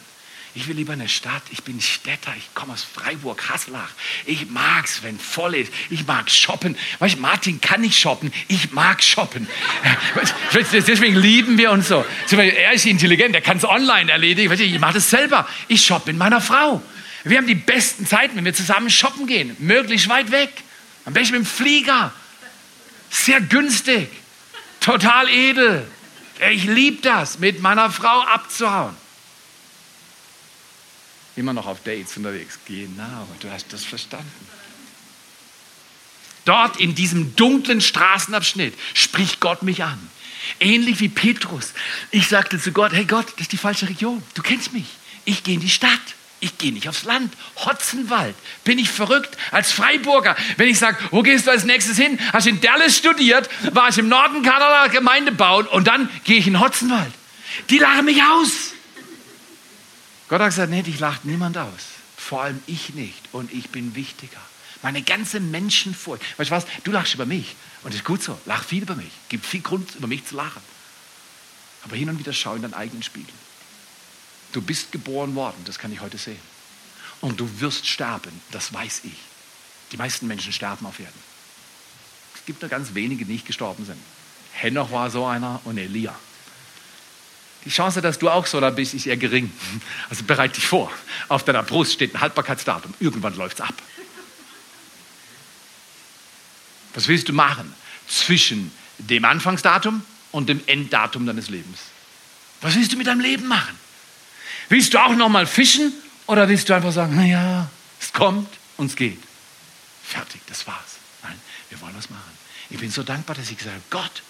Ich 0.58 0.70
will 0.70 0.78
lieber 0.78 0.94
eine 0.94 1.10
Stadt. 1.10 1.44
Ich 1.52 1.64
bin 1.64 1.82
Städter. 1.82 2.34
Ich 2.38 2.54
komme 2.54 2.72
aus 2.72 2.86
Freiburg, 2.86 3.50
Hasselach. 3.50 3.90
Ich 4.26 4.50
mag's, 4.50 5.04
wenn 5.04 5.20
voll 5.20 5.54
ist. 5.56 5.72
Ich 5.90 6.08
mag 6.08 6.32
shoppen. 6.32 6.78
Weißt, 7.00 7.20
Martin 7.20 7.60
kann 7.60 7.82
nicht 7.82 8.00
shoppen. 8.00 8.32
Ich 8.48 8.72
mag 8.72 9.04
shoppen. 9.04 9.50
Deswegen 10.54 11.18
lieben 11.18 11.58
wir 11.58 11.72
uns 11.72 11.90
so. 11.90 12.06
Er 12.32 12.72
ist 12.72 12.86
intelligent. 12.86 13.36
Er 13.36 13.42
kann 13.42 13.58
es 13.58 13.66
online 13.66 14.10
erledigen. 14.10 14.50
Ich 14.54 14.80
mache 14.80 14.94
das 14.94 15.10
selber. 15.10 15.46
Ich 15.68 15.86
shoppe 15.86 16.12
mit 16.12 16.18
meiner 16.18 16.40
Frau. 16.40 16.82
Wir 17.26 17.38
haben 17.38 17.48
die 17.48 17.56
besten 17.56 18.08
Zeiten, 18.08 18.38
wenn 18.38 18.46
wir 18.46 18.54
zusammen 18.54 18.90
shoppen 18.90 19.28
gehen. 19.28 19.58
Möglichst 19.60 20.08
weit 20.08 20.32
weg. 20.32 20.52
Am 21.04 21.12
besten 21.12 21.34
mit 21.34 21.42
dem 21.42 21.46
Flieger. 21.46 22.14
Sehr 23.10 23.42
günstig. 23.42 24.08
Total 24.80 25.28
edel. 25.28 25.86
Ich 26.50 26.64
liebe 26.64 27.02
das, 27.02 27.40
mit 27.40 27.60
meiner 27.60 27.92
Frau 27.92 28.22
abzuhauen 28.22 28.96
immer 31.36 31.54
noch 31.54 31.68
auf 31.68 31.84
Dates 31.84 32.16
unterwegs. 32.18 32.60
Genau, 32.66 33.28
du 33.40 33.52
hast 33.52 33.72
das 33.74 33.84
verstanden. 33.84 34.48
Dort 36.46 36.80
in 36.80 36.94
diesem 36.94 37.36
dunklen 37.36 37.82
Straßenabschnitt 37.82 38.76
spricht 38.94 39.40
Gott 39.40 39.64
mich 39.64 39.84
an. 39.84 40.00
Ähnlich 40.60 41.00
wie 41.00 41.10
Petrus. 41.10 41.74
Ich 42.12 42.28
sagte 42.28 42.60
zu 42.60 42.72
Gott, 42.72 42.94
hey 42.94 43.06
Gott, 43.06 43.26
das 43.34 43.42
ist 43.42 43.52
die 43.52 43.58
falsche 43.58 43.90
Region. 43.90 44.22
Du 44.36 44.44
kennst 44.44 44.72
mich. 44.72 44.86
Ich 45.26 45.44
gehe 45.44 45.56
in 45.56 45.60
die 45.60 45.70
Stadt. 45.70 45.90
Ich 46.40 46.60
gehe 46.60 46.72
nicht 46.72 46.88
aufs 46.88 47.04
Land. 47.06 47.34
Hotzenwald. 47.56 48.36
Bin 48.64 48.78
ich 48.78 48.90
verrückt 48.90 49.36
als 49.50 49.72
Freiburger? 49.72 50.36
Wenn 50.58 50.70
ich 50.70 50.78
sage, 50.78 50.98
wo 51.10 51.24
gehst 51.24 51.48
du 51.48 51.52
als 51.52 51.64
nächstes 51.64 51.98
hin? 51.98 52.20
Hast 52.32 52.46
in 52.46 52.62
Dallas 52.62 52.96
studiert, 52.96 53.50
war 53.74 53.90
ich 53.90 53.98
im 53.98 54.08
Norden 54.08 54.44
Kanada 54.44 54.86
Gemeinde 54.88 55.32
bauen 55.32 55.66
und 55.66 55.88
dann 55.88 56.10
gehe 56.26 56.38
ich 56.38 56.46
in 56.46 56.60
Hotzenwald. 56.60 57.12
Die 57.72 57.80
lachen 57.80 58.06
mich 58.06 58.22
aus. 58.22 58.75
Gott 60.28 60.42
hat 60.42 60.50
gesagt, 60.50 60.72
nee, 60.72 60.82
dich 60.82 61.00
lacht 61.00 61.26
niemand 61.26 61.58
aus. 61.58 61.72
Vor 62.18 62.42
allem 62.42 62.62
ich 62.66 62.94
nicht. 62.94 63.22
Und 63.32 63.54
ich 63.54 63.70
bin 63.70 63.96
wichtiger. 63.96 64.42
Meine 64.82 65.02
ganze 65.02 65.40
Menschenfurcht. 65.40 66.24
Weißt 66.38 66.50
du 66.50 66.56
was? 66.56 66.66
Du 66.84 66.92
lachst 66.92 67.14
über 67.14 67.26
mich. 67.26 67.56
Und 67.84 67.94
das 67.94 68.02
ist 68.02 68.06
gut 68.06 68.24
so. 68.24 68.40
Lach 68.46 68.64
viel 68.64 68.84
über 68.84 68.96
mich. 68.96 69.12
Gibt 69.30 69.46
viel 69.46 69.62
Grund, 69.62 69.96
über 69.96 70.08
mich 70.08 70.26
zu 70.26 70.36
lachen. 70.36 70.62
Aber 71.84 71.96
hin 71.96 72.10
und 72.10 72.18
wieder 72.18 72.34
schau 72.34 72.56
in 72.56 72.64
deinen 72.64 72.74
eigenen 72.74 73.04
Spiegel. 73.04 73.34
Du 74.52 74.62
bist 74.62 74.92
geboren 74.92 75.36
worden, 75.36 75.58
das 75.66 75.78
kann 75.78 75.92
ich 75.92 76.02
heute 76.02 76.18
sehen. 76.18 76.40
Und 77.22 77.40
du 77.40 77.60
wirst 77.60 77.88
sterben, 77.88 78.42
das 78.52 78.74
weiß 78.74 79.02
ich. 79.04 79.18
Die 79.92 79.98
meisten 79.98 80.28
Menschen 80.28 80.54
sterben 80.54 80.86
auf 80.86 81.00
Erden. 81.00 81.20
Es 82.36 82.46
gibt 82.46 82.62
nur 82.62 82.70
ganz 82.70 82.94
wenige, 82.94 83.26
die 83.26 83.34
nicht 83.34 83.46
gestorben 83.46 83.86
sind. 83.86 84.00
Henoch 84.54 84.92
war 84.92 85.12
so 85.12 85.26
einer 85.26 85.62
und 85.66 85.78
Elia. 85.78 86.16
Die 87.66 87.70
Chance, 87.70 88.02
dass 88.02 88.20
du 88.20 88.30
auch 88.30 88.46
so 88.46 88.62
da 88.62 88.70
bist, 88.70 88.94
ist 88.94 89.08
eher 89.08 89.18
gering. 89.18 89.52
Also 90.10 90.24
bereite 90.24 90.56
dich 90.56 90.68
vor. 90.68 90.92
Auf 91.28 91.44
deiner 91.44 91.64
Brust 91.64 91.94
steht 91.94 92.14
ein 92.14 92.22
Haltbarkeitsdatum. 92.22 92.94
Irgendwann 93.00 93.36
läuft 93.36 93.60
es 93.60 93.66
ab. 93.66 93.74
Was 96.94 97.08
willst 97.08 97.28
du 97.28 97.34
machen 97.34 97.74
zwischen 98.08 98.72
dem 99.00 99.26
Anfangsdatum 99.26 100.04
und 100.32 100.50
dem 100.50 100.62
Enddatum 100.68 101.26
deines 101.26 101.50
Lebens. 101.50 101.80
Was 102.62 102.76
willst 102.76 102.92
du 102.92 102.98
mit 102.98 103.08
deinem 103.08 103.22
Leben 103.22 103.48
machen? 103.48 103.78
Willst 104.70 104.94
du 104.94 105.00
auch 105.00 105.16
noch 105.16 105.30
mal 105.30 105.46
fischen 105.46 105.94
oder 106.28 106.50
willst 106.50 106.70
du 106.70 106.74
einfach 106.74 106.92
sagen, 106.92 107.16
naja, 107.16 107.70
es 108.02 108.12
kommt 108.12 108.50
und 108.78 108.88
es 108.88 108.96
geht? 108.96 109.22
Fertig, 110.04 110.42
das 110.48 110.66
war's. 110.68 110.98
Nein, 111.24 111.40
wir 111.70 111.80
wollen 111.82 111.96
was 111.96 112.10
machen. 112.10 112.24
Ich 112.70 112.80
bin 112.80 112.92
so 112.92 113.04
dankbar, 113.04 113.36
dass 113.36 113.50
ich 113.50 113.58
gesagt 113.58 113.76
habe, 113.76 113.86
Gott, 113.90 114.24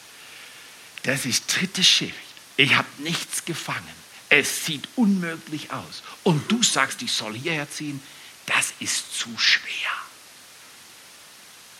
das 1.03 1.25
ist 1.25 1.45
dritte 1.47 1.83
Schicht. 1.83 2.13
Ich 2.57 2.75
habe 2.75 2.87
nichts 2.99 3.45
gefangen. 3.45 4.05
Es 4.29 4.65
sieht 4.65 4.87
unmöglich 4.95 5.71
aus. 5.71 6.03
Und 6.23 6.51
du 6.51 6.63
sagst, 6.63 7.01
ich 7.01 7.11
soll 7.11 7.35
hierher 7.35 7.69
ziehen. 7.69 8.01
Das 8.45 8.73
ist 8.79 9.17
zu 9.17 9.37
schwer. 9.37 9.91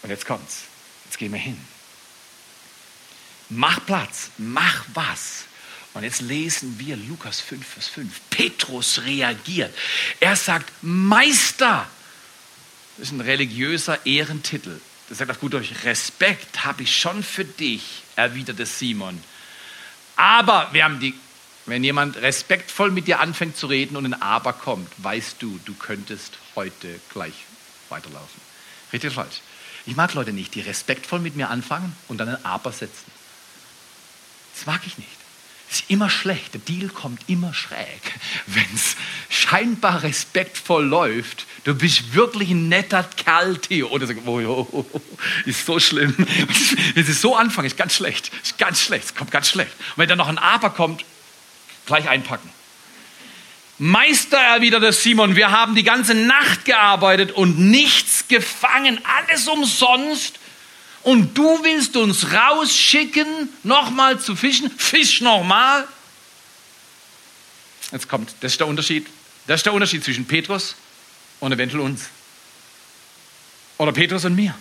Und 0.03 0.09
jetzt 0.09 0.25
kommt's. 0.25 0.63
Jetzt 1.05 1.17
gehen 1.17 1.31
wir 1.31 1.39
hin. 1.39 1.59
Mach 3.49 3.85
Platz, 3.85 4.31
mach 4.37 4.85
was. 4.93 5.45
Und 5.93 6.03
jetzt 6.03 6.21
lesen 6.21 6.77
wir 6.77 6.97
Lukas 6.97 7.39
5, 7.39 7.65
Vers 7.65 7.87
5. 7.87 8.21
Petrus 8.29 9.01
reagiert. 9.03 9.73
Er 10.19 10.35
sagt, 10.35 10.71
Meister. 10.81 11.89
Das 12.97 13.07
ist 13.07 13.13
ein 13.13 13.21
religiöser 13.21 14.05
Ehrentitel. 14.05 14.79
Das 15.07 15.19
sagt 15.19 15.31
auf 15.31 15.39
gut 15.39 15.53
Deutsch, 15.53 15.71
Respekt 15.83 16.65
habe 16.65 16.83
ich 16.83 16.95
schon 16.95 17.23
für 17.23 17.45
dich, 17.45 18.03
erwiderte 18.15 18.65
Simon. 18.65 19.21
Aber 20.15 20.69
wir 20.71 20.83
haben 20.83 20.99
die, 20.99 21.13
wenn 21.65 21.83
jemand 21.83 22.17
respektvoll 22.17 22.91
mit 22.91 23.07
dir 23.07 23.19
anfängt 23.19 23.57
zu 23.57 23.67
reden 23.67 23.97
und 23.97 24.05
ein 24.05 24.21
Aber 24.21 24.53
kommt, 24.53 24.91
weißt 24.97 25.41
du, 25.41 25.59
du 25.65 25.73
könntest 25.73 26.37
heute 26.55 26.99
gleich 27.11 27.33
weiterlaufen. 27.89 28.41
Richtig 28.93 29.13
falsch? 29.13 29.41
Ich 29.85 29.95
mag 29.95 30.13
Leute 30.13 30.33
nicht, 30.33 30.55
die 30.55 30.61
respektvoll 30.61 31.19
mit 31.19 31.35
mir 31.35 31.49
anfangen 31.49 31.95
und 32.07 32.17
dann 32.17 32.29
ein 32.29 32.45
Aber 32.45 32.71
setzen. 32.71 33.11
Das 34.55 34.65
mag 34.65 34.81
ich 34.85 34.97
nicht. 34.97 35.24
Ist 35.75 35.89
immer 35.89 36.09
schlecht. 36.09 36.53
Der 36.53 36.61
Deal 36.61 36.87
kommt 36.87 37.21
immer 37.27 37.53
schräg. 37.53 37.99
Wenn 38.47 38.63
es 38.73 38.95
scheinbar 39.27 40.03
respektvoll 40.03 40.85
läuft, 40.85 41.45
du 41.65 41.75
bist 41.75 42.13
wirklich 42.13 42.49
ein 42.51 42.69
netter 42.69 43.03
Kerl, 43.03 43.57
Theo. 43.57 43.89
Oder 43.89 44.07
so, 44.07 44.13
oh, 44.25 44.39
oh, 44.39 44.67
oh, 44.71 44.85
oh, 44.93 45.01
ist 45.45 45.65
so 45.65 45.77
schlimm. 45.77 46.15
Wenn 46.17 47.03
es 47.07 47.19
so 47.19 47.35
anfangen, 47.35 47.67
ist 47.67 47.75
ganz 47.75 47.95
schlecht. 47.95 48.31
Ist 48.41 48.57
ganz 48.57 48.79
schlecht. 48.79 49.03
Es 49.03 49.15
kommt 49.15 49.31
ganz 49.31 49.49
schlecht. 49.49 49.73
Und 49.73 49.97
wenn 49.97 50.07
dann 50.07 50.17
noch 50.17 50.29
ein 50.29 50.37
Aber 50.37 50.69
kommt, 50.69 51.03
gleich 51.85 52.07
einpacken. 52.07 52.49
Meister, 53.77 54.37
erwiderte 54.37 54.93
Simon, 54.93 55.35
wir 55.35 55.51
haben 55.51 55.75
die 55.75 55.83
ganze 55.83 56.15
Nacht 56.15 56.63
gearbeitet 56.63 57.33
und 57.33 57.59
nichts 57.59 58.29
gefangen, 58.29 59.01
alles 59.03 59.49
umsonst 59.49 60.39
und 61.05 61.37
du 61.37 61.63
willst 61.63 61.95
uns 61.97 62.33
rausschicken, 62.33 63.27
nochmal 63.61 64.19
zu 64.19 64.35
fischen? 64.35 64.71
Fisch 64.71 65.21
nochmal? 65.21 65.87
Jetzt 67.91 68.09
kommt, 68.09 68.33
das 68.41 68.53
ist 68.53 68.59
der 68.59 68.65
Unterschied. 68.65 69.05
Das 69.45 69.59
ist 69.59 69.67
der 69.67 69.73
Unterschied 69.73 70.03
zwischen 70.03 70.25
Petrus 70.25 70.75
und 71.39 71.51
eventuell 71.51 71.81
uns. 71.81 72.09
Oder 73.77 73.91
Petrus 73.91 74.25
und 74.25 74.35
mir. 74.35 74.55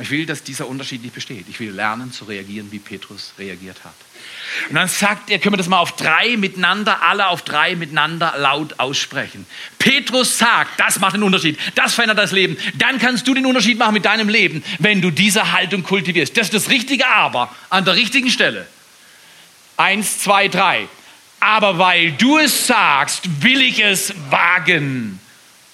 Ich 0.00 0.10
will, 0.10 0.24
dass 0.24 0.42
dieser 0.42 0.68
Unterschied 0.68 1.02
nicht 1.02 1.14
besteht. 1.14 1.46
Ich 1.50 1.60
will 1.60 1.70
lernen 1.70 2.12
zu 2.12 2.24
reagieren, 2.24 2.72
wie 2.72 2.78
Petrus 2.78 3.34
reagiert 3.38 3.84
hat. 3.84 3.94
Und 4.70 4.76
dann 4.76 4.88
sagt 4.88 5.28
er, 5.28 5.38
können 5.38 5.52
wir 5.52 5.58
das 5.58 5.68
mal 5.68 5.78
auf 5.78 5.96
drei 5.96 6.36
miteinander, 6.38 7.02
alle 7.02 7.28
auf 7.28 7.42
drei 7.42 7.76
miteinander 7.76 8.34
laut 8.38 8.80
aussprechen. 8.80 9.44
Petrus 9.78 10.38
sagt, 10.38 10.80
das 10.80 10.98
macht 10.98 11.14
den 11.14 11.22
Unterschied, 11.22 11.58
das 11.74 11.94
verändert 11.94 12.18
das 12.18 12.32
Leben. 12.32 12.56
Dann 12.74 12.98
kannst 12.98 13.28
du 13.28 13.34
den 13.34 13.44
Unterschied 13.44 13.78
machen 13.78 13.92
mit 13.92 14.06
deinem 14.06 14.30
Leben, 14.30 14.64
wenn 14.78 15.02
du 15.02 15.10
diese 15.10 15.52
Haltung 15.52 15.82
kultivierst. 15.82 16.36
Das 16.36 16.46
ist 16.46 16.54
das 16.54 16.70
richtige 16.70 17.06
Aber 17.06 17.54
an 17.68 17.84
der 17.84 17.94
richtigen 17.94 18.30
Stelle. 18.30 18.66
Eins, 19.76 20.20
zwei, 20.20 20.48
drei. 20.48 20.88
Aber 21.40 21.78
weil 21.78 22.12
du 22.12 22.38
es 22.38 22.66
sagst, 22.66 23.42
will 23.42 23.60
ich 23.60 23.80
es 23.80 24.14
wagen. 24.30 25.20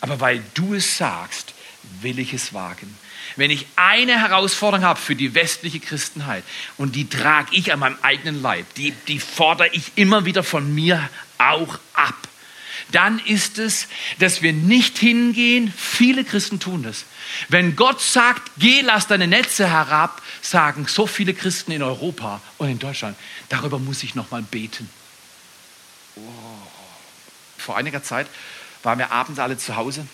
Aber 0.01 0.19
weil 0.19 0.43
du 0.55 0.75
es 0.75 0.97
sagst, 0.97 1.55
will 2.01 2.19
ich 2.19 2.33
es 2.33 2.53
wagen 2.53 2.97
wenn 3.39 3.53
ich 3.53 3.66
eine 3.76 4.20
Herausforderung 4.20 4.84
habe 4.84 4.99
für 4.99 5.14
die 5.14 5.32
westliche 5.32 5.78
Christenheit 5.78 6.43
und 6.76 6.97
die 6.97 7.09
trage 7.09 7.55
ich 7.55 7.72
an 7.72 7.78
meinem 7.78 7.97
eigenen 8.03 8.43
Leib, 8.43 8.74
die, 8.74 8.91
die 9.07 9.20
fordere 9.20 9.68
ich 9.68 9.93
immer 9.95 10.24
wieder 10.24 10.43
von 10.43 10.74
mir 10.74 11.09
auch 11.39 11.78
ab, 11.95 12.16
dann 12.91 13.20
ist 13.20 13.59
es, 13.59 13.86
dass 14.18 14.43
wir 14.43 14.53
nicht 14.53 14.99
hingehen, 14.99 15.72
viele 15.76 16.24
Christen 16.24 16.59
tun 16.59 16.82
das. 16.82 17.05
Wenn 17.49 17.76
Gott 17.76 18.01
sagt, 18.01 18.51
geh, 18.59 18.80
lass 18.80 19.07
deine 19.07 19.28
Netze 19.28 19.70
herab, 19.70 20.20
sagen 20.43 20.86
so 20.89 21.07
viele 21.07 21.32
Christen 21.32 21.70
in 21.70 21.82
Europa 21.82 22.41
und 22.57 22.68
in 22.68 22.80
Deutschland, 22.80 23.16
darüber 23.51 23.78
muss 23.78 24.03
ich 24.03 24.16
nochmal 24.16 24.43
beten. 24.43 24.91
Vor 27.57 27.76
einiger 27.76 28.03
Zeit 28.03 28.26
waren 28.82 28.99
wir 28.99 29.12
abends 29.12 29.39
alle 29.39 29.59
zu 29.59 29.76
Hause 29.76 30.09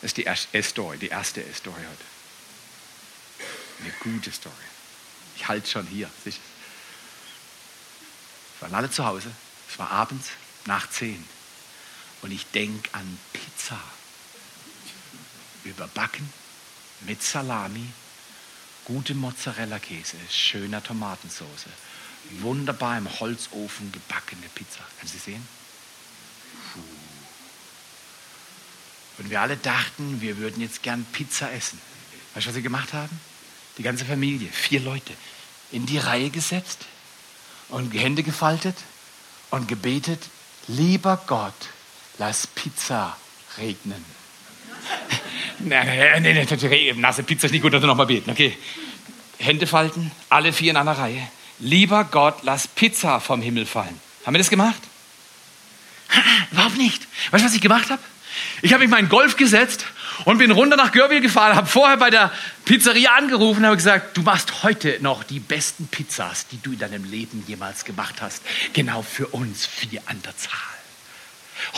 das 0.00 0.10
ist 0.10 0.16
die 0.16 0.24
erste 0.24 0.62
Story, 0.62 0.98
die 0.98 1.08
erste 1.08 1.44
Story 1.54 1.80
heute. 1.80 2.04
Eine 3.82 3.92
gute 4.00 4.32
Story. 4.32 4.54
Ich 5.36 5.46
halte 5.48 5.68
schon 5.68 5.86
hier. 5.86 6.10
Wir 6.24 6.32
waren 8.60 8.74
alle 8.74 8.90
zu 8.90 9.04
Hause. 9.04 9.30
Es 9.70 9.78
war 9.78 9.90
abends 9.90 10.30
nach 10.66 10.88
zehn. 10.90 11.24
Und 12.22 12.30
ich 12.30 12.46
denke 12.50 12.88
an 12.92 13.18
Pizza. 13.32 13.78
Überbacken 15.64 16.30
mit 17.00 17.22
Salami, 17.22 17.86
gute 18.84 19.14
Mozzarella-Käse, 19.14 20.16
schöner 20.30 20.82
Tomatensauce. 20.82 21.66
Wunderbar 22.40 22.98
im 22.98 23.20
Holzofen 23.20 23.92
gebackene 23.92 24.48
Pizza. 24.54 24.80
Du 25.00 25.06
sie 25.06 25.18
sehen? 25.18 25.59
Und 29.20 29.28
wir 29.28 29.42
alle 29.42 29.58
dachten, 29.58 30.22
wir 30.22 30.38
würden 30.38 30.62
jetzt 30.62 30.82
gern 30.82 31.04
Pizza 31.12 31.52
essen. 31.52 31.78
Weißt 32.34 32.46
du, 32.46 32.48
was 32.48 32.54
sie 32.54 32.62
gemacht 32.62 32.94
haben? 32.94 33.20
Die 33.76 33.82
ganze 33.82 34.06
Familie, 34.06 34.48
vier 34.50 34.80
Leute, 34.80 35.12
in 35.72 35.84
die 35.84 35.98
Reihe 35.98 36.30
gesetzt 36.30 36.86
und 37.68 37.92
Hände 37.92 38.22
gefaltet 38.22 38.76
und 39.50 39.68
gebetet, 39.68 40.22
lieber 40.68 41.22
Gott, 41.26 41.54
lass 42.18 42.46
Pizza 42.46 43.16
regnen. 43.58 44.02
nein, 45.58 46.22
nein, 46.22 46.46
nein, 46.48 47.00
nasse 47.00 47.22
Pizza 47.22 47.46
ist 47.46 47.52
nicht 47.52 47.62
gut, 47.62 47.74
dass 47.74 47.82
wir 47.82 47.86
nochmal 47.86 48.06
beten, 48.06 48.30
okay. 48.30 48.56
Hände 49.38 49.66
falten, 49.66 50.10
alle 50.30 50.52
vier 50.52 50.70
in 50.70 50.76
einer 50.78 50.96
Reihe. 50.96 51.28
Lieber 51.58 52.04
Gott, 52.04 52.38
lass 52.42 52.68
Pizza 52.68 53.20
vom 53.20 53.42
Himmel 53.42 53.66
fallen. 53.66 54.00
Haben 54.24 54.34
wir 54.34 54.38
das 54.38 54.50
gemacht? 54.50 54.80
Überhaupt 56.50 56.78
nicht. 56.78 57.06
Weißt 57.30 57.44
du, 57.44 57.48
was 57.48 57.54
ich 57.54 57.60
gemacht 57.60 57.90
habe? 57.90 58.00
Ich 58.62 58.72
habe 58.72 58.82
mich 58.82 58.90
meinen 58.90 59.08
Golf 59.08 59.36
gesetzt 59.36 59.86
und 60.24 60.38
bin 60.38 60.50
runter 60.50 60.76
nach 60.76 60.92
Görwil 60.92 61.20
gefahren, 61.20 61.56
habe 61.56 61.66
vorher 61.66 61.96
bei 61.96 62.10
der 62.10 62.32
Pizzeria 62.64 63.14
angerufen 63.14 63.60
und 63.60 63.66
habe 63.66 63.76
gesagt, 63.76 64.16
du 64.16 64.22
machst 64.22 64.62
heute 64.62 64.98
noch 65.00 65.24
die 65.24 65.40
besten 65.40 65.88
Pizzas, 65.88 66.46
die 66.48 66.60
du 66.60 66.72
in 66.72 66.78
deinem 66.78 67.04
Leben 67.04 67.44
jemals 67.46 67.84
gemacht 67.84 68.20
hast. 68.20 68.42
Genau 68.72 69.02
für 69.02 69.28
uns, 69.28 69.66
vier 69.66 70.02
an 70.06 70.20
der 70.22 70.36
Zahl. 70.36 70.52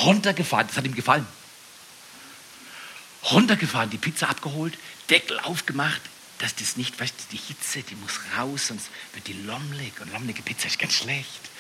Runtergefahren, 0.05 0.67
das 0.67 0.77
hat 0.77 0.85
ihm 0.85 0.95
gefallen. 0.95 1.27
Runtergefahren, 3.31 3.91
die 3.91 3.99
Pizza 3.99 4.29
abgeholt, 4.29 4.77
Deckel 5.11 5.39
aufgemacht, 5.41 6.01
dass 6.39 6.57
das 6.57 6.77
nicht, 6.77 7.01
weißt 7.01 7.15
du, 7.17 7.37
die 7.37 7.41
Hitze, 7.41 7.83
die 7.83 7.95
muss 7.95 8.19
raus, 8.37 8.69
sonst 8.69 8.91
wird 9.15 9.29
die 9.29 9.45
lomlig 9.45 9.93
und 10.01 10.13
lommelige 10.13 10.43
Pizza 10.43 10.67
ist 10.67 10.79
ganz 10.79 10.95
schlecht 10.95 11.52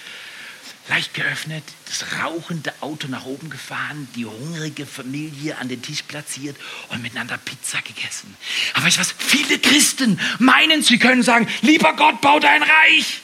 leicht 0.89 1.14
geöffnet, 1.14 1.62
das 1.87 2.05
rauchende 2.22 2.72
Auto 2.80 3.09
nach 3.09 3.24
oben 3.24 3.51
gefahren, 3.51 4.09
die 4.16 4.26
hungrige 4.26 4.87
Familie 4.87 5.57
an 5.59 5.68
den 5.68 5.80
Tisch 5.80 6.03
platziert 6.03 6.57
und 6.89 7.03
miteinander 7.03 7.39
Pizza 7.39 7.80
gegessen. 7.83 8.37
Aber 8.74 8.87
weißt 8.87 8.97
du 8.97 9.01
was? 9.01 9.14
Viele 9.16 9.59
Christen 9.59 10.18
meinen, 10.39 10.83
sie 10.83 10.99
können 10.99 11.22
sagen, 11.22 11.49
lieber 11.62 11.95
Gott, 11.95 12.20
bau 12.20 12.41
dein 12.41 12.62
Reich. 12.62 13.20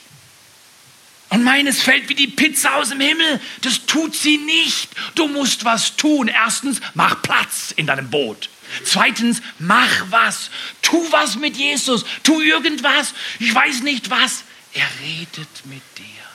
Und 1.31 1.45
meines 1.45 1.83
fällt 1.83 2.09
wie 2.09 2.15
die 2.15 2.29
Pizza 2.29 2.77
aus 2.77 2.89
dem 2.89 3.01
Himmel. 3.01 3.41
Das 3.61 3.85
tut 3.85 4.15
sie 4.15 4.39
nicht. 4.39 4.89
Du 5.15 5.29
musst 5.29 5.65
was 5.65 5.97
tun. 5.97 6.29
Erstens, 6.29 6.81
mach 6.95 7.21
Platz 7.21 7.73
in 7.77 7.87
deinem 7.87 8.09
Boot. 8.09 8.49
Zweitens, 8.85 9.43
mach 9.59 10.11
was. 10.11 10.51
Tu 10.81 10.97
was 11.13 11.37
mit 11.37 11.57
Jesus. 11.57 12.07
Tu 12.23 12.41
irgendwas. 12.41 13.13
Ich 13.41 13.55
weiß 13.55 13.83
nicht 13.83 14.09
was. 14.09 14.45
Er 14.73 14.89
redet 15.03 15.67
mit 15.67 15.83
dir. 15.99 16.28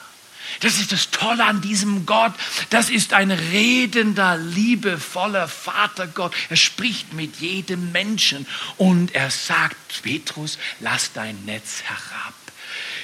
Das 0.64 0.78
ist 0.78 0.92
das 0.92 1.10
Tolle 1.10 1.44
an 1.44 1.60
diesem 1.60 2.06
Gott. 2.06 2.32
Das 2.70 2.88
ist 2.88 3.12
ein 3.12 3.30
redender, 3.30 4.38
liebevoller 4.38 5.46
Vatergott. 5.46 6.32
Er 6.48 6.56
spricht 6.56 7.12
mit 7.12 7.36
jedem 7.36 7.92
Menschen 7.92 8.46
und 8.78 9.14
er 9.14 9.30
sagt, 9.30 10.02
Petrus, 10.02 10.58
lass 10.80 11.12
dein 11.12 11.44
Netz 11.44 11.82
herab. 11.82 12.32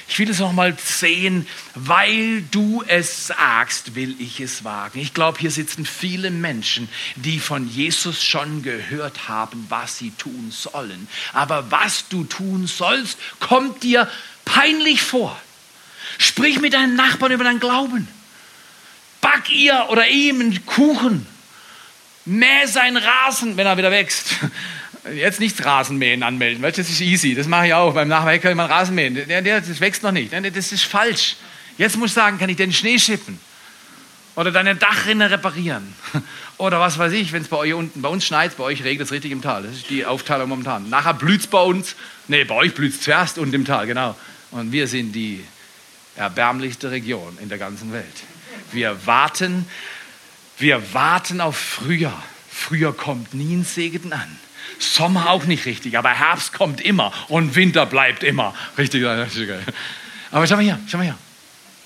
Ich 0.07 0.17
will 0.17 0.31
es 0.31 0.39
noch 0.39 0.53
mal 0.53 0.75
sehen, 0.83 1.45
weil 1.75 2.41
du 2.41 2.83
es 2.87 3.27
sagst, 3.27 3.93
will 3.93 4.15
ich 4.19 4.39
es 4.39 4.63
wagen. 4.63 4.99
Ich 4.99 5.13
glaube, 5.13 5.37
hier 5.39 5.51
sitzen 5.51 5.85
viele 5.85 6.31
Menschen, 6.31 6.89
die 7.15 7.39
von 7.39 7.69
Jesus 7.69 8.23
schon 8.23 8.63
gehört 8.63 9.29
haben, 9.29 9.67
was 9.69 9.99
sie 9.99 10.09
tun 10.17 10.51
sollen. 10.51 11.07
Aber 11.31 11.69
was 11.69 12.07
du 12.09 12.23
tun 12.23 12.65
sollst, 12.65 13.19
kommt 13.39 13.83
dir 13.83 14.09
peinlich 14.45 15.03
vor. 15.03 15.39
Sprich 16.21 16.61
mit 16.61 16.73
deinen 16.73 16.95
Nachbarn 16.95 17.31
über 17.31 17.43
deinen 17.43 17.59
Glauben. 17.59 18.07
Back 19.21 19.49
ihr 19.49 19.87
oder 19.89 20.07
ihm 20.07 20.39
einen 20.39 20.65
Kuchen. 20.67 21.25
Mäh 22.25 22.67
seinen 22.67 22.97
Rasen, 22.97 23.57
wenn 23.57 23.65
er 23.65 23.75
wieder 23.75 23.89
wächst. 23.89 24.35
Jetzt 25.15 25.39
nicht 25.39 25.65
Rasenmähen 25.65 26.21
anmelden, 26.21 26.61
weil 26.61 26.73
das 26.73 26.89
ist 26.89 27.01
easy. 27.01 27.33
Das 27.33 27.47
mache 27.47 27.67
ich 27.67 27.73
auch. 27.73 27.95
Beim 27.95 28.07
Nachbarn 28.07 28.39
kann 28.39 28.55
man 28.55 28.69
Rasen 28.69 28.93
mähen. 28.93 29.15
Der, 29.15 29.41
der, 29.41 29.61
das 29.61 29.79
wächst 29.79 30.03
noch 30.03 30.11
nicht. 30.11 30.31
Das 30.31 30.71
ist 30.71 30.83
falsch. 30.83 31.37
Jetzt 31.79 31.97
muss 31.97 32.11
ich 32.11 32.13
sagen, 32.13 32.37
kann 32.37 32.49
ich 32.49 32.57
den 32.57 32.71
Schnee 32.71 32.99
schippen. 32.99 33.39
Oder 34.35 34.51
deine 34.51 34.75
Dachrinne 34.75 35.31
reparieren. 35.31 35.95
Oder 36.57 36.79
was 36.79 36.99
weiß 36.99 37.13
ich, 37.13 37.31
wenn 37.31 37.41
es 37.41 37.47
bei 37.47 37.57
euch 37.57 37.73
unten, 37.73 38.03
bei 38.03 38.09
uns 38.09 38.25
schneit, 38.25 38.55
bei 38.57 38.63
euch 38.63 38.83
regnet 38.83 39.07
es 39.07 39.11
richtig 39.11 39.31
im 39.31 39.41
Tal. 39.41 39.63
Das 39.63 39.75
ist 39.75 39.89
die 39.89 40.05
Aufteilung 40.05 40.49
momentan. 40.49 40.87
Nachher 40.87 41.15
blüht 41.15 41.41
es 41.41 41.47
bei 41.47 41.61
uns. 41.61 41.95
Nee, 42.27 42.43
bei 42.43 42.53
euch 42.53 42.75
blüht 42.75 42.93
es 42.93 43.01
zuerst 43.01 43.39
unten 43.39 43.55
im 43.55 43.65
Tal, 43.65 43.87
genau. 43.87 44.15
Und 44.51 44.71
wir 44.71 44.87
sind 44.87 45.13
die 45.13 45.43
erbärmlichste 46.15 46.91
Region 46.91 47.37
in 47.41 47.49
der 47.49 47.57
ganzen 47.57 47.93
Welt. 47.93 48.23
Wir 48.71 49.05
warten, 49.05 49.65
wir 50.57 50.93
warten 50.93 51.41
auf 51.41 51.57
Frühjahr. 51.57 52.23
Frühjahr 52.49 52.93
kommt 52.93 53.33
nie 53.33 53.55
ein 53.55 53.65
Segen 53.65 54.13
an. 54.13 54.39
Sommer 54.79 55.29
auch 55.29 55.45
nicht 55.45 55.65
richtig, 55.65 55.97
aber 55.97 56.09
Herbst 56.09 56.53
kommt 56.53 56.81
immer 56.81 57.13
und 57.27 57.55
Winter 57.55 57.85
bleibt 57.85 58.23
immer. 58.23 58.53
Richtig, 58.77 59.03
richtig. 59.05 59.49
Aber 60.31 60.47
schau 60.47 60.55
mal 60.55 60.63
hier, 60.63 60.79
schau 60.87 60.97
mal 60.97 61.03
hier. 61.03 61.17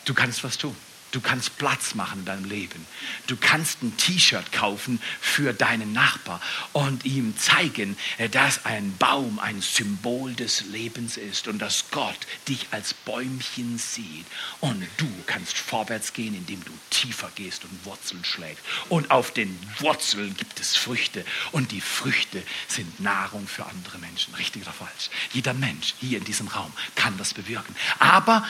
Du 0.05 0.13
kannst 0.13 0.43
was 0.43 0.57
tun. 0.57 0.75
Du 1.15 1.21
kannst 1.21 1.57
Platz 1.57 1.95
machen 1.95 2.19
in 2.19 2.25
deinem 2.25 2.43
Leben. 2.43 2.85
Du 3.27 3.37
kannst 3.37 3.81
ein 3.81 3.95
T-Shirt 3.95 4.51
kaufen 4.51 5.01
für 5.21 5.53
deinen 5.53 5.93
Nachbar 5.93 6.41
und 6.73 7.05
ihm 7.05 7.37
zeigen, 7.37 7.95
dass 8.31 8.65
ein 8.65 8.97
Baum 8.97 9.39
ein 9.39 9.61
Symbol 9.61 10.33
des 10.33 10.65
Lebens 10.65 11.15
ist 11.15 11.47
und 11.47 11.59
dass 11.59 11.85
Gott 11.89 12.17
dich 12.49 12.67
als 12.71 12.93
Bäumchen 12.93 13.77
sieht. 13.77 14.25
Und 14.59 14.85
du 14.97 15.07
kannst 15.25 15.57
vorwärts 15.57 16.11
gehen, 16.11 16.35
indem 16.35 16.61
du 16.65 16.73
tiefer 16.89 17.31
gehst 17.35 17.63
und 17.63 17.85
Wurzeln 17.85 18.25
schlägst. 18.25 18.65
Und 18.89 19.09
auf 19.09 19.31
den 19.31 19.57
Wurzeln 19.79 20.35
gibt 20.35 20.59
es 20.59 20.75
Früchte 20.75 21.23
und 21.53 21.71
die 21.71 21.79
Früchte 21.79 22.43
sind 22.67 22.99
Nahrung 22.99 23.47
für 23.47 23.65
andere 23.65 23.99
Menschen. 23.99 24.35
Richtig 24.35 24.63
oder 24.63 24.73
falsch? 24.73 25.09
Jeder 25.31 25.53
Mensch 25.53 25.93
hier 26.01 26.17
in 26.17 26.25
diesem 26.25 26.49
Raum 26.49 26.73
kann 26.95 27.17
das 27.17 27.33
bewirken. 27.33 27.73
Aber 27.99 28.45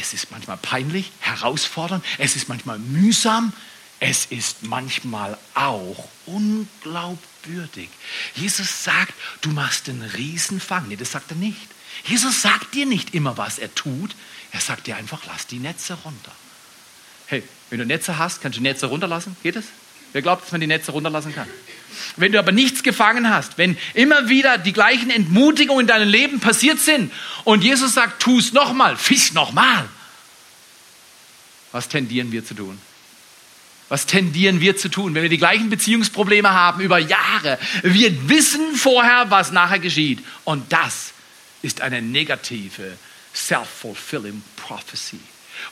es 0.00 0.12
ist 0.12 0.30
manchmal 0.30 0.56
peinlich, 0.56 1.10
herausfordernd, 1.20 2.04
es 2.18 2.36
ist 2.36 2.48
manchmal 2.48 2.78
mühsam, 2.78 3.52
es 3.98 4.26
ist 4.26 4.62
manchmal 4.62 5.38
auch 5.54 6.08
unglaubwürdig. 6.26 7.88
Jesus 8.34 8.84
sagt, 8.84 9.14
du 9.40 9.50
machst 9.50 9.86
den 9.86 10.02
Riesenfang. 10.02 10.88
Nee, 10.88 10.96
das 10.96 11.12
sagt 11.12 11.30
er 11.30 11.36
nicht. 11.36 11.68
Jesus 12.04 12.42
sagt 12.42 12.74
dir 12.74 12.84
nicht 12.84 13.14
immer, 13.14 13.38
was 13.38 13.58
er 13.58 13.74
tut. 13.74 14.14
Er 14.52 14.60
sagt 14.60 14.86
dir 14.86 14.96
einfach, 14.96 15.22
lass 15.26 15.46
die 15.46 15.58
Netze 15.58 15.94
runter. 15.94 16.32
Hey, 17.26 17.42
wenn 17.70 17.78
du 17.78 17.86
Netze 17.86 18.18
hast, 18.18 18.42
kannst 18.42 18.58
du 18.58 18.62
Netze 18.62 18.86
runterlassen? 18.86 19.36
Geht 19.42 19.56
es? 19.56 19.64
Wer 20.12 20.22
glaubt, 20.22 20.44
dass 20.44 20.52
man 20.52 20.60
die 20.60 20.66
Netze 20.66 20.92
runterlassen 20.92 21.34
kann? 21.34 21.48
Wenn 22.16 22.32
du 22.32 22.38
aber 22.38 22.52
nichts 22.52 22.82
gefangen 22.82 23.28
hast, 23.28 23.58
wenn 23.58 23.76
immer 23.94 24.28
wieder 24.28 24.58
die 24.58 24.72
gleichen 24.72 25.10
Entmutigungen 25.10 25.82
in 25.82 25.86
deinem 25.86 26.08
Leben 26.08 26.40
passiert 26.40 26.78
sind 26.78 27.12
und 27.44 27.62
Jesus 27.62 27.94
sagt, 27.94 28.22
tu 28.22 28.38
es 28.38 28.52
nochmal, 28.52 28.96
fisch 28.96 29.32
nochmal, 29.32 29.88
was 31.72 31.88
tendieren 31.88 32.32
wir 32.32 32.44
zu 32.44 32.54
tun? 32.54 32.78
Was 33.88 34.06
tendieren 34.06 34.60
wir 34.60 34.76
zu 34.76 34.88
tun, 34.88 35.14
wenn 35.14 35.22
wir 35.22 35.28
die 35.28 35.38
gleichen 35.38 35.70
Beziehungsprobleme 35.70 36.50
haben 36.50 36.80
über 36.80 36.98
Jahre? 36.98 37.58
Wir 37.82 38.28
wissen 38.28 38.74
vorher, 38.74 39.30
was 39.30 39.52
nachher 39.52 39.78
geschieht. 39.78 40.24
Und 40.44 40.72
das 40.72 41.12
ist 41.62 41.82
eine 41.82 42.02
negative, 42.02 42.98
self-fulfilling 43.32 44.42
prophecy. 44.56 45.20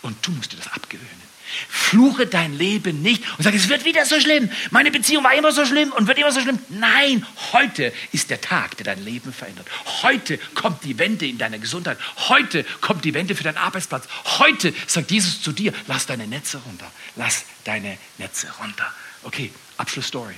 Und 0.02 0.24
du 0.24 0.30
musst 0.30 0.52
dir 0.52 0.58
das 0.58 0.72
abgewöhnen. 0.72 1.23
Fluche 1.68 2.26
dein 2.26 2.56
Leben 2.56 3.02
nicht 3.02 3.22
und 3.36 3.44
sag, 3.44 3.54
es 3.54 3.68
wird 3.68 3.84
wieder 3.84 4.04
so 4.04 4.18
schlimm. 4.20 4.50
Meine 4.70 4.90
Beziehung 4.90 5.24
war 5.24 5.34
immer 5.34 5.52
so 5.52 5.64
schlimm 5.64 5.92
und 5.92 6.06
wird 6.06 6.18
immer 6.18 6.32
so 6.32 6.40
schlimm. 6.40 6.58
Nein, 6.68 7.26
heute 7.52 7.92
ist 8.12 8.30
der 8.30 8.40
Tag, 8.40 8.76
der 8.78 8.84
dein 8.84 9.04
Leben 9.04 9.32
verändert. 9.32 9.66
Heute 10.02 10.38
kommt 10.54 10.84
die 10.84 10.98
Wende 10.98 11.26
in 11.26 11.38
deiner 11.38 11.58
Gesundheit. 11.58 11.98
Heute 12.28 12.64
kommt 12.80 13.04
die 13.04 13.14
Wende 13.14 13.34
für 13.34 13.44
deinen 13.44 13.58
Arbeitsplatz. 13.58 14.08
Heute 14.38 14.74
sagt 14.86 15.10
Jesus 15.10 15.42
zu 15.42 15.52
dir, 15.52 15.72
lass 15.86 16.06
deine 16.06 16.26
Netze 16.26 16.58
runter. 16.58 16.90
Lass 17.16 17.44
deine 17.64 17.98
Netze 18.18 18.48
runter. 18.60 18.92
Okay, 19.22 19.50
Abschlussstory. 19.76 20.34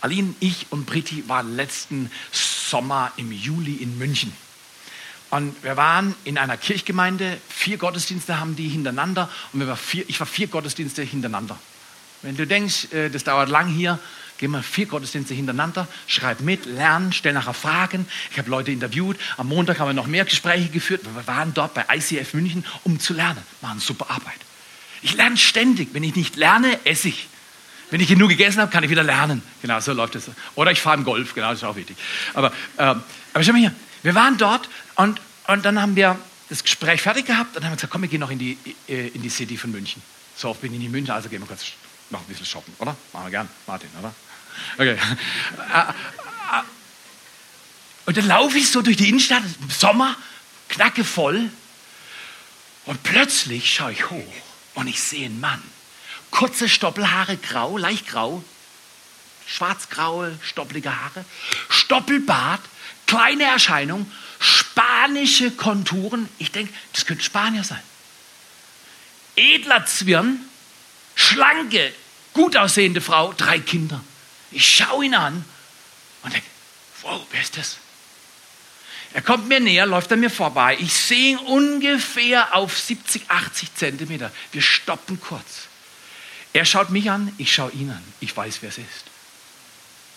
Aline, 0.00 0.34
ich 0.40 0.66
und 0.70 0.84
Britti 0.84 1.28
waren 1.28 1.54
letzten 1.54 2.10
Sommer 2.32 3.12
im 3.16 3.30
Juli 3.30 3.74
in 3.76 3.98
München. 3.98 4.32
Und 5.32 5.64
wir 5.64 5.78
waren 5.78 6.14
in 6.24 6.36
einer 6.36 6.58
Kirchgemeinde, 6.58 7.38
vier 7.48 7.78
Gottesdienste 7.78 8.38
haben 8.38 8.54
die 8.54 8.68
hintereinander 8.68 9.30
und 9.54 9.66
war 9.66 9.78
vier, 9.78 10.04
ich 10.06 10.20
war 10.20 10.26
vier 10.26 10.46
Gottesdienste 10.46 11.00
hintereinander. 11.00 11.58
Wenn 12.20 12.36
du 12.36 12.46
denkst, 12.46 12.92
äh, 12.92 13.08
das 13.08 13.24
dauert 13.24 13.48
lang 13.48 13.68
hier, 13.68 13.98
geh 14.36 14.46
mal 14.46 14.62
vier 14.62 14.84
Gottesdienste 14.84 15.32
hintereinander, 15.32 15.88
schreib 16.06 16.40
mit, 16.40 16.66
lern, 16.66 17.14
stell 17.14 17.32
nachher 17.32 17.54
Fragen. 17.54 18.06
Ich 18.30 18.36
habe 18.36 18.50
Leute 18.50 18.72
interviewt. 18.72 19.16
Am 19.38 19.48
Montag 19.48 19.78
haben 19.78 19.88
wir 19.88 19.94
noch 19.94 20.06
mehr 20.06 20.26
Gespräche 20.26 20.68
geführt. 20.68 21.00
Wir 21.02 21.26
waren 21.26 21.54
dort 21.54 21.72
bei 21.72 21.86
ICF 21.90 22.34
München, 22.34 22.66
um 22.84 23.00
zu 23.00 23.14
lernen. 23.14 23.40
Machen 23.62 23.80
super 23.80 24.10
Arbeit. 24.10 24.38
Ich 25.00 25.14
lerne 25.14 25.38
ständig. 25.38 25.94
Wenn 25.94 26.04
ich 26.04 26.14
nicht 26.14 26.36
lerne, 26.36 26.78
esse 26.84 27.08
ich. 27.08 27.28
Wenn 27.90 28.00
ich 28.00 28.08
genug 28.08 28.28
gegessen 28.28 28.60
habe, 28.60 28.70
kann 28.70 28.84
ich 28.84 28.90
wieder 28.90 29.02
lernen. 29.02 29.42
Genau, 29.62 29.80
so 29.80 29.94
läuft 29.94 30.14
es. 30.14 30.30
Oder 30.56 30.72
ich 30.72 30.80
fahre 30.82 30.98
im 30.98 31.04
Golf, 31.04 31.32
genau, 31.32 31.48
das 31.48 31.60
ist 31.60 31.64
auch 31.64 31.76
wichtig. 31.76 31.96
Aber, 32.34 32.52
äh, 32.76 32.82
aber 32.82 33.42
schau 33.42 33.52
mal 33.52 33.60
hier, 33.60 33.74
wir 34.02 34.14
waren 34.14 34.36
dort 34.38 34.68
und, 34.96 35.20
und 35.46 35.64
dann 35.64 35.80
haben 35.80 35.96
wir 35.96 36.18
das 36.48 36.62
Gespräch 36.62 37.02
fertig 37.02 37.26
gehabt 37.26 37.56
und 37.56 37.64
haben 37.64 37.74
gesagt, 37.74 37.92
komm, 37.92 38.02
wir 38.02 38.08
gehen 38.08 38.20
noch 38.20 38.30
in 38.30 38.38
die, 38.38 38.58
äh, 38.88 39.08
in 39.08 39.22
die 39.22 39.30
City 39.30 39.56
von 39.56 39.70
München. 39.70 40.02
So 40.36 40.50
oft 40.50 40.60
bin 40.60 40.74
ich 40.74 40.84
in 40.84 40.90
München, 40.90 41.12
also 41.12 41.28
gehen 41.28 41.40
wir 41.40 41.46
kurz 41.46 41.64
noch 42.10 42.20
ein 42.20 42.26
bisschen 42.26 42.46
shoppen, 42.46 42.74
oder? 42.78 42.96
Machen 43.12 43.26
wir 43.26 43.30
gern, 43.30 43.48
Martin, 43.66 43.88
oder? 43.98 44.14
Okay. 44.74 44.92
Äh, 44.92 45.80
äh, 45.80 45.92
und 48.04 48.16
dann 48.16 48.26
laufe 48.26 48.58
ich 48.58 48.70
so 48.70 48.82
durch 48.82 48.96
die 48.96 49.08
Innenstadt, 49.08 49.42
im 49.60 49.70
Sommer, 49.70 50.16
knacke 50.68 51.04
voll. 51.04 51.50
Und 52.84 53.02
plötzlich 53.02 53.72
schaue 53.72 53.92
ich 53.92 54.10
hoch 54.10 54.34
und 54.74 54.88
ich 54.88 55.00
sehe 55.00 55.26
einen 55.26 55.40
Mann. 55.40 55.62
Kurze 56.30 56.68
Stoppelhaare, 56.68 57.36
grau, 57.36 57.78
leicht 57.78 58.08
grau, 58.08 58.42
schwarzgraue, 59.46 60.36
stoppelige 60.42 60.90
Haare, 60.90 61.24
Stoppelbart, 61.68 62.62
kleine 63.12 63.44
Erscheinung, 63.44 64.10
spanische 64.38 65.50
Konturen. 65.50 66.28
Ich 66.38 66.50
denke, 66.50 66.72
das 66.94 67.04
könnte 67.04 67.22
Spanier 67.22 67.62
sein. 67.62 67.82
Edler 69.36 69.84
Zwirn, 69.84 70.40
schlanke, 71.14 71.92
gut 72.32 72.56
aussehende 72.56 73.02
Frau, 73.02 73.34
drei 73.34 73.58
Kinder. 73.58 74.02
Ich 74.50 74.76
schaue 74.76 75.04
ihn 75.04 75.14
an 75.14 75.44
und 76.22 76.32
denke, 76.32 76.46
wow, 77.02 77.20
wer 77.30 77.42
ist 77.42 77.58
das? 77.58 77.76
Er 79.12 79.20
kommt 79.20 79.46
mir 79.46 79.60
näher, 79.60 79.84
läuft 79.84 80.10
an 80.12 80.20
mir 80.20 80.30
vorbei. 80.30 80.78
Ich 80.80 80.94
sehe 80.94 81.32
ihn 81.32 81.36
ungefähr 81.36 82.54
auf 82.54 82.78
70, 82.78 83.28
80 83.28 83.74
Zentimeter. 83.74 84.32
Wir 84.52 84.62
stoppen 84.62 85.20
kurz. 85.20 85.68
Er 86.54 86.64
schaut 86.64 86.88
mich 86.88 87.10
an, 87.10 87.30
ich 87.36 87.52
schaue 87.52 87.72
ihn 87.72 87.90
an. 87.90 88.02
Ich 88.20 88.34
weiß, 88.34 88.62
wer 88.62 88.70
es 88.70 88.78
ist. 88.78 89.04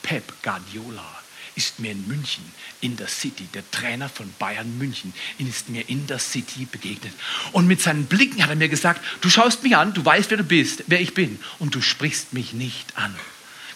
Pep 0.01 0.41
Guardiola 0.41 1.24
ist 1.55 1.79
mir 1.79 1.91
in 1.91 2.07
München, 2.07 2.43
in 2.81 2.97
der 2.97 3.07
City, 3.07 3.47
der 3.53 3.69
Trainer 3.71 4.09
von 4.09 4.31
Bayern 4.37 4.77
München, 4.77 5.13
ist 5.37 5.69
mir 5.69 5.87
in 5.89 6.05
der 6.07 6.19
City 6.19 6.67
begegnet. 6.69 7.13
Und 7.51 7.67
mit 7.67 7.81
seinen 7.81 8.05
Blicken 8.05 8.43
hat 8.43 8.49
er 8.49 8.55
mir 8.55 8.69
gesagt, 8.69 9.01
du 9.21 9.29
schaust 9.29 9.63
mich 9.63 9.75
an, 9.75 9.93
du 9.93 10.03
weißt, 10.03 10.29
wer 10.29 10.37
du 10.37 10.43
bist, 10.43 10.83
wer 10.87 10.99
ich 10.99 11.13
bin, 11.13 11.39
und 11.59 11.73
du 11.75 11.81
sprichst 11.81 12.33
mich 12.33 12.53
nicht 12.53 12.97
an. 12.97 13.15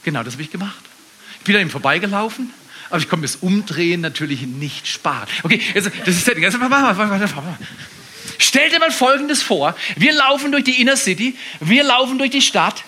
Genau 0.03 0.23
das 0.23 0.33
habe 0.33 0.43
ich 0.43 0.51
gemacht. 0.51 0.83
Ich 1.39 1.45
bin 1.45 1.55
an 1.55 1.61
ihm 1.61 1.69
vorbeigelaufen, 1.69 2.53
aber 2.89 2.99
ich 2.99 3.09
konnte 3.09 3.23
das 3.23 3.37
Umdrehen 3.37 4.01
natürlich 4.01 4.41
nicht 4.41 4.87
sparen. 4.87 5.27
Okay, 5.43 5.61
jetzt, 5.73 5.89
das 6.05 6.15
ist 6.15 6.25
Setting. 6.25 6.43
Stell 8.37 8.69
dir 8.69 8.79
mal 8.79 8.91
Folgendes 8.91 9.41
vor. 9.41 9.75
Wir 9.95 10.13
laufen 10.13 10.51
durch 10.51 10.63
die 10.63 10.81
Inner 10.81 10.97
City, 10.97 11.37
wir 11.59 11.83
laufen 11.83 12.17
durch 12.17 12.31
die 12.31 12.41
Stadt. 12.41 12.83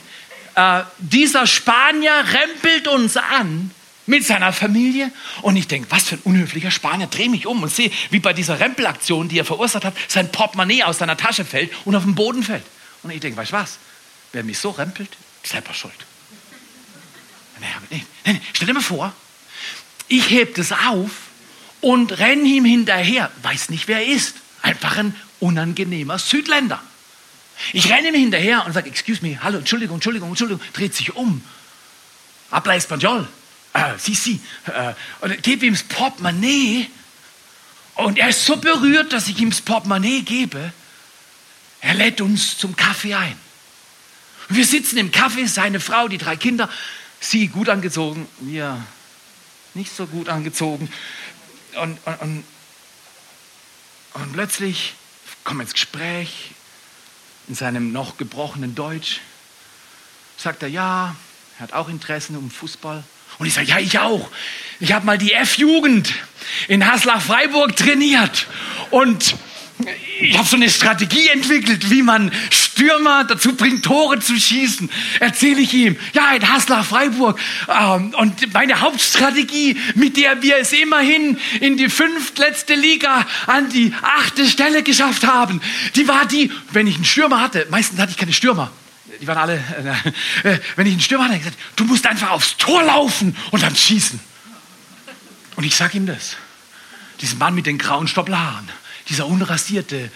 Äh, 0.55 0.81
dieser 0.97 1.47
Spanier 1.47 2.11
rempelt 2.11 2.87
uns 2.87 3.15
an 3.15 3.71
mit 4.11 4.25
seiner 4.25 4.53
Familie. 4.53 5.11
Und 5.41 5.55
ich 5.55 5.67
denke, 5.67 5.89
was 5.89 6.03
für 6.03 6.15
ein 6.15 6.21
unhöflicher 6.23 6.69
Spanier. 6.69 7.07
Drehe 7.07 7.29
mich 7.29 7.47
um 7.47 7.63
und 7.63 7.73
sehe, 7.73 7.89
wie 8.11 8.19
bei 8.19 8.33
dieser 8.33 8.59
Rempelaktion, 8.59 9.29
die 9.29 9.39
er 9.39 9.45
verursacht 9.45 9.85
hat, 9.85 9.95
sein 10.07 10.31
Portemonnaie 10.31 10.83
aus 10.83 10.99
seiner 10.99 11.17
Tasche 11.17 11.45
fällt 11.45 11.71
und 11.85 11.95
auf 11.95 12.03
den 12.03 12.13
Boden 12.13 12.43
fällt. 12.43 12.65
Und 13.01 13.09
ich 13.09 13.21
denke, 13.21 13.37
weißt 13.37 13.51
du 13.51 13.55
was? 13.55 13.79
Wer 14.33 14.43
mich 14.43 14.59
so 14.59 14.69
rempelt, 14.69 15.09
selber 15.43 15.73
schuld. 15.73 15.93
Nee, 17.59 17.67
nee, 17.89 18.05
nee, 18.25 18.41
stell 18.53 18.67
dir 18.67 18.73
mal 18.73 18.81
vor, 18.81 19.13
ich 20.07 20.29
heb 20.29 20.55
das 20.55 20.71
auf 20.71 21.11
und 21.79 22.19
renne 22.19 22.43
ihm 22.43 22.65
hinterher, 22.65 23.31
weiß 23.43 23.69
nicht, 23.69 23.87
wer 23.87 23.99
er 23.99 24.07
ist. 24.07 24.35
Einfach 24.61 24.97
ein 24.97 25.15
unangenehmer 25.39 26.19
Südländer. 26.19 26.81
Ich 27.73 27.89
renne 27.89 28.09
ihm 28.09 28.15
hinterher 28.15 28.65
und 28.65 28.73
sage, 28.73 28.89
excuse 28.89 29.21
me, 29.21 29.41
hallo, 29.41 29.59
Entschuldigung, 29.59 29.95
Entschuldigung, 29.97 30.29
Entschuldigung, 30.29 30.61
dreht 30.73 30.95
sich 30.95 31.15
um. 31.15 31.43
Habla 32.51 32.75
español. 32.75 33.27
Äh, 33.73 33.97
si, 33.97 34.15
si. 34.15 34.41
Äh, 34.65 34.93
und 35.21 35.43
gebe 35.43 35.65
ihm 35.65 35.73
das 35.73 35.83
Portemonnaie. 35.83 36.89
Und 37.95 38.17
er 38.17 38.29
ist 38.29 38.45
so 38.45 38.57
berührt, 38.57 39.13
dass 39.13 39.27
ich 39.27 39.39
ihm 39.39 39.49
das 39.49 39.61
Portemonnaie 39.61 40.21
gebe. 40.21 40.73
Er 41.81 41.93
lädt 41.93 42.21
uns 42.21 42.57
zum 42.57 42.75
Kaffee 42.75 43.15
ein. 43.15 43.37
Wir 44.49 44.65
sitzen 44.65 44.97
im 44.97 45.11
Kaffee, 45.11 45.45
seine 45.45 45.79
Frau, 45.79 46.07
die 46.07 46.17
drei 46.17 46.35
Kinder, 46.35 46.69
sie 47.19 47.47
gut 47.47 47.69
angezogen, 47.69 48.27
wir 48.39 48.85
nicht 49.73 49.95
so 49.95 50.05
gut 50.07 50.27
angezogen. 50.27 50.91
Und, 51.75 51.97
und, 52.05 52.21
und, 52.21 52.43
und 54.13 54.33
plötzlich 54.33 54.93
kommen 55.43 55.59
wir 55.59 55.63
ins 55.63 55.73
Gespräch, 55.73 56.51
in 57.47 57.55
seinem 57.55 57.91
noch 57.91 58.17
gebrochenen 58.17 58.75
Deutsch, 58.75 59.21
sagt 60.37 60.63
er, 60.63 60.69
ja, 60.69 61.15
er 61.57 61.63
hat 61.63 61.73
auch 61.73 61.87
Interessen 61.87 62.35
um 62.35 62.51
Fußball. 62.51 63.03
Und 63.37 63.47
ich 63.47 63.53
sage, 63.53 63.67
ja, 63.67 63.79
ich 63.79 63.99
auch. 63.99 64.29
Ich 64.79 64.93
habe 64.93 65.05
mal 65.05 65.17
die 65.17 65.33
F-Jugend 65.33 66.13
in 66.67 66.85
Haslach-Freiburg 66.85 67.75
trainiert. 67.75 68.47
Und 68.89 69.35
ich 70.19 70.37
habe 70.37 70.47
so 70.47 70.55
eine 70.55 70.69
Strategie 70.69 71.27
entwickelt, 71.29 71.89
wie 71.89 72.03
man 72.03 72.31
Stürmer 72.49 73.23
dazu 73.23 73.55
bringt, 73.55 73.83
Tore 73.83 74.19
zu 74.19 74.39
schießen. 74.39 74.89
Erzähle 75.19 75.61
ich 75.61 75.73
ihm. 75.73 75.97
Ja, 76.13 76.33
in 76.33 76.51
Haslar 76.51 76.83
Freiburg. 76.83 77.39
Ähm, 77.67 78.13
und 78.17 78.53
meine 78.53 78.81
Hauptstrategie, 78.81 79.77
mit 79.95 80.17
der 80.17 80.41
wir 80.41 80.57
es 80.57 80.73
immerhin 80.73 81.37
in 81.59 81.77
die 81.77 81.89
fünftletzte 81.89 82.75
Liga 82.75 83.25
an 83.47 83.69
die 83.69 83.93
achte 84.01 84.47
Stelle 84.47 84.83
geschafft 84.83 85.25
haben, 85.25 85.61
die 85.95 86.07
war 86.07 86.25
die, 86.25 86.51
wenn 86.71 86.87
ich 86.87 86.95
einen 86.95 87.05
Stürmer 87.05 87.41
hatte, 87.41 87.67
meistens 87.69 87.99
hatte 87.99 88.11
ich 88.11 88.17
keine 88.17 88.33
Stürmer. 88.33 88.71
Die 89.21 89.27
waren 89.27 89.37
alle, 89.37 89.63
äh, 90.43 90.49
äh 90.49 90.59
wenn 90.75 90.87
ich 90.87 90.93
einen 90.93 91.01
Stürmer 91.01 91.25
hatte, 91.25 91.37
gesagt, 91.37 91.57
du 91.75 91.85
musst 91.85 92.05
einfach 92.07 92.31
aufs 92.31 92.57
Tor 92.57 92.83
laufen 92.83 93.37
und 93.51 93.63
dann 93.63 93.75
schießen. 93.75 94.19
Und 95.55 95.63
ich 95.63 95.75
sage 95.75 95.97
ihm 95.97 96.07
das. 96.07 96.35
Diesen 97.21 97.37
Mann 97.37 97.53
mit 97.53 97.67
den 97.67 97.77
grauen 97.77 98.07
Stoppelhaaren 98.07 98.67
dieser 99.09 99.27
unrasierte, 99.27 100.09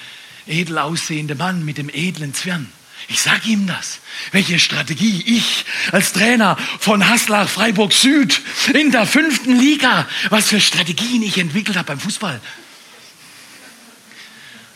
edel 0.47 0.77
aussehende 0.77 1.35
Mann 1.35 1.65
mit 1.65 1.77
dem 1.77 1.89
edlen 1.89 2.33
Zwirn. 2.33 2.71
Ich 3.07 3.21
sage 3.21 3.49
ihm 3.49 3.67
das, 3.67 3.99
welche 4.31 4.57
Strategie 4.57 5.21
ich 5.25 5.65
als 5.91 6.13
Trainer 6.13 6.57
von 6.79 7.07
Haslach 7.07 7.47
Freiburg 7.47 7.93
Süd 7.93 8.41
in 8.73 8.91
der 8.91 9.05
fünften 9.05 9.55
Liga, 9.59 10.07
was 10.29 10.47
für 10.47 10.59
Strategien 10.59 11.21
ich 11.21 11.37
entwickelt 11.37 11.77
habe 11.77 11.87
beim 11.87 11.99
Fußball. 11.99 12.39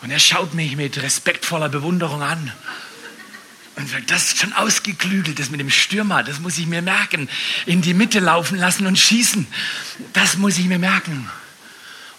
Und 0.02 0.12
er 0.12 0.20
schaut 0.20 0.54
mich 0.54 0.76
mit 0.76 1.02
respektvoller 1.02 1.70
Bewunderung 1.70 2.22
an 2.22 2.52
und 3.80 3.90
sagt, 3.90 4.12
das 4.12 4.28
ist 4.28 4.40
schon 4.40 4.54
ausgeklügelt, 4.54 5.40
das 5.40 5.50
mit 5.50 5.60
dem 5.60 5.70
Stürmer, 5.70 6.22
das 6.24 6.40
muss 6.40 6.58
ich 6.58 6.68
mir 6.68 6.82
merken. 6.82 7.30
In 7.66 7.82
die 7.82 7.94
Mitte 7.94 8.20
laufen 8.20 8.58
lassen 8.58 8.86
und 8.86 9.00
schießen, 9.00 9.48
das 10.14 10.38
muss 10.38 10.58
ich 10.58 10.66
mir 10.66 10.80
merken. 10.80 11.30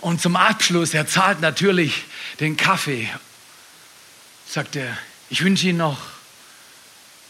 Und 0.00 0.20
zum 0.20 0.36
Abschluss, 0.36 0.94
er 0.94 1.06
zahlt 1.06 1.40
natürlich 1.40 2.04
den 2.40 2.56
Kaffee, 2.56 3.08
sagt 4.48 4.76
er, 4.76 4.96
ich 5.28 5.44
wünsche 5.44 5.68
Ihnen 5.68 5.78
noch 5.78 5.98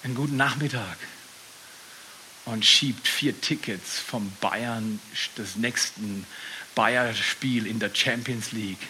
einen 0.05 0.15
guten 0.15 0.37
Nachmittag 0.37 0.97
und 2.45 2.65
schiebt 2.65 3.09
vier 3.09 3.39
Tickets 3.41 3.99
vom 3.99 4.31
Bayern, 4.41 5.01
des 5.37 5.57
nächsten 5.57 6.25
Bayern-Spiel 6.77 7.67
in 7.67 7.81
der 7.81 7.91
Champions 7.93 8.53
League, 8.53 8.87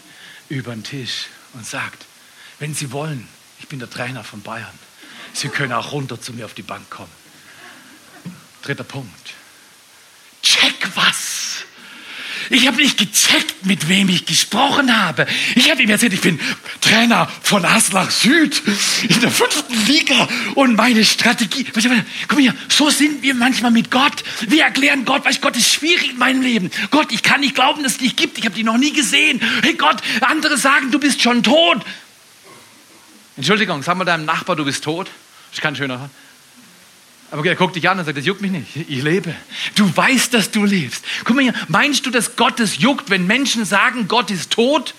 über 0.51 0.72
den 0.72 0.84
Tisch 0.84 1.26
und 1.55 1.66
sagt, 1.66 2.05
wenn 2.59 2.74
Sie 2.74 2.93
wollen, 2.93 3.26
ich 3.59 3.68
bin 3.68 3.78
der 3.78 3.88
Trainer 3.88 4.22
von 4.22 4.43
Bayern, 4.43 4.78
Sie 5.32 5.48
können 5.48 5.72
auch 5.72 5.92
runter 5.92 6.20
zu 6.20 6.32
mir 6.32 6.44
auf 6.44 6.54
die 6.54 6.62
Bank 6.62 6.88
kommen. 6.90 7.12
Dritter 8.62 8.84
Punkt. 8.84 9.34
Check 10.42 10.74
was. 10.94 11.64
Ich 12.50 12.66
habe 12.66 12.78
nicht 12.78 12.98
gecheckt, 12.98 13.64
mit 13.64 13.88
wem 13.88 14.08
ich 14.08 14.26
gesprochen 14.26 14.96
habe. 14.96 15.26
Ich 15.54 15.70
habe 15.70 15.82
ihm 15.82 15.90
erzählt, 15.90 16.12
ich 16.14 16.20
bin 16.20 16.40
Trainer 16.80 17.28
von 17.42 17.64
Aslach 17.64 18.10
Süd 18.10 18.60
in 19.08 19.20
der 19.20 19.30
fünften 19.30 19.86
Liga 19.86 20.28
und 20.56 20.74
meine 20.74 21.04
Strategie. 21.04 21.64
Guck 21.64 22.40
mal 22.40 22.54
so 22.68 22.90
sind 22.90 23.22
wir 23.22 23.34
manchmal 23.34 23.70
mit 23.70 23.92
Gott. 23.92 24.24
Wir 24.40 24.64
erklären 24.64 25.04
Gott, 25.04 25.24
weil 25.24 25.34
Gott 25.36 25.56
ist 25.56 25.72
schwierig 25.72 26.10
in 26.10 26.18
meinem 26.18 26.42
Leben. 26.42 26.70
Gott, 26.90 27.12
ich 27.12 27.22
kann 27.22 27.40
nicht 27.40 27.54
glauben, 27.54 27.84
dass 27.84 27.92
es 27.92 27.98
dich 27.98 28.16
gibt. 28.16 28.36
Ich 28.38 28.46
habe 28.46 28.56
dich 28.56 28.64
noch 28.64 28.78
nie 28.78 28.92
gesehen. 28.92 29.40
Hey 29.62 29.74
Gott, 29.74 29.98
andere 30.22 30.58
sagen, 30.58 30.90
du 30.90 30.98
bist 30.98 31.22
schon 31.22 31.44
tot. 31.44 31.84
Entschuldigung, 33.41 33.82
sag 33.82 33.97
mal 33.97 34.05
deinem 34.05 34.26
Nachbar, 34.26 34.55
du 34.55 34.66
bist 34.66 34.84
tot. 34.84 35.09
Ist 35.51 35.62
kein 35.62 35.74
schöner. 35.74 36.11
Aber 37.30 37.43
er 37.47 37.55
guckt 37.55 37.74
dich 37.74 37.88
an 37.88 37.99
und 37.99 38.05
sagt, 38.05 38.18
das 38.18 38.26
juckt 38.26 38.43
mich 38.43 38.51
nicht. 38.51 38.76
Ich 38.76 39.03
lebe. 39.03 39.34
Du 39.76 39.97
weißt, 39.97 40.34
dass 40.34 40.51
du 40.51 40.62
lebst. 40.62 41.03
Guck 41.24 41.36
mal 41.36 41.43
hier, 41.45 41.55
meinst 41.68 42.05
du, 42.05 42.11
dass 42.11 42.36
Gott 42.36 42.61
es 42.61 42.76
juckt, 42.76 43.09
wenn 43.09 43.26
Menschen 43.26 43.64
sagen, 43.64 44.09
Gott 44.09 44.30
ist 44.30 44.53
tot? 44.53 44.93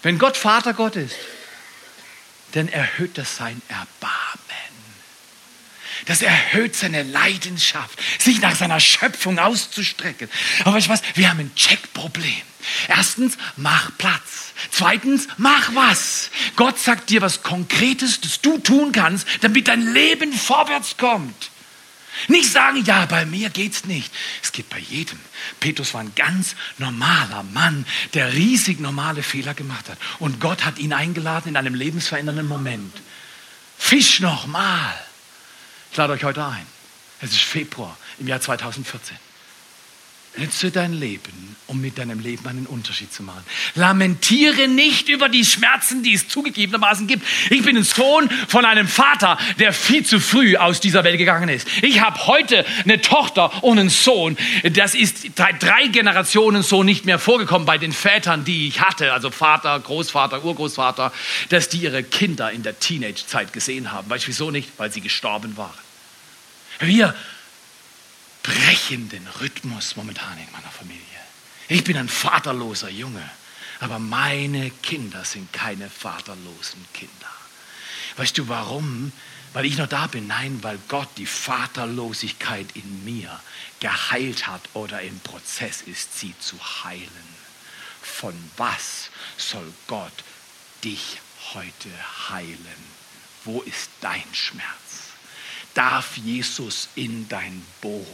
Wenn 0.00 0.18
Gott 0.18 0.38
Vater 0.38 0.72
Gott 0.72 0.96
ist, 0.96 1.14
dann 2.52 2.66
erhöht 2.68 3.18
das 3.18 3.36
sein 3.36 3.60
Erbarmen. 3.68 4.29
Das 6.10 6.22
erhöht 6.22 6.74
seine 6.74 7.04
Leidenschaft, 7.04 7.96
sich 8.18 8.40
nach 8.40 8.56
seiner 8.56 8.80
Schöpfung 8.80 9.38
auszustrecken. 9.38 10.28
Aber 10.64 10.74
weißt 10.74 10.88
du 10.88 10.90
was? 10.90 11.02
Wir 11.14 11.30
haben 11.30 11.38
ein 11.38 11.54
Checkproblem. 11.54 12.42
Erstens, 12.88 13.38
mach 13.54 13.96
Platz. 13.96 14.52
Zweitens, 14.72 15.28
mach 15.36 15.72
was. 15.76 16.32
Gott 16.56 16.80
sagt 16.80 17.10
dir 17.10 17.22
was 17.22 17.44
Konkretes, 17.44 18.20
das 18.20 18.40
du 18.40 18.58
tun 18.58 18.90
kannst, 18.90 19.24
damit 19.42 19.68
dein 19.68 19.94
Leben 19.94 20.32
vorwärts 20.32 20.96
kommt. 20.96 21.52
Nicht 22.26 22.50
sagen, 22.50 22.84
ja, 22.84 23.06
bei 23.06 23.24
mir 23.24 23.48
geht's 23.48 23.84
nicht. 23.84 24.12
Es 24.42 24.50
geht 24.50 24.68
bei 24.68 24.80
jedem. 24.80 25.20
Petrus 25.60 25.94
war 25.94 26.00
ein 26.00 26.16
ganz 26.16 26.56
normaler 26.78 27.44
Mann, 27.44 27.86
der 28.14 28.32
riesig 28.32 28.80
normale 28.80 29.22
Fehler 29.22 29.54
gemacht 29.54 29.88
hat. 29.88 29.98
Und 30.18 30.40
Gott 30.40 30.64
hat 30.64 30.80
ihn 30.80 30.92
eingeladen 30.92 31.50
in 31.50 31.56
einem 31.56 31.76
lebensverändernden 31.76 32.48
Moment. 32.48 33.00
Fisch 33.78 34.18
nochmal. 34.18 34.92
Ich 35.90 35.96
lade 35.96 36.12
euch 36.12 36.24
heute 36.24 36.44
ein. 36.44 36.66
Es 37.20 37.32
ist 37.32 37.42
Februar 37.42 37.96
im 38.18 38.28
Jahr 38.28 38.40
2014. 38.40 39.16
Nütze 40.36 40.70
dein 40.70 40.92
Leben, 40.92 41.56
um 41.66 41.80
mit 41.80 41.98
deinem 41.98 42.20
Leben 42.20 42.46
einen 42.46 42.66
Unterschied 42.66 43.12
zu 43.12 43.24
machen. 43.24 43.42
Lamentiere 43.74 44.68
nicht 44.68 45.08
über 45.08 45.28
die 45.28 45.44
Schmerzen, 45.44 46.04
die 46.04 46.14
es 46.14 46.28
zugegebenermaßen 46.28 47.08
gibt. 47.08 47.26
Ich 47.50 47.62
bin 47.62 47.76
ein 47.76 47.82
Sohn 47.82 48.30
von 48.46 48.64
einem 48.64 48.86
Vater, 48.86 49.38
der 49.58 49.72
viel 49.72 50.04
zu 50.06 50.20
früh 50.20 50.56
aus 50.56 50.80
dieser 50.80 51.02
Welt 51.02 51.18
gegangen 51.18 51.48
ist. 51.48 51.66
Ich 51.82 52.00
habe 52.00 52.26
heute 52.26 52.64
eine 52.84 53.00
Tochter 53.00 53.64
und 53.64 53.80
einen 53.80 53.90
Sohn. 53.90 54.36
Das 54.72 54.94
ist 54.94 55.36
seit 55.36 55.60
drei 55.62 55.88
Generationen 55.88 56.62
so 56.62 56.84
nicht 56.84 57.06
mehr 57.06 57.18
vorgekommen 57.18 57.66
bei 57.66 57.78
den 57.78 57.92
Vätern, 57.92 58.44
die 58.44 58.68
ich 58.68 58.80
hatte, 58.80 59.12
also 59.12 59.30
Vater, 59.30 59.78
Großvater, 59.80 60.44
Urgroßvater, 60.44 61.12
dass 61.48 61.68
die 61.68 61.78
ihre 61.78 62.04
Kinder 62.04 62.52
in 62.52 62.62
der 62.62 62.78
Teenagezeit 62.78 63.52
gesehen 63.52 63.90
haben. 63.90 64.08
Weißt 64.08 64.24
du 64.24 64.28
wieso 64.28 64.52
nicht? 64.52 64.70
Weil 64.76 64.92
sie 64.92 65.00
gestorben 65.00 65.56
waren. 65.56 65.74
Wir 66.78 67.14
brechen 68.50 69.08
den 69.08 69.26
Rhythmus 69.40 69.96
momentan 69.96 70.36
in 70.38 70.50
meiner 70.52 70.70
Familie. 70.70 71.00
Ich 71.68 71.84
bin 71.84 71.96
ein 71.96 72.08
vaterloser 72.08 72.90
Junge, 72.90 73.28
aber 73.78 73.98
meine 73.98 74.70
Kinder 74.82 75.24
sind 75.24 75.52
keine 75.52 75.88
vaterlosen 75.88 76.84
Kinder. 76.92 77.12
Weißt 78.16 78.36
du 78.36 78.48
warum? 78.48 79.12
Weil 79.52 79.66
ich 79.66 79.78
noch 79.78 79.86
da 79.86 80.06
bin? 80.06 80.26
Nein, 80.26 80.58
weil 80.62 80.78
Gott 80.88 81.08
die 81.16 81.26
Vaterlosigkeit 81.26 82.66
in 82.74 83.04
mir 83.04 83.40
geheilt 83.80 84.46
hat 84.46 84.62
oder 84.74 85.00
im 85.00 85.18
Prozess 85.20 85.82
ist, 85.82 86.18
sie 86.18 86.34
zu 86.38 86.56
heilen. 86.84 87.30
Von 88.02 88.34
was 88.56 89.10
soll 89.36 89.72
Gott 89.86 90.12
dich 90.84 91.20
heute 91.54 91.88
heilen? 92.28 92.90
Wo 93.44 93.62
ist 93.62 93.90
dein 94.00 94.22
Schmerz? 94.32 94.89
Darf 95.74 96.16
Jesus 96.16 96.88
in 96.94 97.28
dein 97.28 97.64
Boot? 97.80 98.06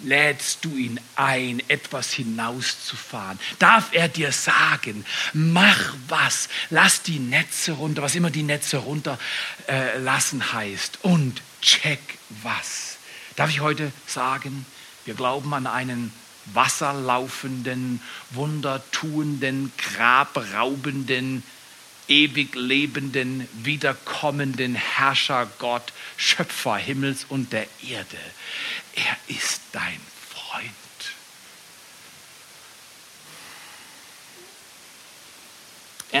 Lädst 0.00 0.64
du 0.64 0.76
ihn 0.76 1.00
ein, 1.16 1.62
etwas 1.68 2.12
hinauszufahren? 2.12 3.38
Darf 3.58 3.90
er 3.92 4.08
dir 4.08 4.32
sagen, 4.32 5.04
mach 5.32 5.94
was, 6.08 6.48
lass 6.70 7.02
die 7.02 7.18
Netze 7.18 7.72
runter, 7.72 8.02
was 8.02 8.14
immer 8.14 8.30
die 8.30 8.42
Netze 8.42 8.78
runterlassen 8.78 10.40
äh, 10.40 10.52
heißt 10.52 10.98
und 11.02 11.42
check 11.60 12.00
was. 12.42 12.98
Darf 13.36 13.50
ich 13.50 13.60
heute 13.60 13.92
sagen, 14.06 14.66
wir 15.04 15.14
glauben 15.14 15.52
an 15.54 15.66
einen 15.66 16.12
wasserlaufenden, 16.46 18.00
wundertuenden, 18.30 19.72
grabraubenden, 19.78 21.42
ewig 22.08 22.54
lebenden, 22.54 23.48
wiederkommenden 23.64 24.74
Herrscher 24.74 25.46
Gott, 25.58 25.92
Schöpfer 26.16 26.76
Himmels 26.76 27.24
und 27.28 27.52
der 27.52 27.66
Erde. 27.82 28.18
Er 28.94 29.16
ist 29.28 29.60
dein 29.72 30.00
Freund. 30.30 30.70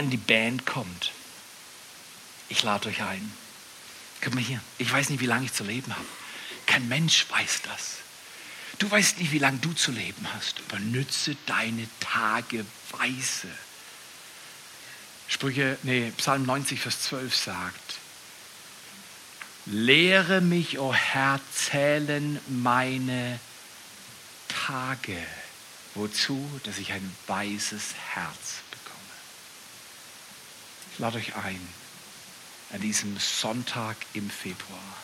während 0.02 0.12
die 0.12 0.16
Band 0.16 0.66
kommt, 0.66 1.12
ich 2.48 2.62
lade 2.62 2.88
euch 2.88 3.02
ein. 3.02 3.32
Guck 4.20 4.34
mal 4.34 4.42
hier, 4.42 4.60
ich 4.78 4.92
weiß 4.92 5.10
nicht, 5.10 5.20
wie 5.20 5.26
lange 5.26 5.44
ich 5.44 5.52
zu 5.52 5.64
leben 5.64 5.94
habe. 5.94 6.06
Kein 6.66 6.88
Mensch 6.88 7.26
weiß 7.30 7.62
das. 7.62 7.98
Du 8.78 8.90
weißt 8.90 9.18
nicht, 9.18 9.32
wie 9.32 9.38
lange 9.38 9.58
du 9.58 9.72
zu 9.72 9.92
leben 9.92 10.26
hast. 10.34 10.66
Benütze 10.68 11.36
deine 11.46 11.86
Tage 12.00 12.64
weise. 12.90 13.48
Sprüche, 15.32 15.78
nee, 15.82 16.12
Psalm 16.18 16.44
90, 16.44 16.78
Vers 16.78 17.04
12 17.04 17.34
sagt, 17.34 17.94
Lehre 19.64 20.42
mich, 20.42 20.78
o 20.78 20.88
oh 20.88 20.92
Herr, 20.92 21.40
zählen 21.54 22.38
meine 22.48 23.40
Tage. 24.48 25.16
Wozu? 25.94 26.60
Dass 26.64 26.76
ich 26.76 26.92
ein 26.92 27.16
weises 27.28 27.94
Herz 28.12 28.60
bekomme. 28.70 29.00
Ich 30.92 30.98
lade 30.98 31.16
euch 31.16 31.34
ein, 31.34 31.66
an 32.74 32.82
diesem 32.82 33.18
Sonntag 33.18 33.96
im 34.12 34.28
Februar. 34.28 34.96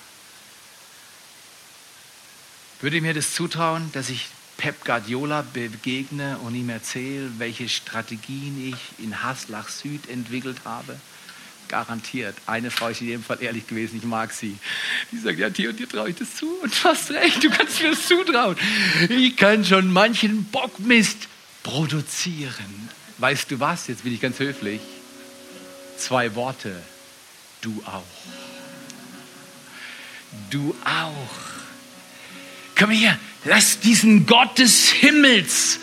Würde 2.82 3.00
mir 3.00 3.14
das 3.14 3.32
zutrauen, 3.32 3.90
dass 3.92 4.10
ich 4.10 4.28
Pep 4.58 4.84
Guardiola 4.84 5.44
begegne 5.52 6.36
und 6.38 6.54
ihm 6.54 6.68
erzähle, 6.68 7.30
welche 7.38 7.68
Strategien 7.68 8.72
ich 8.72 9.04
in 9.04 9.22
Haslach 9.22 9.68
Süd 9.68 10.08
entwickelt 10.10 10.58
habe? 10.64 10.98
Garantiert. 11.68 12.34
Eine 12.46 12.70
Frau 12.72 12.88
ist 12.88 13.00
in 13.00 13.06
jedem 13.06 13.22
Fall 13.22 13.40
ehrlich 13.40 13.68
gewesen, 13.68 13.98
ich 13.98 14.04
mag 14.04 14.32
sie. 14.32 14.56
Die 15.12 15.18
sagt, 15.18 15.38
ja, 15.38 15.48
dir 15.48 15.70
und 15.70 15.78
dir 15.78 15.88
traue 15.88 16.10
ich 16.10 16.16
das 16.16 16.34
zu. 16.34 16.46
Und 16.60 16.74
du 16.74 16.88
hast 16.88 17.10
recht, 17.10 17.42
du 17.42 17.50
kannst 17.50 17.80
mir 17.80 17.90
das 17.90 18.06
zutrauen. 18.08 18.56
Ich 19.08 19.36
kann 19.36 19.64
schon 19.64 19.92
manchen 19.92 20.44
Bockmist 20.44 21.28
produzieren. 21.62 22.88
Weißt 23.18 23.50
du 23.50 23.60
was? 23.60 23.86
Jetzt 23.86 24.02
bin 24.02 24.12
ich 24.12 24.20
ganz 24.20 24.40
höflich. 24.40 24.80
Zwei 25.98 26.34
Worte. 26.34 26.82
Du 27.60 27.82
auch. 27.86 28.02
Du 30.50 30.74
auch. 30.84 31.58
Komm 32.78 32.90
her, 32.90 33.18
lass 33.44 33.80
diesen 33.80 34.26
Gott 34.26 34.58
des 34.58 34.90
Himmels 34.90 35.80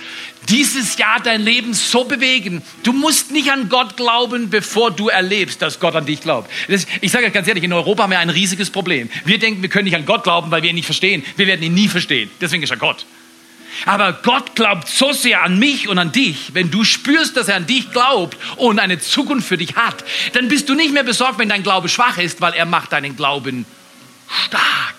dieses 0.50 0.98
Jahr 0.98 1.20
dein 1.22 1.42
Leben 1.42 1.74
so 1.74 2.04
bewegen. 2.04 2.62
Du 2.84 2.94
musst 2.94 3.32
nicht 3.32 3.52
an 3.52 3.70
Gott 3.70 3.98
glauben, 3.98 4.50
bevor 4.50 4.92
du 4.92 5.10
erlebst, 5.10 5.62
dass 5.62 5.80
Gott 5.80 5.96
an 5.96 6.06
dich 6.06 6.22
glaubt. 6.22 6.50
ich 7.02 7.12
sage 7.12 7.32
ganz 7.32 7.48
ehrlich, 7.48 7.64
in 7.64 7.74
Europa 7.74 8.04
haben 8.04 8.12
wir 8.12 8.20
ein 8.20 8.30
riesiges 8.30 8.70
Problem. 8.70 9.10
Wir 9.26 9.40
denken, 9.40 9.62
wir 9.62 9.70
können 9.70 9.86
nicht 9.86 9.96
an 9.96 10.06
Gott 10.06 10.24
glauben, 10.24 10.52
weil 10.52 10.62
wir 10.62 10.70
ihn 10.70 10.76
nicht 10.76 10.86
verstehen. 10.86 11.24
Wir 11.36 11.48
werden 11.48 11.64
ihn 11.64 11.74
nie 11.74 11.88
verstehen. 11.88 12.30
Deswegen 12.40 12.64
ist 12.64 12.70
er 12.70 12.78
Gott. 12.78 13.06
Aber 13.86 14.14
Gott 14.14 14.56
glaubt 14.56 14.88
so 14.88 15.12
sehr 15.12 15.44
an 15.44 15.60
mich 15.60 15.90
und 15.90 15.98
an 15.98 16.12
dich. 16.12 16.54
Wenn 16.54 16.72
du 16.72 16.86
spürst, 16.86 17.36
dass 17.36 17.50
er 17.50 17.58
an 17.58 17.68
dich 17.68 17.92
glaubt 17.92 18.38
und 18.56 18.80
eine 18.80 19.00
Zukunft 19.00 19.48
für 19.48 19.58
dich 19.58 19.76
hat, 19.76 20.06
dann 20.34 20.48
bist 20.48 20.70
du 20.70 20.76
nicht 20.76 20.94
mehr 20.94 21.04
besorgt, 21.04 21.40
wenn 21.40 21.50
dein 21.50 21.64
Glaube 21.64 21.90
schwach 21.90 22.18
ist, 22.18 22.40
weil 22.40 22.54
er 22.54 22.66
macht 22.66 22.94
deinen 22.94 23.18
Glauben 23.18 23.66
stark. 24.46 24.95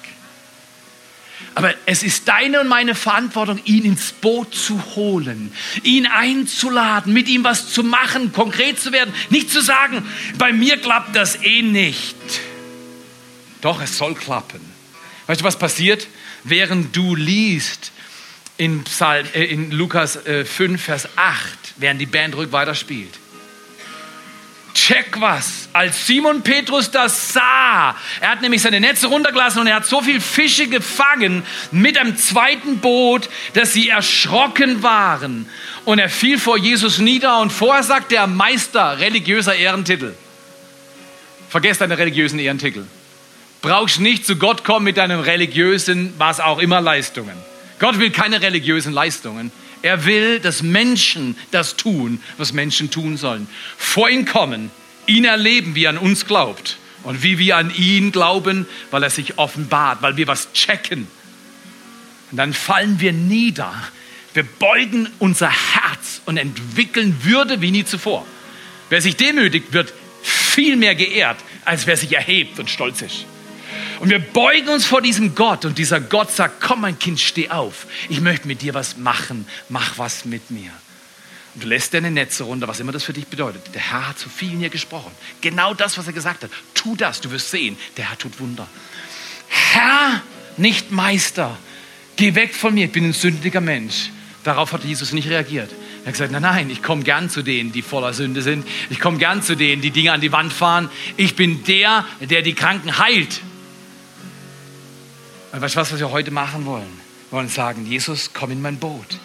Aber 1.57 1.73
es 1.87 2.03
ist 2.03 2.29
deine 2.29 2.61
und 2.61 2.69
meine 2.69 2.95
Verantwortung, 2.95 3.59
ihn 3.65 3.87
ins 3.87 4.13
Boot 4.13 4.55
zu 4.55 4.79
holen, 4.95 5.51
ihn 5.83 6.05
einzuladen, 6.07 7.15
mit 7.15 7.29
ihm 7.29 7.45
was 7.45 7.73
zu 7.73 7.83
machen, 7.83 8.31
konkret 8.35 8.79
zu 8.79 8.93
werden. 8.93 9.15
Nicht 9.31 9.51
zu 9.51 9.63
sagen, 9.63 10.07
bei 10.37 10.53
mir 10.53 10.77
klappt 10.77 11.17
das 11.17 11.43
eh 11.43 11.63
nicht. 11.63 12.15
Doch, 13.63 13.81
es 13.81 13.97
soll 13.97 14.15
klappen. 14.15 14.61
Weißt 15.29 15.41
du, 15.41 15.47
was 15.47 15.59
passiert? 15.59 16.09
Während 16.45 16.95
du 16.95 17.15
liest 17.15 17.91
in, 18.59 18.85
Psalm, 18.85 19.27
äh, 19.33 19.45
in 19.45 19.71
Lukas 19.71 20.27
äh, 20.27 20.45
5, 20.45 20.83
Vers 20.83 21.09
8, 21.17 21.59
während 21.79 22.03
die 22.03 22.07
Band 22.07 22.37
ruhig 22.37 22.53
weiterspielt 22.53 23.15
check 24.77 25.21
was. 25.21 25.69
Als 25.73 26.07
Simon 26.07 26.43
Petrus 26.43 26.91
das 26.91 27.33
sah, 27.33 27.97
er 28.21 28.31
hat 28.31 28.43
nämlich 28.43 28.63
seine 28.63 28.79
Netze 28.79 29.07
runtergelassen 29.07 29.61
und 29.63 29.67
er 29.67 29.77
hat 29.77 29.87
so 29.87 30.03
viel 30.03 30.21
Fische 30.21 30.69
gefangen 30.69 31.43
mit 31.73 31.99
einem 31.99 32.17
zweiten 32.17 32.79
Boot, 32.79 33.29
dass 33.55 33.73
sie 33.73 33.89
erschrocken 33.89 34.83
waren. 34.83 35.49
Und 35.85 35.99
er 35.99 36.11
fiel 36.11 36.39
vor 36.39 36.59
Jesus 36.59 36.99
nieder 36.99 37.41
und 37.41 37.53
vorher 37.53 37.83
sagt 37.83 38.13
der 38.13 38.27
Meister 38.27 38.99
religiöser 39.01 39.57
Ehrentitel. 39.57 40.15
Vergesst 41.49 41.81
deine 41.81 41.97
religiösen 41.97 42.39
Ehrentitel. 42.39 42.85
Brauchst 43.63 44.01
nicht 44.01 44.27
zu 44.27 44.37
Gott 44.37 44.63
kommen 44.63 44.85
mit 44.85 44.99
deinen 44.99 45.21
religiösen, 45.21 46.13
was 46.19 46.39
auch 46.39 46.59
immer 46.59 46.81
Leistungen. 46.81 47.37
Gott 47.79 47.99
will 47.99 48.11
keine 48.11 48.43
religiösen 48.43 48.93
Leistungen. 48.93 49.51
Er 49.83 50.05
will, 50.05 50.41
dass 50.41 50.63
Menschen 50.63 51.37
das 51.51 51.77
tun, 51.77 52.21
was 52.39 52.53
Menschen 52.53 52.91
tun 52.91 53.17
sollen. 53.17 53.47
Vor 53.77 54.09
ihn 54.09 54.25
kommen, 54.25 54.71
ihn 55.07 55.25
erleben, 55.25 55.75
wie 55.75 55.85
er 55.85 55.91
an 55.91 55.99
uns 55.99 56.27
glaubt 56.27 56.79
und 57.05 57.23
wie 57.23 57.39
wir 57.39 57.57
an 57.57 57.73
ihn 57.75 58.13
glauben, 58.13 58.67
weil 58.91 59.03
er 59.03 59.11
sich 59.11 59.39
offenbart, 59.39 60.03
weil 60.03 60.17
wir 60.17 60.27
was 60.27 60.53
checken. 60.53 61.07
Und 62.31 62.37
dann 62.39 62.53
fallen 62.53 63.01
wir 63.01 63.13
nieder. 63.13 63.73
Wir 64.35 64.43
beugen 64.43 65.09
unser 65.19 65.51
Herz 65.51 66.21
und 66.27 66.37
entwickeln 66.37 67.17
Würde 67.23 67.61
wie 67.61 67.71
nie 67.71 67.85
zuvor. 67.85 68.27
Wer 68.91 69.01
sich 69.01 69.17
demütigt, 69.17 69.73
wird 69.73 69.93
viel 70.23 70.77
mehr 70.77 70.95
geehrt, 70.95 71.39
als 71.65 71.87
wer 71.87 71.97
sich 71.97 72.13
erhebt 72.13 72.59
und 72.59 72.69
stolz 72.69 73.03
ist. 73.03 73.25
Und 74.01 74.11
wir 74.11 74.19
beugen 74.19 74.69
uns 74.69 74.85
vor 74.85 75.01
diesem 75.01 75.35
Gott 75.35 75.65
und 75.65 75.79
dieser 75.79 76.01
Gott 76.01 76.31
sagt, 76.31 76.61
komm 76.61 76.83
mein 76.83 76.99
Kind, 76.99 77.21
steh 77.21 77.51
auf. 77.51 77.87
Ich 78.09 78.21
möchte 78.21 78.47
mit 78.47 78.63
dir 78.63 78.75
was 78.75 78.97
machen. 78.97 79.47
Mach 79.69 79.99
was 79.99 80.25
mit 80.25 80.51
mir. 80.51 80.71
Und 81.55 81.65
du 81.65 81.69
lässt 81.69 81.95
deine 81.95 82.11
Netze 82.11 82.45
runter, 82.45 82.69
was 82.69 82.81
immer 82.81 82.93
das 82.93 83.05
für 83.05 83.15
dich 83.15 83.27
bedeutet. 83.27 83.63
Der 83.75 83.81
Herr 83.81 84.09
hat 84.09 84.19
zu 84.19 84.29
vielen 84.29 84.59
hier 84.59 84.69
gesprochen. 84.69 85.11
Genau 85.41 85.73
das, 85.73 85.97
was 85.97 86.07
er 86.07 86.13
gesagt 86.13 86.45
hat. 86.45 86.51
Tu 86.75 86.97
das, 86.97 87.23
du 87.23 87.31
wirst 87.31 87.51
sehen, 87.51 87.79
der 87.97 88.11
Herr 88.11 88.19
tut 88.19 88.39
Wunder. 88.41 88.69
Herr, 89.49 90.23
nicht 90.59 90.93
Meister, 90.93 91.57
geh 92.17 92.35
weg 92.35 92.55
von 92.55 92.75
mir, 92.75 92.87
ich 92.87 92.93
bin 92.93 93.05
ein 93.05 93.13
sündiger 93.15 93.63
Mensch. 93.63 94.11
Darauf 94.45 94.73
hat 94.73 94.85
Jesus 94.85 95.13
nicht 95.13 95.29
reagiert. 95.29 95.71
Er 96.03 96.07
hat 96.07 96.13
gesagt, 96.13 96.31
nein, 96.31 96.43
nein, 96.43 96.71
ich 96.71 96.83
komme 96.83 97.03
gern 97.03 97.31
zu 97.31 97.43
denen, 97.43 97.73
die 97.73 97.83
voller 97.83 98.13
Sünde 98.13 98.43
sind. 98.43 98.67
Ich 98.91 99.01
komme 99.01 99.19
gern 99.19 99.43
zu 99.43 99.57
denen, 99.57 99.83
die 99.83 99.91
Dinge 99.91 100.13
an 100.13 100.21
die 100.21 100.33
Wand 100.33 100.53
fahren. 100.53 100.89
Ich 101.17 101.37
bin 101.37 101.65
der, 101.65 102.05
der 102.21 102.43
die 102.43 102.55
Kranken 102.55 102.99
heilt. 102.99 103.41
Und 105.57 105.63
weißt 105.63 105.75
du 105.75 105.81
was, 105.81 105.91
was 105.91 105.99
wir 105.99 106.11
heute 106.11 106.31
machen 106.31 106.67
wollen? 106.67 107.01
Wir 107.31 107.39
wollen 107.39 107.49
sagen, 107.49 107.87
Jesus, 107.87 108.33
komm 108.35 108.51
in 108.51 108.61
mein 108.61 108.77
Boot. 108.77 109.19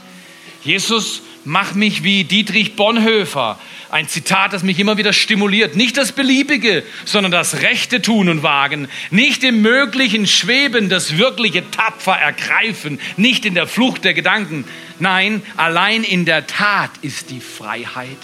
Jesus, 0.64 1.24
mach 1.44 1.74
mich 1.74 2.04
wie 2.04 2.24
Dietrich 2.24 2.78
Bonhoeffer. 2.78 3.60
Ein 3.90 4.08
Zitat, 4.08 4.54
das 4.54 4.64
mich 4.64 4.80
immer 4.80 4.98
wieder 4.98 5.12
stimuliert. 5.12 5.76
Nicht 5.76 5.98
das 5.98 6.14
Beliebige, 6.14 6.86
sondern 7.04 7.34
das 7.34 7.60
Rechte 7.60 8.02
tun 8.02 8.30
und 8.30 8.44
wagen. 8.44 8.88
Nicht 9.10 9.44
im 9.44 9.62
Möglichen 9.62 10.26
schweben, 10.26 10.88
das 10.88 11.18
Wirkliche 11.18 11.70
tapfer 11.70 12.14
ergreifen. 12.14 13.02
Nicht 13.18 13.46
in 13.46 13.54
der 13.54 13.68
Flucht 13.68 14.06
der 14.06 14.14
Gedanken. 14.14 14.64
Nein, 15.00 15.44
allein 15.58 16.06
in 16.06 16.24
der 16.24 16.48
Tat 16.48 16.92
ist 17.02 17.30
die 17.30 17.42
Freiheit. 17.42 18.20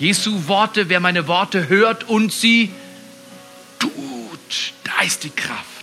Jesu 0.00 0.48
Worte, 0.48 0.88
wer 0.88 0.98
meine 0.98 1.28
Worte 1.28 1.68
hört 1.68 2.02
und 2.08 2.32
sie 2.32 2.70
tut, 3.78 3.92
da 4.82 5.04
ist 5.04 5.22
die 5.22 5.30
Kraft. 5.30 5.73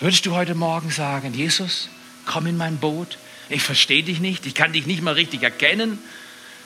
Würdest 0.00 0.24
du 0.24 0.34
heute 0.34 0.54
Morgen 0.54 0.90
sagen, 0.90 1.34
Jesus, 1.34 1.90
komm 2.24 2.46
in 2.46 2.56
mein 2.56 2.78
Boot, 2.78 3.18
ich 3.50 3.62
verstehe 3.62 4.02
dich 4.02 4.18
nicht, 4.18 4.46
ich 4.46 4.54
kann 4.54 4.72
dich 4.72 4.86
nicht 4.86 5.02
mal 5.02 5.12
richtig 5.12 5.42
erkennen, 5.42 5.98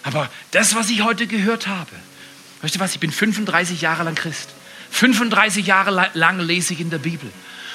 aber 0.05 0.31
das, 0.53 0.77
was 0.77 0.89
ich 0.89 1.03
heute 1.03 1.27
gehört 1.27 1.67
habe, 1.67 1.91
weißt 2.63 2.77
du 2.77 2.81
was, 2.81 2.95
ich 2.95 3.01
bin 3.01 3.11
35 3.11 3.81
Jahre 3.81 4.05
lang 4.05 4.15
Christ, 4.15 4.51
35 4.91 5.67
Jahre 5.67 6.11
lang 6.15 6.39
lese 6.39 6.75
ich 6.75 6.81
in 6.81 6.91
der 6.91 6.99
Bibel 6.99 7.29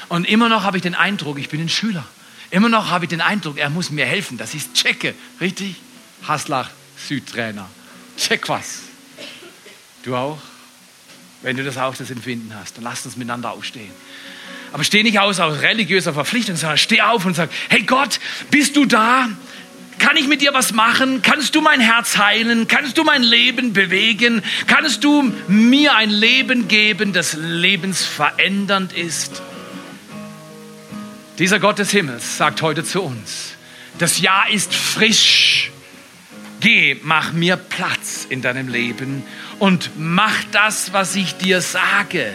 und 0.07 0.25
immer 0.25 0.47
noch 0.47 0.63
habe 0.63 0.77
ich 0.77 0.83
den 0.83 0.95
Eindruck, 0.95 1.37
ich 1.37 1.49
bin 1.49 1.61
ein 1.61 1.69
Schüler. 1.69 2.05
Immer 2.51 2.69
noch 2.69 2.89
habe 2.89 3.05
ich 3.05 3.09
den 3.09 3.21
Eindruck, 3.21 3.57
er 3.57 3.69
muss 3.69 3.91
mir 3.91 4.05
helfen, 4.05 4.37
dass 4.37 4.53
ich 4.53 4.63
es 4.63 4.73
checke. 4.73 5.13
Richtig? 5.39 5.75
Haslach, 6.27 6.71
Südtrainer. 6.97 7.69
Check 8.17 8.49
was. 8.49 8.79
Du 10.03 10.15
auch? 10.15 10.39
Wenn 11.41 11.57
du 11.57 11.63
das 11.63 11.77
auch 11.77 11.95
das 11.95 12.09
Empfinden 12.09 12.53
hast, 12.55 12.77
dann 12.77 12.83
lass 12.83 13.05
uns 13.05 13.17
miteinander 13.17 13.51
aufstehen. 13.51 13.91
Aber 14.71 14.83
steh 14.83 15.03
nicht 15.03 15.19
aus 15.19 15.39
aus 15.39 15.61
religiöser 15.61 16.13
Verpflichtung, 16.13 16.55
sondern 16.55 16.77
steh 16.77 17.01
auf 17.01 17.25
und 17.25 17.35
sag, 17.35 17.49
hey 17.69 17.81
Gott, 17.83 18.19
bist 18.51 18.75
du 18.75 18.85
da? 18.85 19.27
Kann 19.97 20.15
ich 20.15 20.27
mit 20.27 20.41
dir 20.41 20.53
was 20.53 20.71
machen? 20.71 21.21
Kannst 21.21 21.55
du 21.55 21.61
mein 21.61 21.81
Herz 21.81 22.17
heilen? 22.17 22.67
Kannst 22.67 22.97
du 22.97 23.03
mein 23.03 23.21
Leben 23.21 23.73
bewegen? 23.73 24.41
Kannst 24.65 25.03
du 25.03 25.33
mir 25.47 25.95
ein 25.95 26.09
Leben 26.09 26.67
geben, 26.67 27.11
das 27.11 27.33
lebensverändernd 27.33 28.93
ist? 28.93 29.41
Dieser 31.37 31.59
Gott 31.59 31.79
des 31.79 31.91
Himmels 31.91 32.37
sagt 32.37 32.61
heute 32.61 32.83
zu 32.83 33.01
uns, 33.01 33.55
das 33.97 34.19
Jahr 34.19 34.49
ist 34.49 34.73
frisch. 34.73 35.71
Geh, 36.61 36.97
mach 37.03 37.31
mir 37.33 37.57
Platz 37.57 38.25
in 38.29 38.41
deinem 38.41 38.67
Leben 38.67 39.23
und 39.59 39.91
mach 39.97 40.35
das, 40.51 40.93
was 40.93 41.15
ich 41.15 41.35
dir 41.35 41.61
sage 41.61 42.33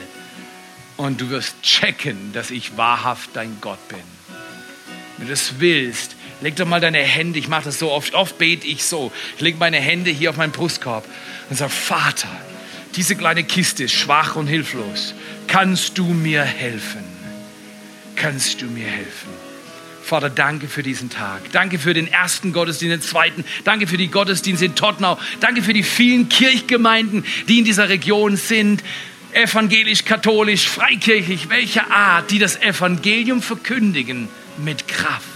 und 0.97 1.21
du 1.21 1.31
wirst 1.31 1.63
checken, 1.63 2.33
dass 2.33 2.51
ich 2.51 2.77
wahrhaft 2.77 3.31
dein 3.35 3.59
Gott 3.61 3.89
bin. 3.89 3.99
Wenn 5.19 5.27
du 5.27 5.33
es 5.33 5.55
willst, 5.59 6.17
leg 6.41 6.57
doch 6.57 6.67
mal 6.67 6.81
deine 6.81 6.99
Hände, 6.99 7.39
ich 7.39 7.49
mache 7.49 7.65
das 7.65 7.79
so 7.79 7.91
oft, 7.91 8.15
oft 8.15 8.39
bete 8.39 8.67
ich 8.67 8.85
so, 8.85 9.13
ich 9.37 9.41
lege 9.41 9.59
meine 9.59 9.79
Hände 9.79 10.11
hier 10.11 10.31
auf 10.31 10.37
meinen 10.37 10.53
Brustkorb 10.53 11.05
und 11.51 11.57
sage, 11.57 11.71
Vater, 11.71 12.29
diese 12.97 13.17
kleine 13.17 13.45
Kiste 13.45 13.85
ist 13.85 13.93
schwach 13.93 14.37
und 14.37 14.47
hilflos. 14.47 15.15
Kannst 15.49 15.99
du 15.99 16.05
mir 16.05 16.43
helfen? 16.43 17.05
Kannst 18.17 18.63
du 18.63 18.67
mir 18.67 18.87
helfen? 18.87 19.31
Vater, 20.05 20.29
danke 20.29 20.69
für 20.69 20.83
diesen 20.83 21.09
Tag. 21.09 21.51
Danke 21.53 21.79
für 21.79 21.95
den 21.95 22.07
ersten 22.07 22.53
Gottesdienst, 22.53 22.93
den 22.93 23.01
zweiten. 23.01 23.45
Danke 23.65 23.87
für 23.87 23.97
die 23.97 24.09
Gottesdienste 24.09 24.67
in 24.67 24.75
Tottenau. 24.75 25.19
Danke 25.41 25.63
für 25.63 25.73
die 25.73 25.83
vielen 25.83 26.29
Kirchgemeinden, 26.29 27.25
die 27.49 27.61
in 27.61 27.65
dieser 27.65 27.89
Region 27.89 28.37
sind. 28.37 28.85
Evangelisch, 29.35 30.05
katholisch, 30.05 30.69
freikirchlich, 30.69 31.49
welche 31.49 31.91
Art, 31.91 32.31
die 32.31 32.39
das 32.39 32.61
Evangelium 32.61 33.43
verkündigen 33.43 34.29
mit 34.59 34.89
Kraft. 34.89 35.35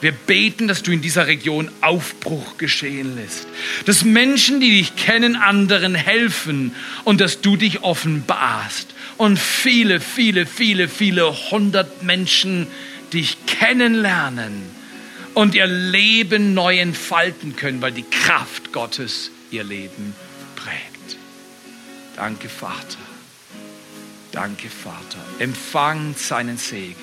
Wir 0.00 0.12
beten, 0.12 0.68
dass 0.68 0.82
du 0.82 0.92
in 0.92 1.00
dieser 1.00 1.26
Region 1.26 1.70
Aufbruch 1.80 2.56
geschehen 2.56 3.16
lässt. 3.16 3.48
Dass 3.84 4.04
Menschen, 4.04 4.60
die 4.60 4.70
dich 4.70 4.94
kennen, 4.94 5.34
anderen 5.34 5.96
helfen 5.96 6.72
und 7.04 7.20
dass 7.20 7.40
du 7.40 7.56
dich 7.56 7.82
offenbarst. 7.82 8.94
Und 9.16 9.38
viele, 9.38 9.98
viele, 10.00 10.46
viele, 10.46 10.86
viele 10.86 11.50
hundert 11.50 12.04
Menschen 12.04 12.68
dich 13.12 13.38
kennenlernen 13.46 14.62
und 15.34 15.56
ihr 15.56 15.66
Leben 15.66 16.54
neu 16.54 16.78
entfalten 16.78 17.56
können, 17.56 17.82
weil 17.82 17.92
die 17.92 18.04
Kraft 18.04 18.72
Gottes 18.72 19.32
ihr 19.50 19.64
Leben 19.64 20.14
prägt. 20.54 21.16
Danke, 22.14 22.48
Vater. 22.48 23.07
Danke, 24.38 24.68
Vater. 24.70 25.18
Empfangt 25.40 26.16
seinen 26.16 26.58
Segen. 26.58 26.94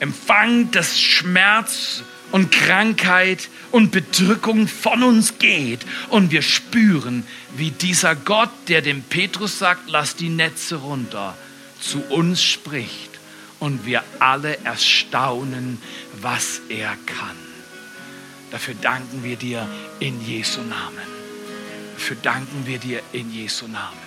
Empfangt, 0.00 0.74
dass 0.74 0.98
Schmerz 0.98 2.04
und 2.32 2.50
Krankheit 2.50 3.50
und 3.70 3.90
Bedrückung 3.90 4.66
von 4.66 5.02
uns 5.02 5.38
geht 5.38 5.80
und 6.08 6.30
wir 6.30 6.40
spüren, 6.40 7.22
wie 7.58 7.70
dieser 7.70 8.16
Gott, 8.16 8.48
der 8.68 8.80
dem 8.80 9.02
Petrus 9.02 9.58
sagt, 9.58 9.90
lass 9.90 10.16
die 10.16 10.30
Netze 10.30 10.76
runter, 10.76 11.36
zu 11.80 12.00
uns 12.04 12.42
spricht 12.42 13.10
und 13.60 13.84
wir 13.84 14.02
alle 14.18 14.56
erstaunen, 14.64 15.82
was 16.22 16.62
er 16.70 16.96
kann. 17.04 17.36
Dafür 18.52 18.74
danken 18.80 19.22
wir 19.22 19.36
dir 19.36 19.68
in 20.00 20.26
Jesu 20.26 20.62
Namen. 20.62 20.96
Dafür 21.92 22.16
danken 22.22 22.62
wir 22.64 22.78
dir 22.78 23.02
in 23.12 23.30
Jesu 23.30 23.66
Namen. 23.68 24.05